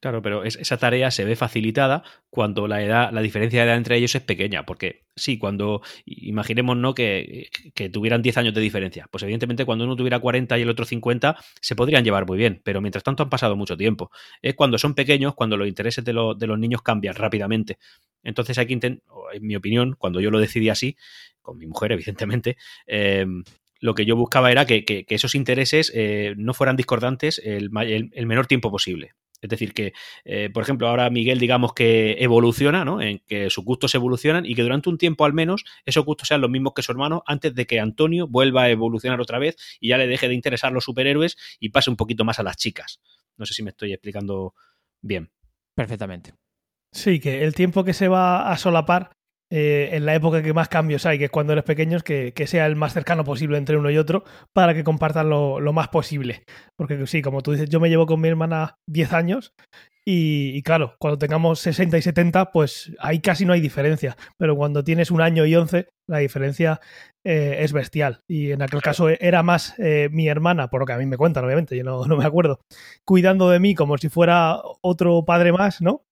Claro, 0.01 0.22
pero 0.22 0.44
esa 0.44 0.76
tarea 0.76 1.11
se 1.11 1.24
ve 1.24 1.34
facilitada 1.34 2.05
cuando 2.30 2.68
la 2.68 2.82
edad, 2.84 3.11
la 3.12 3.20
diferencia 3.20 3.61
de 3.61 3.66
edad 3.66 3.76
entre 3.76 3.96
ellos 3.96 4.14
es 4.14 4.22
pequeña, 4.22 4.64
porque 4.64 5.03
sí, 5.16 5.38
cuando 5.38 5.82
imaginemos 6.07 6.76
¿no? 6.76 6.94
que, 6.94 7.49
que, 7.74 7.88
tuvieran 7.88 8.22
10 8.22 8.36
años 8.38 8.55
de 8.55 8.61
diferencia, 8.61 9.09
pues 9.11 9.24
evidentemente 9.24 9.64
cuando 9.64 9.84
uno 9.84 9.96
tuviera 9.96 10.20
40 10.20 10.57
y 10.57 10.62
el 10.62 10.70
otro 10.70 10.84
50 10.84 11.36
se 11.61 11.74
podrían 11.74 12.05
llevar 12.05 12.26
muy 12.28 12.38
bien, 12.38 12.61
pero 12.62 12.80
mientras 12.80 13.03
tanto 13.03 13.24
han 13.24 13.28
pasado 13.28 13.57
mucho 13.57 13.76
tiempo. 13.76 14.12
Es 14.40 14.55
cuando 14.55 14.78
son 14.78 14.94
pequeños, 14.94 15.34
cuando 15.34 15.57
los 15.57 15.66
intereses 15.66 16.05
de, 16.05 16.12
de 16.12 16.46
los 16.46 16.59
niños 16.61 16.82
cambian 16.82 17.16
rápidamente. 17.16 17.78
Entonces 18.22 18.57
hay 18.57 18.66
que 18.66 18.74
intentar, 18.74 19.03
en 19.32 19.44
mi 19.44 19.57
opinión, 19.57 19.96
cuando 19.99 20.20
yo 20.20 20.30
lo 20.30 20.38
decidí 20.38 20.68
así, 20.68 20.96
con 21.42 21.59
mi 21.59 21.66
mujer 21.66 21.90
evidentemente, 21.92 22.57
eh, 22.86 23.26
lo 23.80 23.94
que 23.94 24.05
yo 24.05 24.16
buscaba 24.16 24.51
era 24.51 24.66
que, 24.66 24.84
que, 24.84 25.05
esos 25.09 25.34
intereses 25.34 25.92
eh, 25.94 26.34
no 26.36 26.55
fueran 26.55 26.76
discordantes 26.76 27.40
el, 27.44 27.70
el, 28.12 28.26
menor 28.26 28.46
tiempo 28.46 28.70
posible. 28.70 29.12
Es 29.41 29.51
decir, 29.51 29.72
que, 29.72 29.93
eh, 30.24 30.51
por 30.53 30.62
ejemplo, 30.62 30.89
ahora 30.89 31.09
Miguel, 31.11 31.39
digamos 31.39 31.72
que 31.72 32.16
evoluciona, 32.18 32.84
¿no? 32.84 33.01
En 33.01 33.20
que 33.26 33.51
sus 33.51 33.64
gustos 33.64 33.95
evolucionan 33.95 34.45
y 34.45 34.55
que 34.55 34.62
durante 34.62 34.89
un 34.89 34.99
tiempo 34.99 35.24
al 35.24 35.32
menos 35.32 35.64
esos 35.84 36.05
gustos 36.05 36.28
sean 36.28 36.41
los 36.41 36.51
mismos 36.51 36.72
que 36.74 36.82
su 36.82 36.93
hermano 36.93 37.22
antes 37.26 37.55
de 37.55 37.66
que 37.66 37.78
Antonio 37.78 38.26
vuelva 38.26 38.64
a 38.64 38.70
evolucionar 38.70 39.20
otra 39.20 39.39
vez 39.39 39.57
y 39.80 39.89
ya 39.89 39.99
le 39.99 40.07
deje 40.07 40.28
de 40.28 40.34
interesar 40.34 40.72
los 40.72 40.84
superhéroes 40.84 41.36
y 41.61 41.68
pase 41.68 41.91
un 41.91 41.97
poquito 41.97 42.24
más 42.24 42.39
a 42.39 42.43
las 42.43 42.57
chicas. 42.57 43.01
No 43.36 43.47
sé 43.47 43.55
si 43.55 43.62
me 43.62 43.70
estoy 43.70 43.93
explicando 43.93 44.55
bien. 45.01 45.30
Perfectamente. 45.74 46.34
Sí, 46.93 47.20
que 47.20 47.45
el 47.45 47.55
tiempo 47.55 47.84
que 47.84 47.93
se 47.93 48.09
va 48.09 48.51
a 48.51 48.57
solapar 48.57 49.12
eh, 49.51 49.90
en 49.92 50.07
la 50.07 50.14
época 50.14 50.42
que 50.42 50.53
más 50.53 50.68
cambios 50.68 51.07
hay, 51.07 51.18
que 51.18 51.26
es 51.26 51.30
cuando 51.30 51.53
eres 51.53 51.64
pequeño, 51.64 52.01
que, 52.01 52.32
que, 52.34 52.46
sea 52.46 52.66
el 52.66 52.76
más 52.76 52.92
cercano 52.92 53.24
posible 53.24 53.59
entre 53.59 53.76
uno 53.76 53.90
y 53.90 53.99
otro 53.99 54.24
para 54.53 54.74
que 54.74 54.84
compartan 54.84 55.30
lo, 55.30 55.61
lo, 55.61 55.72
más 55.72 55.88
posible. 55.88 56.44
Porque 56.76 57.07
sí, 57.07 57.22
como 57.22 57.42
tú 57.42 57.53
dices, 57.53 57.68
yo 57.68 57.80
me 57.80 57.88
llevo 57.88 58.07
con 58.07 58.20
mi 58.20 58.28
hermana 58.28 58.76
10 58.86 59.12
años 59.12 59.55
y, 60.11 60.62
claro, 60.62 60.94
cuando 60.99 61.18
tengamos 61.18 61.61
60 61.61 61.99
y 61.99 62.01
70, 62.01 62.51
pues 62.51 62.92
ahí 62.99 63.20
casi 63.20 63.44
no 63.44 63.53
hay 63.53 63.61
diferencia. 63.61 64.16
Pero 64.38 64.57
cuando 64.57 64.82
tienes 64.82 65.11
un 65.11 65.20
año 65.20 65.44
y 65.44 65.55
11, 65.55 65.86
la 66.07 66.18
diferencia 66.18 66.80
eh, 67.24 67.59
es 67.61 67.74
bestial. 67.74 68.22
Y 68.26 68.53
en 68.53 68.62
aquel 68.62 68.80
caso 68.80 69.11
era 69.11 69.42
más 69.42 69.74
eh, 69.76 70.09
mi 70.11 70.26
hermana, 70.26 70.70
por 70.70 70.80
lo 70.80 70.86
que 70.86 70.94
a 70.94 70.96
mí 70.96 71.05
me 71.05 71.18
cuentan, 71.18 71.44
obviamente, 71.44 71.76
yo 71.76 71.84
no, 71.84 72.05
no 72.07 72.16
me 72.16 72.24
acuerdo, 72.24 72.61
cuidando 73.05 73.51
de 73.51 73.61
mí 73.61 73.74
como 73.74 73.99
si 73.99 74.09
fuera 74.09 74.57
otro 74.80 75.26
padre 75.26 75.53
más, 75.53 75.82
¿no? 75.82 76.07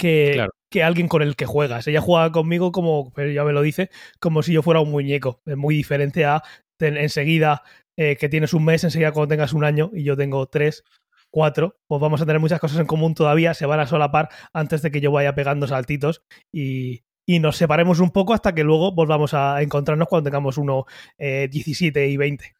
Que, 0.00 0.46
que 0.70 0.82
alguien 0.82 1.08
con 1.08 1.22
el 1.22 1.36
que 1.36 1.46
juegas. 1.46 1.86
Ella 1.86 2.00
juega 2.00 2.32
conmigo 2.32 2.72
como, 2.72 3.12
pero 3.12 3.30
ya 3.30 3.44
me 3.44 3.52
lo 3.52 3.62
dice, 3.62 3.90
como 4.18 4.42
si 4.42 4.52
yo 4.52 4.62
fuera 4.62 4.80
un 4.80 4.90
muñeco. 4.90 5.42
Es 5.46 5.56
muy 5.56 5.74
diferente 5.74 6.24
a 6.24 6.42
enseguida 6.78 7.62
eh, 7.96 8.16
que 8.16 8.28
tienes 8.28 8.54
un 8.54 8.64
mes, 8.64 8.84
enseguida 8.84 9.12
cuando 9.12 9.28
tengas 9.28 9.52
un 9.52 9.64
año 9.64 9.90
y 9.92 10.04
yo 10.04 10.16
tengo 10.16 10.46
tres, 10.46 10.84
cuatro, 11.30 11.76
pues 11.86 12.00
vamos 12.00 12.20
a 12.20 12.26
tener 12.26 12.40
muchas 12.40 12.60
cosas 12.60 12.80
en 12.80 12.86
común 12.86 13.14
todavía, 13.14 13.54
se 13.54 13.66
van 13.66 13.80
a 13.80 13.86
solapar 13.86 14.30
antes 14.52 14.82
de 14.82 14.90
que 14.90 15.00
yo 15.00 15.12
vaya 15.12 15.34
pegando 15.34 15.66
saltitos 15.66 16.22
y, 16.52 17.04
y 17.26 17.38
nos 17.38 17.56
separemos 17.56 18.00
un 18.00 18.10
poco 18.10 18.34
hasta 18.34 18.54
que 18.54 18.64
luego 18.64 18.92
volvamos 18.92 19.34
a 19.34 19.62
encontrarnos 19.62 20.08
cuando 20.08 20.30
tengamos 20.30 20.58
uno 20.58 20.86
eh, 21.18 21.48
17 21.50 22.08
y 22.08 22.16
20. 22.16 22.54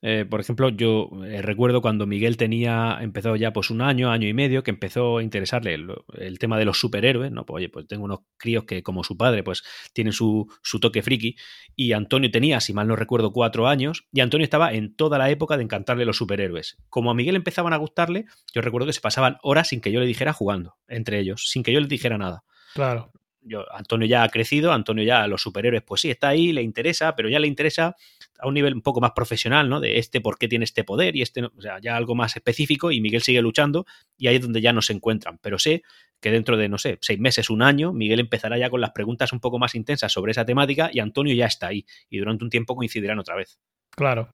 Eh, 0.00 0.24
por 0.28 0.40
ejemplo, 0.40 0.68
yo 0.68 1.10
eh, 1.24 1.42
recuerdo 1.42 1.80
cuando 1.80 2.06
Miguel 2.06 2.36
tenía, 2.36 2.98
empezó 3.00 3.34
ya 3.34 3.52
pues 3.52 3.70
un 3.70 3.80
año, 3.80 4.10
año 4.10 4.28
y 4.28 4.32
medio, 4.32 4.62
que 4.62 4.70
empezó 4.70 5.18
a 5.18 5.22
interesarle 5.22 5.74
el, 5.74 6.38
tema 6.38 6.56
de 6.56 6.64
los 6.64 6.78
superhéroes, 6.78 7.32
¿no? 7.32 7.44
Pues 7.44 7.62
oye, 7.62 7.68
pues 7.68 7.86
tengo 7.88 8.04
unos 8.04 8.20
críos 8.36 8.64
que 8.64 8.82
como 8.82 9.02
su 9.02 9.16
padre, 9.16 9.42
pues 9.42 9.64
tienen 9.92 10.12
su, 10.12 10.46
su, 10.62 10.78
toque 10.78 11.02
friki, 11.02 11.36
y 11.74 11.92
Antonio 11.92 12.30
tenía, 12.30 12.60
si 12.60 12.72
mal 12.72 12.86
no 12.86 12.94
recuerdo, 12.94 13.32
cuatro 13.32 13.66
años, 13.66 14.06
y 14.12 14.20
Antonio 14.20 14.44
estaba 14.44 14.72
en 14.72 14.94
toda 14.94 15.18
la 15.18 15.30
época 15.30 15.56
de 15.56 15.64
encantarle 15.64 16.04
los 16.04 16.16
superhéroes. 16.16 16.78
Como 16.88 17.10
a 17.10 17.14
Miguel 17.14 17.34
empezaban 17.34 17.72
a 17.72 17.76
gustarle, 17.76 18.26
yo 18.54 18.62
recuerdo 18.62 18.86
que 18.86 18.92
se 18.92 19.00
pasaban 19.00 19.38
horas 19.42 19.68
sin 19.68 19.80
que 19.80 19.90
yo 19.90 20.00
le 20.00 20.06
dijera 20.06 20.32
jugando, 20.32 20.76
entre 20.86 21.18
ellos, 21.18 21.48
sin 21.50 21.64
que 21.64 21.72
yo 21.72 21.80
le 21.80 21.88
dijera 21.88 22.18
nada. 22.18 22.44
Claro 22.74 23.10
yo, 23.48 23.64
Antonio 23.72 24.06
ya 24.06 24.22
ha 24.22 24.28
crecido, 24.28 24.72
Antonio 24.72 25.04
ya 25.04 25.26
los 25.26 25.42
superhéroes, 25.42 25.82
pues 25.82 26.02
sí, 26.02 26.10
está 26.10 26.28
ahí, 26.28 26.52
le 26.52 26.62
interesa, 26.62 27.16
pero 27.16 27.28
ya 27.28 27.38
le 27.38 27.48
interesa 27.48 27.96
a 28.38 28.48
un 28.48 28.54
nivel 28.54 28.74
un 28.74 28.82
poco 28.82 29.00
más 29.00 29.12
profesional, 29.12 29.68
¿no? 29.68 29.80
De 29.80 29.98
este 29.98 30.20
por 30.20 30.38
qué 30.38 30.48
tiene 30.48 30.64
este 30.64 30.84
poder 30.84 31.16
y 31.16 31.22
este, 31.22 31.44
o 31.44 31.60
sea, 31.60 31.78
ya 31.80 31.96
algo 31.96 32.14
más 32.14 32.36
específico 32.36 32.90
y 32.90 33.00
Miguel 33.00 33.22
sigue 33.22 33.42
luchando 33.42 33.86
y 34.16 34.28
ahí 34.28 34.36
es 34.36 34.42
donde 34.42 34.60
ya 34.60 34.72
no 34.72 34.82
se 34.82 34.92
encuentran. 34.92 35.38
Pero 35.42 35.58
sé 35.58 35.82
que 36.20 36.30
dentro 36.30 36.56
de, 36.56 36.68
no 36.68 36.78
sé, 36.78 36.98
seis 37.00 37.18
meses, 37.18 37.50
un 37.50 37.62
año, 37.62 37.92
Miguel 37.92 38.20
empezará 38.20 38.58
ya 38.58 38.70
con 38.70 38.80
las 38.80 38.90
preguntas 38.90 39.32
un 39.32 39.40
poco 39.40 39.58
más 39.58 39.74
intensas 39.74 40.12
sobre 40.12 40.32
esa 40.32 40.44
temática 40.44 40.90
y 40.92 41.00
Antonio 41.00 41.34
ya 41.34 41.46
está 41.46 41.68
ahí 41.68 41.84
y 42.08 42.18
durante 42.18 42.44
un 42.44 42.50
tiempo 42.50 42.76
coincidirán 42.76 43.18
otra 43.18 43.36
vez. 43.36 43.58
Claro. 43.90 44.30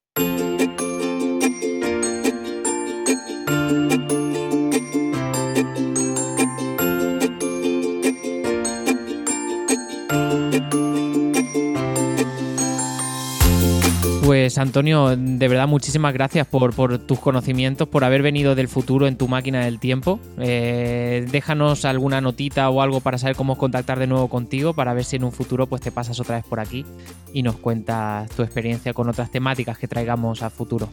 Pues 14.45 14.59
Antonio, 14.59 15.17
de 15.17 15.49
verdad 15.49 15.67
muchísimas 15.67 16.13
gracias 16.13 16.47
por, 16.47 16.99
tus 16.99 17.19
conocimientos, 17.19 17.89
por 17.89 18.05
haber 18.05 18.21
venido 18.21 18.55
del 18.55 18.69
futuro 18.69 19.07
en 19.07 19.17
tu 19.17 19.27
máquina 19.27 19.65
del 19.65 19.79
tiempo. 19.79 20.21
Eh, 20.37 21.27
déjanos 21.31 21.87
alguna 21.87 22.21
notita 22.21 22.69
o 22.69 22.83
algo 22.83 23.01
para 23.01 23.17
saber 23.17 23.37
cómo 23.37 23.57
contactar 23.57 23.99
de 23.99 24.07
nuevo 24.07 24.29
contigo, 24.29 24.75
para 24.75 24.93
ver 24.93 25.05
si 25.05 25.17
en 25.17 25.25
un 25.25 25.33
futuro 25.33 25.67
pues 25.67 25.81
te 25.81 25.91
pasas 25.93 26.21
otra 26.21 26.37
vez 26.37 26.45
por 26.45 26.61
aquí 26.61 26.85
y 27.33 27.43
nos 27.43 27.57
cuentas 27.57 28.29
tu 28.33 28.43
experiencia 28.43 28.93
con 28.93 29.09
otras 29.09 29.31
temáticas 29.31 29.79
que 29.79 29.89
traigamos 29.89 30.43
a 30.43 30.51
futuro. 30.51 30.91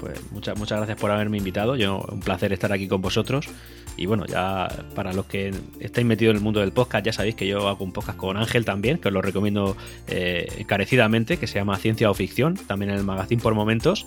Pues 0.00 0.20
muchas, 0.32 0.58
muchas 0.58 0.78
gracias 0.78 0.98
por 0.98 1.10
haberme 1.10 1.38
invitado. 1.38 1.76
Yo, 1.76 2.04
un 2.10 2.20
placer 2.20 2.52
estar 2.52 2.72
aquí 2.72 2.88
con 2.88 3.00
vosotros. 3.00 3.48
Y 3.96 4.06
bueno, 4.06 4.26
ya 4.26 4.68
para 4.94 5.12
los 5.12 5.26
que 5.26 5.54
estáis 5.80 6.06
metidos 6.06 6.32
en 6.32 6.36
el 6.36 6.42
mundo 6.42 6.60
del 6.60 6.72
podcast, 6.72 7.06
ya 7.06 7.12
sabéis 7.12 7.34
que 7.34 7.46
yo 7.46 7.66
hago 7.66 7.82
un 7.82 7.92
podcast 7.92 8.18
con 8.18 8.36
Ángel 8.36 8.64
también, 8.64 8.98
que 8.98 9.08
os 9.08 9.14
lo 9.14 9.22
recomiendo 9.22 9.76
eh, 10.06 10.46
encarecidamente, 10.58 11.38
que 11.38 11.46
se 11.46 11.54
llama 11.54 11.78
Ciencia 11.78 12.10
o 12.10 12.14
Ficción, 12.14 12.56
también 12.66 12.90
en 12.90 12.98
el 12.98 13.04
magazine 13.04 13.40
por 13.40 13.54
momentos. 13.54 14.06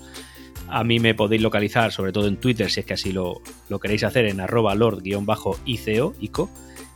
A 0.67 0.83
mí 0.83 0.99
me 0.99 1.15
podéis 1.15 1.41
localizar, 1.41 1.91
sobre 1.91 2.11
todo 2.11 2.27
en 2.27 2.37
Twitter, 2.37 2.69
si 2.69 2.81
es 2.81 2.85
que 2.85 2.93
así 2.93 3.11
lo, 3.11 3.41
lo 3.69 3.79
queréis 3.79 4.03
hacer, 4.03 4.25
en 4.25 4.39
arroba 4.39 4.75
lord-ico, 4.75 5.57
ICO, 5.65 6.49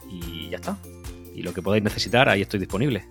y 0.07 0.49
ya 0.49 0.57
está. 0.57 0.77
Y 1.33 1.41
lo 1.41 1.53
que 1.53 1.63
podáis 1.63 1.83
necesitar, 1.83 2.29
ahí 2.29 2.43
estoy 2.43 2.59
disponible. 2.59 3.05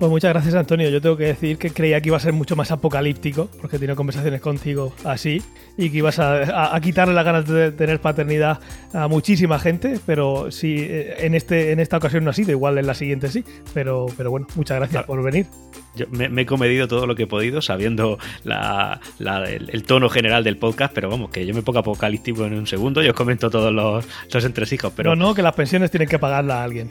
Pues 0.00 0.08
muchas 0.10 0.32
gracias, 0.32 0.54
Antonio. 0.54 0.88
Yo 0.88 1.02
tengo 1.02 1.14
que 1.18 1.24
decir 1.24 1.58
que 1.58 1.72
creía 1.72 2.00
que 2.00 2.08
iba 2.08 2.16
a 2.16 2.20
ser 2.20 2.32
mucho 2.32 2.56
más 2.56 2.70
apocalíptico, 2.70 3.50
porque 3.60 3.76
he 3.76 3.78
tenido 3.78 3.96
conversaciones 3.96 4.40
contigo 4.40 4.94
así, 5.04 5.42
y 5.76 5.90
que 5.90 5.98
ibas 5.98 6.18
a, 6.18 6.80
quitarle 6.80 7.12
las 7.12 7.22
ganas 7.22 7.46
de 7.46 7.70
tener 7.70 8.00
paternidad 8.00 8.60
a 8.94 9.08
muchísima 9.08 9.58
gente, 9.58 10.00
pero 10.06 10.50
sí, 10.50 10.76
eh, 10.78 11.16
en, 11.18 11.34
este, 11.34 11.72
en 11.72 11.80
esta 11.80 11.98
ocasión 11.98 12.24
no 12.24 12.30
ha 12.30 12.32
sido, 12.32 12.50
igual 12.50 12.78
en 12.78 12.86
la 12.86 12.94
siguiente 12.94 13.28
sí. 13.28 13.44
Pero, 13.74 14.06
pero 14.16 14.30
bueno, 14.30 14.46
muchas 14.56 14.78
gracias 14.78 15.04
por 15.04 15.22
venir. 15.22 15.48
Yo 15.94 16.06
me, 16.10 16.42
he 16.42 16.46
comedido 16.46 16.86
todo 16.86 17.06
lo 17.06 17.16
que 17.16 17.24
he 17.24 17.26
podido, 17.26 17.60
sabiendo 17.62 18.18
el, 18.44 19.82
tono 19.82 20.08
general 20.08 20.44
del 20.44 20.56
podcast, 20.56 20.94
pero 20.94 21.10
vamos, 21.10 21.30
que 21.30 21.44
yo 21.44 21.54
me 21.54 21.62
pongo 21.62 21.80
apocalíptico 21.80 22.44
en 22.44 22.54
un 22.54 22.66
segundo 22.66 23.02
y 23.02 23.08
os 23.08 23.14
comento 23.14 23.50
todos 23.50 23.72
los, 23.72 24.06
los 24.32 24.44
entresijos. 24.44 24.92
Pero... 24.94 25.16
No, 25.16 25.28
no, 25.28 25.34
que 25.34 25.42
las 25.42 25.54
pensiones 25.54 25.90
tienen 25.90 26.08
que 26.08 26.18
pagarla 26.18 26.60
a 26.60 26.64
alguien. 26.64 26.88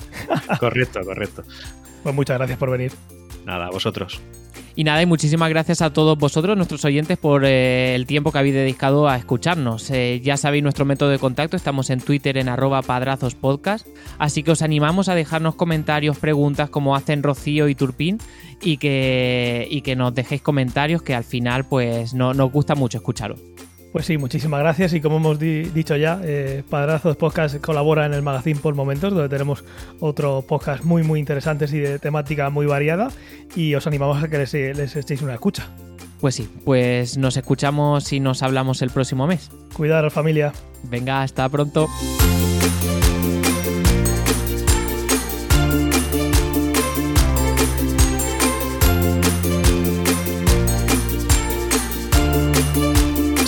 correcto, 0.60 1.02
correcto. 1.04 1.44
Pues 2.04 2.16
muchas 2.16 2.38
gracias 2.38 2.58
por 2.58 2.72
venir. 2.72 2.92
Nada, 3.46 3.68
a 3.68 3.70
vosotros. 3.70 4.22
Y 4.80 4.86
nada, 4.86 5.02
y 5.02 5.06
muchísimas 5.06 5.50
gracias 5.50 5.82
a 5.82 5.92
todos 5.92 6.18
vosotros, 6.18 6.56
nuestros 6.56 6.86
oyentes, 6.86 7.18
por 7.18 7.44
eh, 7.44 7.96
el 7.96 8.06
tiempo 8.06 8.32
que 8.32 8.38
habéis 8.38 8.54
dedicado 8.54 9.10
a 9.10 9.18
escucharnos. 9.18 9.92
Eh, 9.92 10.22
ya 10.24 10.38
sabéis 10.38 10.64
nuestro 10.64 10.86
método 10.86 11.10
de 11.10 11.20
contacto, 11.20 11.58
estamos 11.58 11.90
en 11.90 12.00
Twitter 12.00 12.38
en 12.38 12.48
arroba 12.48 12.82
padrazospodcast, 12.82 13.86
así 14.20 14.42
que 14.42 14.52
os 14.52 14.62
animamos 14.62 15.10
a 15.10 15.16
dejarnos 15.16 15.56
comentarios, 15.56 16.18
preguntas 16.18 16.70
como 16.70 16.96
hacen 16.96 17.24
Rocío 17.24 17.68
y 17.68 17.76
Turpín 17.76 18.20
y 18.62 18.78
que, 18.78 19.68
y 19.70 19.82
que 19.82 19.98
nos 19.98 20.16
dejéis 20.16 20.42
comentarios 20.42 21.02
que 21.02 21.14
al 21.14 21.26
final 21.26 21.66
pues 21.66 22.14
no, 22.14 22.34
nos 22.34 22.50
gusta 22.50 22.76
mucho 22.76 23.00
escucharos. 23.00 23.42
Pues 23.92 24.06
sí, 24.06 24.18
muchísimas 24.18 24.60
gracias 24.60 24.94
y 24.94 25.02
como 25.02 25.18
hemos 25.18 25.40
dicho 25.40 25.96
ya, 25.96 26.22
eh, 26.24 26.64
Padrazos 26.70 27.16
Podcast 27.16 27.60
colabora 27.60 28.06
en 28.06 28.14
el 28.14 28.22
magazine 28.22 28.60
por 28.60 28.76
momentos, 28.76 29.14
donde 29.14 29.30
tenemos 29.30 29.64
otro 30.00 30.44
podcast 30.48 30.84
muy 30.84 31.02
muy 31.02 31.20
interesantes 31.20 31.74
y 31.74 31.80
de 31.80 31.98
temática 31.98 32.50
muy 32.50 32.68
variada 32.68 33.10
y 33.56 33.74
os 33.74 33.88
animamos 33.88 34.24
a 34.24 34.28
que 34.28 34.38
les, 34.38 34.54
les 34.54 34.96
echéis 34.96 35.22
una 35.22 35.34
escucha. 35.34 35.70
Pues 36.20 36.36
sí, 36.36 36.50
pues 36.66 37.18
nos 37.18 37.38
escuchamos 37.38 38.12
y 38.12 38.20
nos 38.20 38.44
hablamos 38.44 38.82
el 38.82 38.90
próximo 38.90 39.26
mes. 39.26 39.50
Cuidaros 39.74 40.14
familia. 40.14 40.52
Venga, 40.84 41.24
hasta 41.24 41.48
pronto. 41.50 41.88